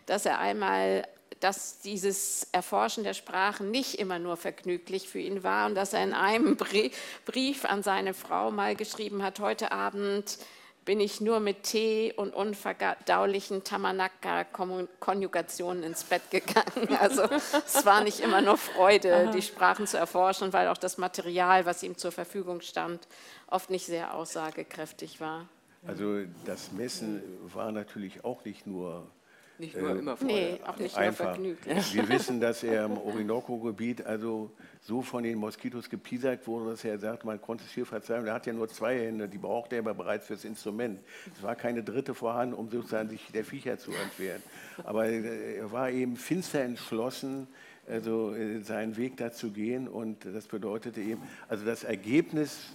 dass 0.05 0.27
er 0.27 0.39
einmal, 0.39 1.07
dass 1.41 1.81
dieses 1.81 2.49
Erforschen 2.53 3.05
der 3.05 3.15
Sprachen 3.15 3.71
nicht 3.71 3.95
immer 3.95 4.19
nur 4.19 4.37
vergnüglich 4.37 5.09
für 5.09 5.19
ihn 5.19 5.43
war 5.43 5.67
und 5.67 5.75
dass 5.75 5.93
er 5.93 6.03
in 6.03 6.15
einem 6.15 6.57
Brief 6.57 7.65
an 7.65 7.83
seine 7.83 8.15
Frau 8.15 8.51
mal 8.51 8.75
geschrieben 8.75 9.23
hat, 9.23 9.41
heute 9.41 9.73
Abend 9.73 10.39
bin 10.87 11.01
ich 11.01 11.21
nur 11.21 11.41
mit 11.41 11.65
Tee 11.65 12.15
und 12.17 12.33
unverdaulichen 12.33 13.63
Tamanaka-Konjugationen 13.65 15.83
ins 15.83 16.05
Bett 16.05 16.31
gegangen. 16.31 16.97
Also 17.01 17.25
es 17.25 17.85
war 17.85 18.05
nicht 18.05 18.21
immer 18.21 18.41
nur 18.41 18.57
Freude, 18.57 19.33
die 19.35 19.43
Sprachen 19.43 19.89
zu 19.89 19.99
erforschen, 19.99 20.53
weil 20.53 20.69
auch 20.69 20.79
das 20.79 20.97
Material, 20.97 21.67
was 21.67 21.83
ihm 21.83 21.99
zur 21.99 22.13
Verfügung 22.13 22.61
stand, 22.61 23.09
oft 23.49 23.69
nicht 23.69 23.87
sehr 23.87 24.15
aussagekräftig 24.15 25.21
war. 25.21 25.49
Also 25.87 26.21
das 26.45 26.71
Messen 26.73 27.23
war 27.53 27.73
natürlich 27.73 28.25
auch 28.25 28.45
nicht 28.45 28.65
nur 28.67 29.11
nicht 29.59 29.77
nur 29.77 29.91
äh, 29.91 29.99
immer 29.99 30.17
Freude. 30.17 30.33
Nee, 30.33 30.61
auch 30.67 30.77
nicht 30.77 30.97
einfach. 30.97 31.39
nur 31.39 31.57
vergnüglich. 31.57 31.95
Wir 31.95 32.09
wissen, 32.09 32.41
dass 32.41 32.63
er 32.63 32.87
im 32.87 32.99
Orinoco-Gebiet 32.99 34.05
also 34.05 34.51
so 34.81 35.03
von 35.03 35.25
den 35.25 35.39
Moskitos 35.39 35.89
gepiesackt 35.91 36.47
wurde, 36.47 36.71
dass 36.71 36.85
er 36.85 36.99
sagt, 36.99 37.25
man 37.25 37.41
konnte 37.41 37.65
es 37.65 37.73
hier 37.73 37.87
verzeihen. 37.87 38.27
Er 38.27 38.35
hat 38.35 38.47
ja 38.47 38.53
nur 38.53 38.69
zwei 38.69 38.99
Hände, 38.99 39.29
die 39.29 39.39
braucht 39.39 39.73
er 39.73 39.81
aber 39.81 39.95
bereits 39.95 40.27
fürs 40.27 40.45
Instrument. 40.45 41.01
Es 41.35 41.43
war 41.43 41.57
keine 41.57 41.83
dritte 41.83 42.15
vorhanden, 42.15 42.55
um 42.55 42.71
sozusagen 42.71 43.09
sich 43.09 43.27
der 43.33 43.45
Viecher 43.45 43.79
zu 43.79 43.91
entwehren. 43.93 44.43
Aber 44.85 45.07
äh, 45.07 45.57
er 45.57 45.73
war 45.73 45.91
eben 45.91 46.17
finster 46.17 46.61
entschlossen, 46.61 47.49
also 47.89 48.35
äh, 48.35 48.61
seinen 48.61 48.97
Weg 48.97 49.17
da 49.17 49.33
zu 49.33 49.51
gehen 49.51 49.89
und 49.89 50.25
das 50.25 50.47
bedeutete 50.47 51.01
eben, 51.01 51.23
also 51.49 51.65
das 51.65 51.85
Ergebnis 51.85 52.73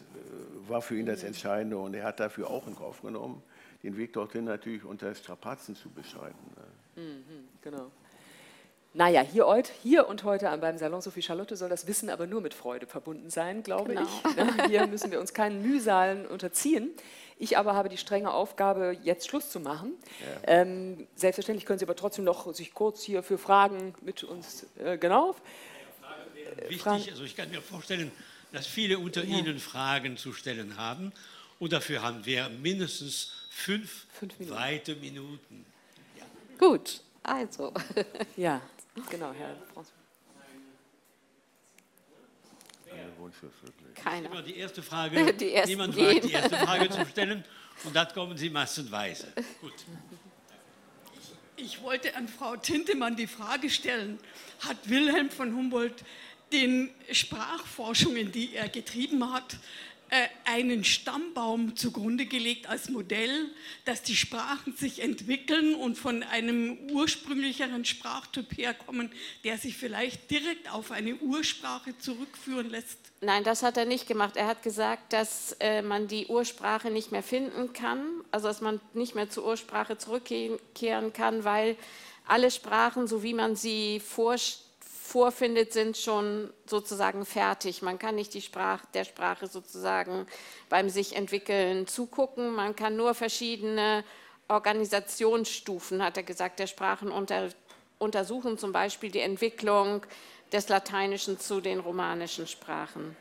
war 0.67 0.81
für 0.81 0.97
ihn 0.97 1.05
das 1.05 1.23
Entscheidende 1.23 1.77
und 1.77 1.93
er 1.93 2.05
hat 2.05 2.19
dafür 2.19 2.49
auch 2.49 2.67
in 2.67 2.75
Kauf 2.75 3.01
genommen, 3.01 3.43
den 3.83 3.97
Weg 3.97 4.13
dorthin 4.13 4.45
natürlich 4.45 4.83
unter 4.83 5.13
Strapazen 5.13 5.75
zu 5.75 5.89
beschreiten. 5.89 6.37
Mhm, 6.95 7.47
genau. 7.61 7.91
Naja, 8.93 9.21
hier, 9.21 9.47
heut, 9.47 9.71
hier 9.81 10.07
und 10.09 10.25
heute 10.25 10.45
beim 10.57 10.77
Salon 10.77 11.01
Sophie 11.01 11.21
Charlotte 11.21 11.55
soll 11.55 11.69
das 11.69 11.87
Wissen 11.87 12.09
aber 12.09 12.27
nur 12.27 12.41
mit 12.41 12.53
Freude 12.53 12.87
verbunden 12.87 13.29
sein, 13.29 13.63
glaube 13.63 13.93
genau. 13.93 14.01
ich. 14.25 14.35
Ne? 14.35 14.67
Hier 14.67 14.85
müssen 14.87 15.11
wir 15.11 15.21
uns 15.21 15.33
keinen 15.33 15.61
Mühsalen 15.61 16.25
unterziehen. 16.25 16.89
Ich 17.37 17.57
aber 17.57 17.73
habe 17.73 17.87
die 17.87 17.97
strenge 17.97 18.33
Aufgabe, 18.33 18.97
jetzt 19.01 19.27
Schluss 19.29 19.49
zu 19.49 19.61
machen. 19.61 19.93
Ja. 20.19 20.61
Ähm, 20.61 21.07
selbstverständlich 21.15 21.65
können 21.65 21.79
Sie 21.79 21.85
aber 21.85 21.95
trotzdem 21.95 22.25
noch 22.25 22.53
sich 22.53 22.73
kurz 22.73 23.01
hier 23.01 23.23
für 23.23 23.37
Fragen 23.37 23.95
mit 24.01 24.23
uns, 24.23 24.65
äh, 24.77 24.97
genau. 24.97 25.35
Wichtig, 26.67 27.11
also 27.11 27.23
ich 27.23 27.37
kann 27.37 27.49
mir 27.49 27.61
vorstellen, 27.61 28.11
dass 28.51 28.67
viele 28.67 28.99
unter 28.99 29.23
ja. 29.23 29.37
Ihnen 29.37 29.59
Fragen 29.59 30.17
zu 30.17 30.33
stellen 30.33 30.77
haben. 30.77 31.13
Und 31.59 31.71
dafür 31.73 32.01
haben 32.01 32.25
wir 32.25 32.49
mindestens 32.49 33.31
fünf, 33.49 34.05
fünf 34.11 34.37
Minuten. 34.37 34.57
weite 34.57 34.95
Minuten. 34.95 35.65
Gut, 36.61 37.01
also. 37.23 37.73
ja, 38.37 38.61
genau, 39.09 39.33
Herr 39.33 39.55
François. 39.73 39.95
Keiner. 43.95 44.29
Immer 44.29 44.41
die 44.43 44.57
erste 44.57 44.83
Frage, 44.83 45.33
die 45.39 45.59
niemand 45.65 45.97
wagt, 45.97 46.23
die 46.23 46.31
erste 46.31 46.57
Frage 46.57 46.89
zu 46.89 47.05
stellen 47.11 47.43
und 47.83 47.95
dann 47.95 48.07
kommen 48.09 48.37
Sie 48.37 48.51
massenweise. 48.51 49.33
Gut. 49.59 49.73
Ich 51.55 51.81
wollte 51.81 52.15
an 52.15 52.27
Frau 52.27 52.55
Tintemann 52.57 53.15
die 53.15 53.27
Frage 53.27 53.69
stellen, 53.69 54.19
hat 54.59 54.77
Wilhelm 54.87 55.31
von 55.31 55.55
Humboldt 55.55 56.03
den 56.51 56.91
Sprachforschungen, 57.11 58.31
die 58.31 58.53
er 58.53 58.69
getrieben 58.69 59.33
hat, 59.33 59.57
einen 60.45 60.83
Stammbaum 60.83 61.75
zugrunde 61.77 62.25
gelegt 62.25 62.67
als 62.67 62.89
Modell, 62.89 63.49
dass 63.85 64.03
die 64.03 64.15
Sprachen 64.15 64.75
sich 64.75 65.01
entwickeln 65.01 65.75
und 65.75 65.97
von 65.97 66.23
einem 66.23 66.77
ursprünglicheren 66.91 67.85
Sprachtyp 67.85 68.57
herkommen, 68.57 69.11
der 69.45 69.57
sich 69.57 69.77
vielleicht 69.77 70.29
direkt 70.29 70.69
auf 70.71 70.91
eine 70.91 71.15
Ursprache 71.15 71.97
zurückführen 71.97 72.69
lässt? 72.69 72.97
Nein, 73.21 73.43
das 73.43 73.63
hat 73.63 73.77
er 73.77 73.85
nicht 73.85 74.07
gemacht. 74.07 74.35
Er 74.35 74.47
hat 74.47 74.63
gesagt, 74.63 75.13
dass 75.13 75.55
äh, 75.59 75.81
man 75.81 76.07
die 76.07 76.27
Ursprache 76.27 76.89
nicht 76.89 77.11
mehr 77.11 77.23
finden 77.23 77.71
kann, 77.71 78.03
also 78.31 78.47
dass 78.47 78.59
man 78.59 78.81
nicht 78.93 79.15
mehr 79.15 79.29
zur 79.29 79.45
Ursprache 79.45 79.97
zurückkehren 79.97 81.13
kann, 81.13 81.45
weil 81.45 81.77
alle 82.27 82.51
Sprachen, 82.51 83.07
so 83.07 83.23
wie 83.23 83.33
man 83.33 83.55
sie 83.55 83.99
vorstellt, 83.99 84.70
vorfindet, 85.11 85.73
sind 85.73 85.97
schon 85.97 86.53
sozusagen 86.65 87.25
fertig. 87.25 87.81
Man 87.81 87.99
kann 87.99 88.15
nicht 88.15 88.41
Sprache, 88.41 88.87
der 88.93 89.03
Sprache 89.03 89.47
sozusagen 89.47 90.25
beim 90.69 90.89
sich 90.89 91.15
entwickeln 91.15 91.85
zugucken. 91.85 92.53
Man 92.55 92.75
kann 92.75 92.95
nur 92.95 93.13
verschiedene 93.13 94.05
Organisationsstufen, 94.47 96.01
hat 96.01 96.15
er 96.15 96.23
gesagt, 96.23 96.59
der 96.59 96.67
Sprachen 96.67 97.11
unter, 97.11 97.49
untersuchen, 97.99 98.57
zum 98.57 98.71
Beispiel 98.71 99.11
die 99.11 99.19
Entwicklung 99.19 100.05
des 100.53 100.69
Lateinischen 100.69 101.39
zu 101.39 101.59
den 101.59 101.79
romanischen 101.79 102.47
Sprachen. 102.47 103.15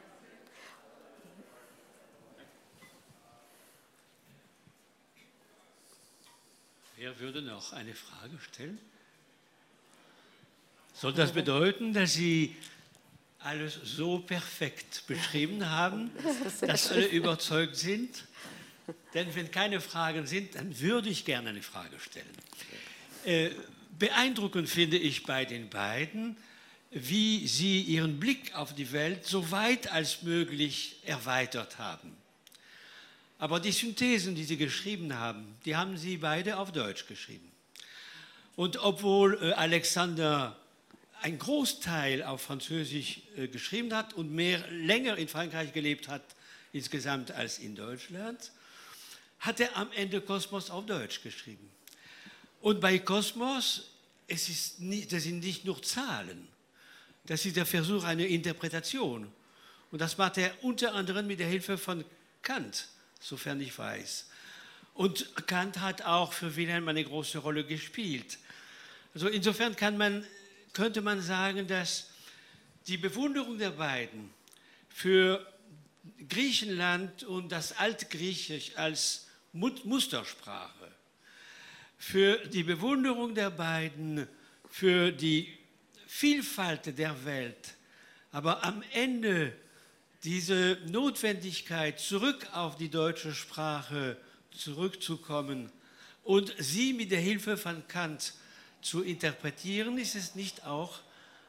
Wer 6.97 7.19
würde 7.19 7.43
noch 7.43 7.73
eine 7.73 7.95
Frage 7.95 8.39
stellen? 8.41 8.79
Soll 11.01 11.15
das 11.15 11.33
bedeuten, 11.33 11.95
dass 11.95 12.13
Sie 12.13 12.55
alles 13.39 13.73
so 13.85 14.19
perfekt 14.19 15.05
beschrieben 15.07 15.67
haben, 15.67 16.11
dass 16.61 16.91
alle 16.91 17.07
überzeugt 17.07 17.77
sind? 17.77 18.27
Denn 19.15 19.35
wenn 19.35 19.51
keine 19.51 19.81
Fragen 19.81 20.27
sind, 20.27 20.57
dann 20.57 20.79
würde 20.79 21.09
ich 21.09 21.25
gerne 21.25 21.49
eine 21.49 21.63
Frage 21.63 21.99
stellen. 21.99 22.27
Äh, 23.25 23.49
beeindruckend 23.99 24.69
finde 24.69 24.99
ich 24.99 25.23
bei 25.23 25.47
den 25.47 25.71
beiden, 25.71 26.37
wie 26.91 27.49
sie 27.49 27.81
ihren 27.81 28.21
Blick 28.21 28.55
auf 28.55 28.75
die 28.75 28.93
Welt 28.93 29.25
so 29.25 29.51
weit 29.51 29.91
als 29.91 30.21
möglich 30.21 30.97
erweitert 31.07 31.79
haben. 31.79 32.15
Aber 33.39 33.59
die 33.59 33.73
Synthesen, 33.73 34.35
die 34.35 34.45
sie 34.45 34.59
geschrieben 34.59 35.15
haben, 35.17 35.57
die 35.65 35.77
haben 35.77 35.97
sie 35.97 36.19
beide 36.19 36.59
auf 36.59 36.73
Deutsch 36.73 37.07
geschrieben. 37.07 37.51
Und 38.55 38.77
obwohl 38.77 39.43
äh, 39.43 39.53
Alexander 39.53 40.59
ein 41.23 41.39
Großteil 41.39 42.23
auf 42.23 42.43
Französisch 42.43 43.21
äh, 43.37 43.49
geschrieben 43.49 43.95
hat 43.95 44.15
und 44.15 44.33
mehr 44.33 44.67
länger 44.71 45.17
in 45.17 45.29
Frankreich 45.29 45.73
gelebt 45.73 46.09
hat 46.09 46.23
insgesamt 46.73 47.33
als 47.33 47.59
in 47.59 47.75
Deutschland, 47.75 48.53
hat 49.41 49.61
er 49.61 49.77
am 49.77 49.91
Ende 49.93 50.21
Kosmos 50.21 50.71
auf 50.71 50.87
Deutsch 50.87 51.23
geschrieben. 51.23 51.71
Und 52.61 52.81
bei 52.81 52.99
Kosmos, 52.99 53.91
es 54.27 54.49
ist 54.49 54.81
nicht, 54.81 55.13
das 55.13 55.25
sind 55.25 55.41
nicht 55.41 55.65
nur 55.65 55.83
Zahlen, 55.83 56.47
das 57.25 57.45
ist 57.45 57.57
der 57.57 57.67
Versuch 57.67 58.05
einer 58.05 58.27
Interpretation. 58.27 59.31
Und 59.91 60.01
das 60.01 60.17
macht 60.19 60.39
er 60.39 60.53
unter 60.63 60.95
anderem 60.95 61.27
mit 61.27 61.41
der 61.41 61.49
Hilfe 61.49 61.77
von 61.77 62.05
Kant, 62.43 62.89
sofern 63.21 63.61
ich 63.61 63.77
weiß. 63.77 64.27
Und 64.95 65.47
Kant 65.47 65.81
hat 65.81 66.03
auch 66.03 66.33
für 66.33 66.55
Wilhelm 66.57 66.87
eine 66.89 67.05
große 67.05 67.39
Rolle 67.39 67.65
gespielt. 67.65 68.39
Also 69.15 69.29
insofern 69.29 69.75
kann 69.75 69.97
man 69.97 70.25
könnte 70.73 71.03
man 71.03 71.21
sagen, 71.21 71.67
dass 71.67 72.11
die 72.87 72.97
Bewunderung 72.97 73.59
der 73.59 73.71
beiden 73.71 74.31
für 74.89 75.47
Griechenland 76.29 77.25
und 77.25 77.51
das 77.51 77.77
Altgriechisch 77.77 78.73
als 78.77 79.27
Mustersprache, 79.53 80.91
für 81.99 82.39
die 82.49 82.63
Bewunderung 82.63 83.35
der 83.35 83.51
beiden 83.51 84.27
für 84.71 85.13
die 85.13 85.59
Vielfalt 86.07 86.99
der 86.99 87.25
Welt, 87.25 87.75
aber 88.33 88.65
am 88.65 88.83
Ende 88.93 89.53
diese 90.25 90.79
Notwendigkeit, 90.87 91.99
zurück 91.99 92.47
auf 92.53 92.77
die 92.77 92.91
deutsche 92.91 93.35
Sprache 93.35 94.17
zurückzukommen 94.51 95.71
und 96.25 96.55
sie 96.59 96.93
mit 96.93 97.11
der 97.11 97.21
Hilfe 97.21 97.57
von 97.57 97.87
Kant 97.89 98.35
zu 98.83 99.03
interpretieren, 99.03 99.99
ist 99.99 100.15
es 100.15 100.35
nicht 100.35 100.67
auch 100.67 101.01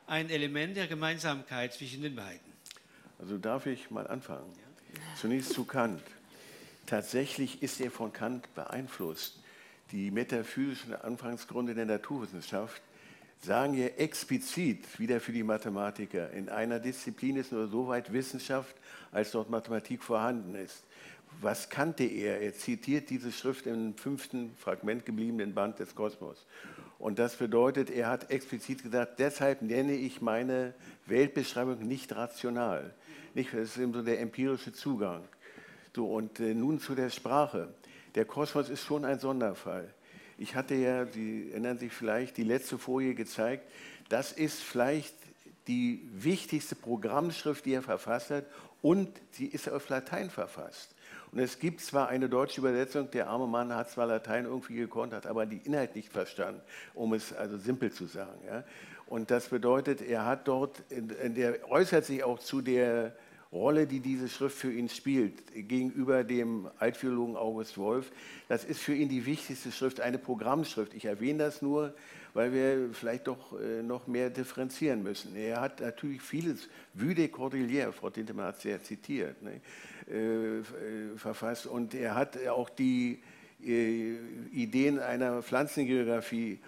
ein 0.08 0.30
Element 0.30 0.78
der 0.78 0.88
Gemeinsamkeit 0.88 1.74
zwischen 1.74 2.02
den 2.02 2.16
beiden? 2.16 2.52
Also 3.20 3.38
darf 3.38 3.66
ich 3.66 3.92
mal 3.92 4.08
anfangen. 4.08 4.52
Zunächst 5.16 5.54
zu 5.54 5.64
Kant. 5.64 6.02
Tatsächlich 6.86 7.62
ist 7.64 7.80
er 7.80 7.92
von 7.92 8.12
Kant 8.12 8.54
beeinflusst. 8.56 9.40
Die 9.92 10.12
metaphysischen 10.12 10.96
Anfangsgründe 10.96 11.76
der 11.76 11.86
Naturwissenschaft 11.86 12.82
sagen 13.42 13.74
ja 13.74 13.88
explizit, 13.88 15.00
wieder 15.00 15.20
für 15.20 15.32
die 15.32 15.44
Mathematiker, 15.44 16.32
in 16.32 16.50
einer 16.50 16.80
Disziplin 16.80 17.38
ist 17.38 17.52
nur 17.52 17.68
so 17.68 17.88
weit 17.88 18.12
Wissenschaft, 18.14 18.76
als 19.12 19.32
dort 19.32 19.50
Mathematik 19.50 20.04
vorhanden 20.04 20.56
ist. 20.56 20.84
was 21.40 21.70
kannte 21.70 22.04
er? 22.04 22.42
Er 22.42 22.54
zitiert 22.54 23.10
diese 23.10 23.32
Schrift 23.32 23.66
im 23.66 23.96
fünften 23.96 24.56
Fragment 24.58 25.06
gebliebenen 25.06 25.54
Band 25.54 25.80
des 25.80 25.96
Kosmos. 25.96 26.46
Und 27.02 27.18
das 27.18 27.36
bedeutet, 27.36 27.90
er 27.90 28.10
hat 28.10 28.30
explizit 28.30 28.84
gesagt, 28.84 29.18
deshalb 29.18 29.64
nenne 29.64 29.94
ich 29.94 30.22
meine 30.22 30.76
Weltbeschreibung 31.08 31.80
nicht 31.80 32.16
rational. 32.16 32.94
Nicht, 33.34 33.54
das 33.54 33.70
ist 33.70 33.78
eben 33.80 33.92
so 33.92 34.04
der 34.04 34.20
empirische 34.20 34.72
Zugang. 34.72 35.24
So, 35.96 36.06
und 36.06 36.40
äh, 36.40 36.54
nun 36.54 36.80
zu 36.80 36.94
der 36.94 37.10
Sprache. 37.10 37.74
Der 38.14 38.26
Kosmos 38.26 38.70
ist 38.70 38.84
schon 38.84 39.04
ein 39.04 39.18
Sonderfall. 39.18 39.92
Ich 40.38 40.56
hatte 40.56 40.76
ja, 40.76 41.08
Sie 41.08 41.50
erinnern 41.50 41.80
sich 41.80 41.92
vielleicht, 41.92 42.38
die 42.38 42.44
letzte 42.44 42.78
Folie 42.78 43.16
gezeigt. 43.16 43.68
Das 44.10 44.32
ist 44.32 44.62
vielleicht 44.62 45.16
die 45.68 46.08
wichtigste 46.14 46.76
Programmschrift, 46.76 47.66
die 47.66 47.74
er 47.74 47.82
verfasst 47.82 48.30
hat, 48.30 48.46
und 48.84 49.10
sie 49.32 49.48
ist 49.48 49.70
auf 49.70 49.90
Latein 49.90 50.30
verfasst. 50.30 50.94
Und 51.32 51.40
es 51.40 51.60
gibt 51.60 51.80
zwar 51.80 52.10
eine 52.10 52.28
deutsche 52.28 52.60
Übersetzung, 52.60 53.10
der 53.12 53.30
arme 53.30 53.48
Mann 53.48 53.74
hat 53.74 53.90
zwar 53.90 54.06
Latein 54.06 54.46
irgendwie 54.46 54.76
gekonnt, 54.76 55.14
hat 55.14 55.26
aber 55.26 55.46
die 55.46 55.62
Inhalt 55.64 55.96
nicht 55.96 56.12
verstanden, 56.12 56.62
um 56.94 57.14
es 57.14 57.32
also 57.34 57.58
simpel 57.58 57.92
zu 57.92 58.06
sagen. 58.06 58.42
Ja. 58.46 58.64
Und 59.08 59.32
das 59.32 59.48
bedeutet, 59.48 60.02
er 60.02 60.26
hat 60.26 60.48
dort, 60.48 60.84
der 60.90 61.70
äußert 61.70 62.06
sich 62.06 62.24
auch 62.24 62.40
zu 62.40 62.62
der 62.62 63.16
Rolle, 63.52 63.86
die 63.86 64.00
diese 64.00 64.30
Schrift 64.30 64.58
für 64.58 64.72
ihn 64.72 64.88
spielt, 64.88 65.54
gegenüber 65.54 66.24
dem 66.24 66.70
Altphilologen 66.80 67.36
August 67.36 67.78
Wolf. 67.78 68.12
Das 68.48 68.64
ist 68.64 68.80
für 68.80 68.94
ihn 68.94 69.10
die 69.10 69.26
wichtigste 69.26 69.72
Schrift, 69.72 70.00
eine 70.00 70.18
Programmschrift. 70.18 70.94
Ich 70.94 71.06
erwähne 71.06 71.40
das 71.40 71.62
nur, 71.62 71.94
weil 72.34 72.54
wir 72.54 72.90
vielleicht 72.94 73.28
doch 73.28 73.60
äh, 73.60 73.82
noch 73.84 74.08
mehr 74.08 74.30
differenzieren 74.30 75.04
müssen. 75.04 75.36
Er 75.36 75.62
hat 75.62 75.82
natürlich 75.82 76.22
vieles, 76.22 76.70
Vue 76.94 77.14
Cordillère, 77.14 77.92
Frau 77.92 78.10
Tintemann 78.10 78.48
hat 78.48 78.58
es 78.58 78.64
ja 78.64 78.82
zitiert, 78.82 79.42
ne, 79.42 79.62
äh, 80.10 80.60
äh, 80.60 80.64
verfasst 81.18 81.68
und 81.68 81.94
er 81.94 82.16
hat 82.16 82.38
auch 82.48 82.70
die 82.70 83.22
äh, 83.64 84.16
Ideen 84.52 85.00
einer 85.00 85.44
Pflanzengeographie 85.44 86.60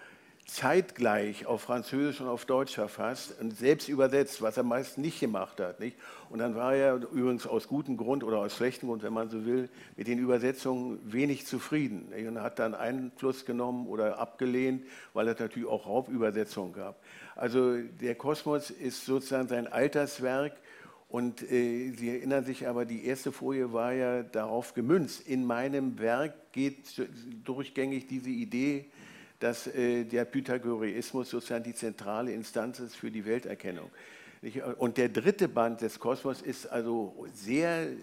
zeitgleich 0.46 1.46
auf 1.46 1.62
Französisch 1.62 2.22
und 2.22 2.28
auf 2.28 2.46
Deutsch 2.46 2.76
verfasst 2.76 3.40
und 3.40 3.58
selbst 3.58 3.88
übersetzt, 3.88 4.42
was 4.42 4.58
er 4.58 4.64
meist 4.64 4.98
nicht 4.98 5.20
gemacht 5.20 5.60
hat. 5.60 5.80
Nicht? 5.80 5.98
Und 6.30 6.40
dann 6.40 6.56
war 6.56 6.76
er 6.76 6.96
übrigens 6.96 7.48
aus 7.48 7.68
gutem 7.68 7.98
Grund 7.98 8.24
oder 8.24 8.40
aus 8.40 8.56
schlechtem 8.56 8.90
Grund, 8.90 9.04
wenn 9.04 9.14
man 9.14 9.30
so 9.30 9.46
will, 9.46 9.70
mit 9.96 10.08
den 10.08 10.20
Übersetzungen 10.20 11.00
wenig 11.06 11.46
zufrieden 11.46 12.10
nicht? 12.10 12.28
und 12.28 12.42
hat 12.42 12.60
dann 12.60 12.76
Einfluss 12.76 13.46
genommen 13.46 13.88
oder 13.88 14.20
abgelehnt, 14.20 14.86
weil 15.14 15.28
es 15.28 15.40
natürlich 15.40 15.68
auch 15.68 15.88
Raubübersetzungen 15.88 16.74
gab. 16.74 17.02
Also 17.36 17.78
der 17.78 18.16
Kosmos 18.16 18.70
ist 18.70 19.06
sozusagen 19.06 19.48
sein 19.48 19.68
Alterswerk 19.68 20.54
und 21.14 21.44
äh, 21.44 21.92
Sie 21.92 22.10
erinnern 22.10 22.44
sich 22.44 22.68
aber, 22.68 22.86
die 22.86 23.06
erste 23.06 23.32
Folie 23.32 23.72
war 23.72 23.94
ja 23.94 24.24
darauf 24.24 24.74
gemünzt. 24.74 25.28
In 25.28 25.46
meinem 25.46 26.00
Werk 26.00 26.52
geht 26.52 26.78
durchgängig 27.44 28.08
diese 28.08 28.32
Idee 28.32 28.86
dass 29.44 29.68
äh, 29.68 30.06
der 30.06 30.24
Pythagoreismus 30.24 31.30
sozusagen 31.30 31.66
die 31.66 31.74
zentrale 31.74 32.32
Instanz 32.32 32.80
ist 32.80 32.96
für 32.96 33.12
die 33.12 33.26
Welterkennung. 33.26 33.92
Und 34.78 34.98
der 34.98 35.10
dritte 35.10 35.48
Band 35.48 35.82
des 35.82 36.00
Kosmos 36.00 36.42
ist 36.42 36.66
also 36.66 37.28
sehr, 37.34 37.84
äh, 37.84 37.96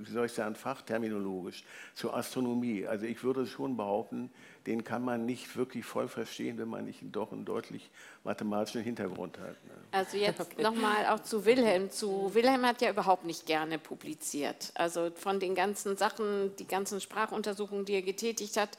wie 0.00 0.10
soll 0.10 0.26
ich 0.26 0.32
sagen, 0.32 0.54
fachterminologisch 0.54 1.64
zur 1.94 2.14
Astronomie. 2.14 2.86
Also 2.86 3.06
ich 3.06 3.22
würde 3.24 3.46
schon 3.46 3.74
behaupten, 3.74 4.30
den 4.66 4.84
kann 4.84 5.02
man 5.02 5.24
nicht 5.24 5.56
wirklich 5.56 5.84
voll 5.84 6.08
verstehen, 6.08 6.58
wenn 6.58 6.68
man 6.68 6.84
nicht 6.84 7.00
doch 7.12 7.32
einen 7.32 7.44
deutlich 7.46 7.90
mathematischen 8.22 8.82
Hintergrund 8.82 9.38
hat. 9.38 9.62
Ne? 9.64 9.72
Also 9.92 10.16
jetzt 10.18 10.40
okay. 10.40 10.62
nochmal 10.62 11.06
auch 11.06 11.20
zu 11.20 11.44
Wilhelm. 11.44 11.90
Zu 11.90 12.34
Wilhelm 12.34 12.66
hat 12.66 12.82
ja 12.82 12.90
überhaupt 12.90 13.24
nicht 13.24 13.46
gerne 13.46 13.78
publiziert. 13.78 14.72
Also 14.74 15.10
von 15.14 15.40
den 15.40 15.54
ganzen 15.54 15.96
Sachen, 15.96 16.54
die 16.56 16.66
ganzen 16.66 17.00
Sprachuntersuchungen, 17.00 17.84
die 17.84 17.94
er 17.94 18.02
getätigt 18.02 18.58
hat, 18.58 18.76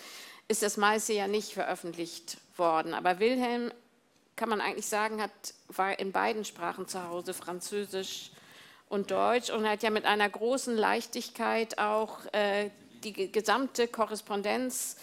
ist 0.48 0.64
das 0.64 0.78
meiste 0.78 1.14
ja 1.14 1.28
nicht 1.28 1.54
veröffentlicht 1.54 2.38
worden. 2.58 2.94
Aber 2.94 3.20
Wilhelm, 3.20 3.72
kann 4.36 4.50
man 4.50 4.62
eigentlich 4.62 4.88
sagen, 4.88 5.22
hat, 5.22 5.32
war 5.70 5.98
in 5.98 6.12
beiden 6.12 6.46
Sprachen 6.46 6.88
zu 6.88 7.08
Hause, 7.08 7.34
Französisch 7.34 8.32
und 8.90 9.12
Deutsch, 9.12 9.50
und 9.50 9.68
hat 9.68 9.82
ja 9.82 9.90
mit 9.90 10.06
einer 10.06 10.30
großen 10.30 10.76
Leichtigkeit 10.76 11.80
auch 11.80 12.20
äh, 12.34 12.70
die 13.04 13.32
gesamte 13.32 13.88
Korrespondenz 13.88 14.98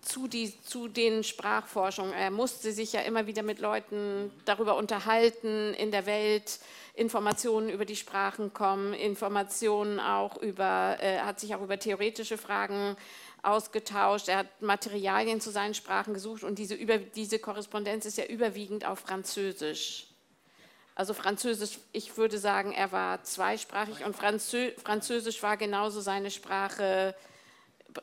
zu, 0.00 0.26
die, 0.26 0.60
zu 0.62 0.88
den 0.88 1.22
Sprachforschungen. 1.22 2.12
Er 2.12 2.30
musste 2.30 2.72
sich 2.72 2.92
ja 2.92 3.00
immer 3.00 3.26
wieder 3.26 3.42
mit 3.42 3.58
Leuten 3.58 4.32
darüber 4.44 4.76
unterhalten 4.76 5.74
in 5.74 5.90
der 5.90 6.06
Welt, 6.06 6.60
Informationen 6.94 7.68
über 7.68 7.84
die 7.84 7.96
Sprachen 7.96 8.52
kommen, 8.52 8.94
Informationen 8.94 10.00
auch 10.00 10.36
über, 10.38 10.96
äh, 11.00 11.18
hat 11.18 11.40
sich 11.40 11.54
auch 11.54 11.62
über 11.62 11.78
theoretische 11.78 12.38
Fragen 12.38 12.96
ausgetauscht, 13.42 14.28
er 14.28 14.38
hat 14.38 14.62
Materialien 14.62 15.40
zu 15.40 15.50
seinen 15.50 15.74
Sprachen 15.74 16.14
gesucht 16.14 16.42
und 16.42 16.58
diese, 16.58 16.74
über, 16.74 16.98
diese 16.98 17.38
Korrespondenz 17.38 18.06
ist 18.06 18.18
ja 18.18 18.24
überwiegend 18.24 18.84
auf 18.84 19.00
Französisch. 19.00 20.06
Also 20.94 21.14
Französisch, 21.14 21.78
ich 21.92 22.16
würde 22.16 22.38
sagen, 22.38 22.72
er 22.72 22.90
war 22.90 23.22
zweisprachig 23.22 24.04
und 24.04 24.16
Franzö 24.16 24.72
Französisch 24.82 25.42
war 25.44 25.56
genauso 25.56 26.00
seine 26.00 26.30
Sprache, 26.30 27.14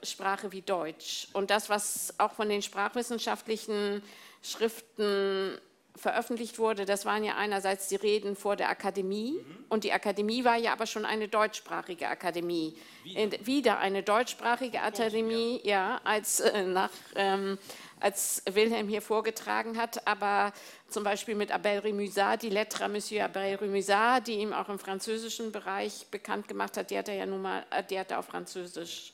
Sprache 0.01 0.53
wie 0.53 0.61
Deutsch. 0.61 1.27
Und 1.33 1.49
das, 1.49 1.69
was 1.69 2.13
auch 2.19 2.31
von 2.31 2.47
den 2.47 2.61
sprachwissenschaftlichen 2.61 4.01
Schriften 4.41 5.59
veröffentlicht 5.95 6.59
wurde, 6.59 6.85
das 6.85 7.05
waren 7.05 7.23
ja 7.23 7.35
einerseits 7.35 7.87
die 7.87 7.95
Reden 7.95 8.35
vor 8.35 8.55
der 8.55 8.69
Akademie 8.69 9.33
mhm. 9.33 9.65
und 9.69 9.83
die 9.83 9.93
Akademie 9.93 10.43
war 10.43 10.57
ja 10.57 10.73
aber 10.73 10.85
schon 10.85 11.05
eine 11.05 11.27
deutschsprachige 11.27 12.07
Akademie. 12.07 12.75
Wieder, 13.03 13.45
wieder 13.45 13.79
eine 13.79 14.03
deutschsprachige 14.03 14.81
Akademie, 14.81 15.61
ja, 15.63 16.01
als, 16.03 16.41
äh, 16.41 16.63
nach, 16.63 16.89
ähm, 17.15 17.57
als 17.99 18.43
Wilhelm 18.51 18.89
hier 18.89 19.01
vorgetragen 19.01 19.77
hat, 19.77 20.05
aber 20.07 20.53
zum 20.89 21.03
Beispiel 21.03 21.35
mit 21.35 21.51
Abel 21.51 21.79
Remusat, 21.79 22.43
die 22.43 22.49
Lettre 22.49 22.89
Monsieur 22.89 23.25
Abel 23.25 23.55
Remusat, 23.55 24.27
die 24.27 24.35
ihm 24.35 24.53
auch 24.53 24.69
im 24.69 24.79
französischen 24.79 25.51
Bereich 25.51 26.07
bekannt 26.11 26.47
gemacht 26.47 26.77
hat, 26.77 26.91
die 26.91 26.97
hat 26.97 27.07
er 27.07 27.15
ja 27.15 27.25
nun 27.25 27.41
mal, 27.41 27.65
äh, 27.71 27.83
die 27.83 27.97
hat 27.97 28.11
er 28.11 28.19
auf 28.19 28.25
Französisch 28.25 29.13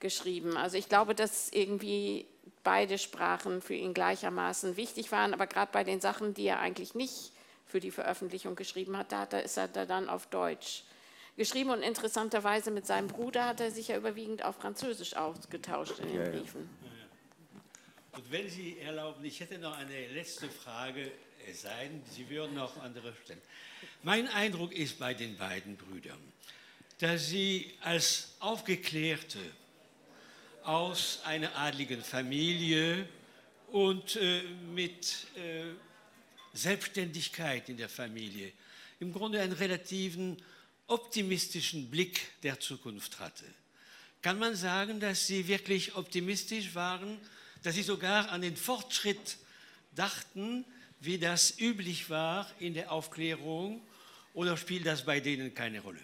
geschrieben. 0.00 0.56
Also 0.56 0.78
ich 0.78 0.88
glaube, 0.88 1.14
dass 1.14 1.50
irgendwie 1.52 2.26
beide 2.62 2.98
Sprachen 2.98 3.62
für 3.62 3.74
ihn 3.74 3.94
gleichermaßen 3.94 4.76
wichtig 4.76 5.12
waren, 5.12 5.34
aber 5.34 5.46
gerade 5.46 5.72
bei 5.72 5.84
den 5.84 6.00
Sachen, 6.00 6.34
die 6.34 6.46
er 6.46 6.60
eigentlich 6.60 6.94
nicht 6.94 7.32
für 7.66 7.80
die 7.80 7.90
Veröffentlichung 7.90 8.56
geschrieben 8.56 8.96
hat, 8.96 9.12
da 9.12 9.24
ist 9.24 9.56
er 9.56 9.68
dann 9.68 10.08
auf 10.08 10.26
Deutsch 10.26 10.84
geschrieben 11.36 11.70
und 11.70 11.82
interessanterweise 11.82 12.70
mit 12.70 12.86
seinem 12.86 13.08
Bruder 13.08 13.46
hat 13.46 13.60
er 13.60 13.70
sich 13.70 13.88
ja 13.88 13.96
überwiegend 13.96 14.44
auf 14.44 14.56
Französisch 14.56 15.16
ausgetauscht 15.16 15.98
in 16.00 16.12
den 16.12 16.32
Briefen. 16.32 16.68
Und 18.12 18.30
wenn 18.30 18.50
Sie 18.50 18.78
erlauben, 18.80 19.24
ich 19.24 19.40
hätte 19.40 19.58
noch 19.58 19.76
eine 19.76 20.08
letzte 20.08 20.48
Frage, 20.48 21.10
es 21.48 21.62
sei 21.62 21.88
denn, 21.88 22.02
Sie 22.10 22.28
würden 22.28 22.54
noch 22.56 22.76
andere 22.82 23.14
stellen. 23.24 23.40
Mein 24.02 24.28
Eindruck 24.28 24.72
ist 24.72 24.98
bei 24.98 25.14
den 25.14 25.38
beiden 25.38 25.76
Brüdern, 25.76 26.20
dass 26.98 27.30
sie 27.30 27.72
als 27.80 28.34
aufgeklärte, 28.40 29.38
aus 30.64 31.20
einer 31.24 31.56
adligen 31.56 32.02
Familie 32.02 33.08
und 33.68 34.16
äh, 34.16 34.42
mit 34.74 35.26
äh, 35.36 35.64
Selbstständigkeit 36.52 37.68
in 37.68 37.76
der 37.76 37.88
Familie 37.88 38.52
im 38.98 39.12
Grunde 39.12 39.40
einen 39.40 39.52
relativen 39.52 40.36
optimistischen 40.86 41.90
Blick 41.90 42.20
der 42.42 42.60
Zukunft 42.60 43.18
hatte. 43.20 43.44
Kann 44.22 44.38
man 44.38 44.54
sagen, 44.54 45.00
dass 45.00 45.26
Sie 45.26 45.48
wirklich 45.48 45.94
optimistisch 45.94 46.74
waren, 46.74 47.18
dass 47.62 47.74
Sie 47.74 47.82
sogar 47.82 48.30
an 48.30 48.42
den 48.42 48.56
Fortschritt 48.56 49.38
dachten, 49.94 50.64
wie 51.00 51.18
das 51.18 51.58
üblich 51.58 52.10
war 52.10 52.50
in 52.58 52.74
der 52.74 52.92
Aufklärung, 52.92 53.80
oder 54.34 54.56
spielt 54.56 54.86
das 54.86 55.04
bei 55.04 55.20
denen 55.20 55.54
keine 55.54 55.80
Rolle? 55.80 56.00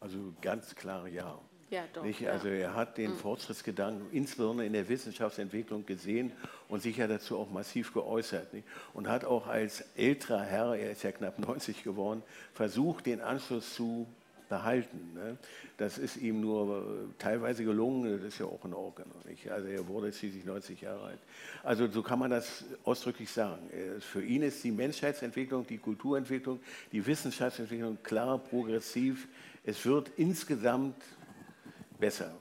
Also 0.00 0.34
ganz 0.40 0.74
klar 0.74 1.08
ja. 1.08 1.38
Ja, 1.70 1.84
doch, 1.92 2.04
nicht? 2.04 2.26
Also 2.28 2.48
er 2.48 2.74
hat 2.74 2.98
den 2.98 3.12
mhm. 3.12 3.16
Fortschrittsgedanken 3.16 4.06
insbesondere 4.12 4.66
in 4.66 4.72
der 4.72 4.88
Wissenschaftsentwicklung 4.88 5.86
gesehen 5.86 6.32
und 6.68 6.82
sich 6.82 6.96
ja 6.98 7.06
dazu 7.06 7.38
auch 7.38 7.50
massiv 7.50 7.92
geäußert. 7.92 8.52
Nicht? 8.52 8.66
Und 8.92 9.08
hat 9.08 9.24
auch 9.24 9.46
als 9.46 9.84
älterer 9.96 10.42
Herr, 10.42 10.74
er 10.76 10.92
ist 10.92 11.02
ja 11.02 11.12
knapp 11.12 11.38
90 11.46 11.82
geworden, 11.82 12.22
versucht, 12.52 13.06
den 13.06 13.20
Anschluss 13.20 13.74
zu 13.74 14.06
behalten. 14.48 15.14
Ne? 15.14 15.38
Das 15.78 15.98
ist 15.98 16.16
ihm 16.16 16.40
nur 16.40 16.78
äh, 16.78 16.82
teilweise 17.18 17.64
gelungen, 17.64 18.18
das 18.18 18.34
ist 18.34 18.38
ja 18.38 18.46
auch 18.46 18.64
in 18.64 18.74
Ordnung. 18.74 19.08
Nicht? 19.26 19.50
Also 19.50 19.68
er 19.68 19.88
wurde 19.88 20.12
schließlich 20.12 20.44
90 20.44 20.82
Jahre 20.82 21.06
alt. 21.06 21.18
Also 21.62 21.88
so 21.88 22.02
kann 22.02 22.18
man 22.18 22.30
das 22.30 22.64
ausdrücklich 22.84 23.30
sagen. 23.30 23.68
Für 24.00 24.22
ihn 24.22 24.42
ist 24.42 24.62
die 24.62 24.70
Menschheitsentwicklung, 24.70 25.66
die 25.66 25.78
Kulturentwicklung, 25.78 26.60
die 26.92 27.04
Wissenschaftsentwicklung 27.04 27.98
klar 28.02 28.38
progressiv. 28.38 29.28
Es 29.64 29.84
wird 29.86 30.10
insgesamt 30.16 30.94
besser. 32.04 32.38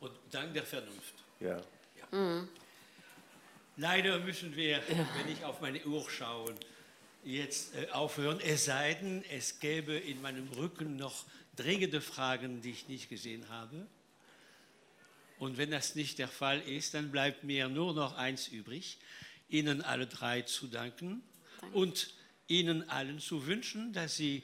Und 0.00 0.12
dank 0.32 0.52
der 0.52 0.64
Vernunft. 0.64 1.14
Ja. 1.38 1.62
ja. 1.96 2.18
Mhm. 2.18 2.48
Leider 3.76 4.18
müssen 4.18 4.56
wir, 4.56 4.82
wenn 4.88 5.32
ich 5.32 5.44
auf 5.44 5.60
meine 5.60 5.80
Uhr 5.86 6.10
schaue, 6.10 6.56
jetzt 7.22 7.76
äh, 7.76 7.88
aufhören, 7.90 8.40
es 8.40 8.64
sei 8.64 8.94
denn, 8.94 9.24
es 9.30 9.60
gäbe 9.60 9.92
in 9.92 10.20
meinem 10.20 10.48
Rücken 10.48 10.96
noch 10.96 11.24
dringende 11.54 12.00
Fragen, 12.00 12.62
die 12.62 12.70
ich 12.70 12.88
nicht 12.88 13.08
gesehen 13.08 13.48
habe. 13.48 13.86
Und 15.38 15.56
wenn 15.56 15.70
das 15.70 15.94
nicht 15.94 16.18
der 16.18 16.28
Fall 16.28 16.60
ist, 16.60 16.94
dann 16.94 17.12
bleibt 17.12 17.44
mir 17.44 17.68
nur 17.68 17.94
noch 17.94 18.16
eins 18.16 18.48
übrig, 18.48 18.98
Ihnen 19.48 19.82
alle 19.82 20.08
drei 20.08 20.42
zu 20.42 20.66
danken 20.66 21.22
Danke. 21.60 21.76
und 21.76 22.14
Ihnen 22.48 22.88
allen 22.88 23.20
zu 23.20 23.46
wünschen, 23.46 23.92
dass 23.92 24.16
Sie 24.16 24.42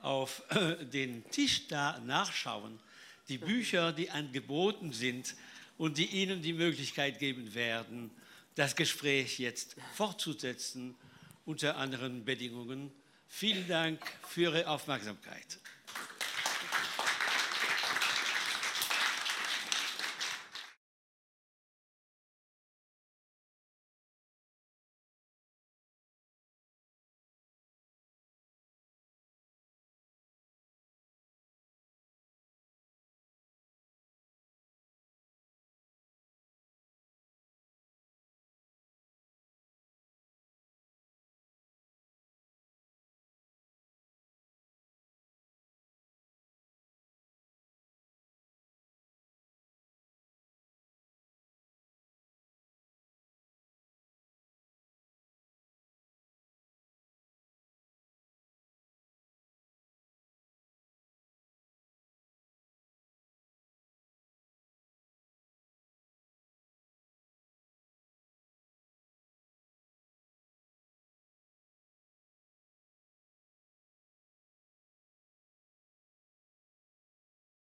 auf 0.00 0.42
äh, 0.50 0.84
den 0.84 1.30
Tisch 1.30 1.68
da 1.68 2.00
nachschauen, 2.00 2.80
die 3.28 3.38
Bücher, 3.38 3.92
die 3.92 4.10
angeboten 4.10 4.92
sind 4.92 5.34
und 5.78 5.98
die 5.98 6.06
Ihnen 6.06 6.42
die 6.42 6.52
Möglichkeit 6.52 7.18
geben 7.18 7.54
werden, 7.54 8.10
das 8.54 8.76
Gespräch 8.76 9.38
jetzt 9.38 9.76
fortzusetzen 9.94 10.94
unter 11.44 11.76
anderen 11.76 12.24
Bedingungen. 12.24 12.92
Vielen 13.28 13.66
Dank 13.68 14.00
für 14.28 14.42
Ihre 14.42 14.68
Aufmerksamkeit. 14.68 15.58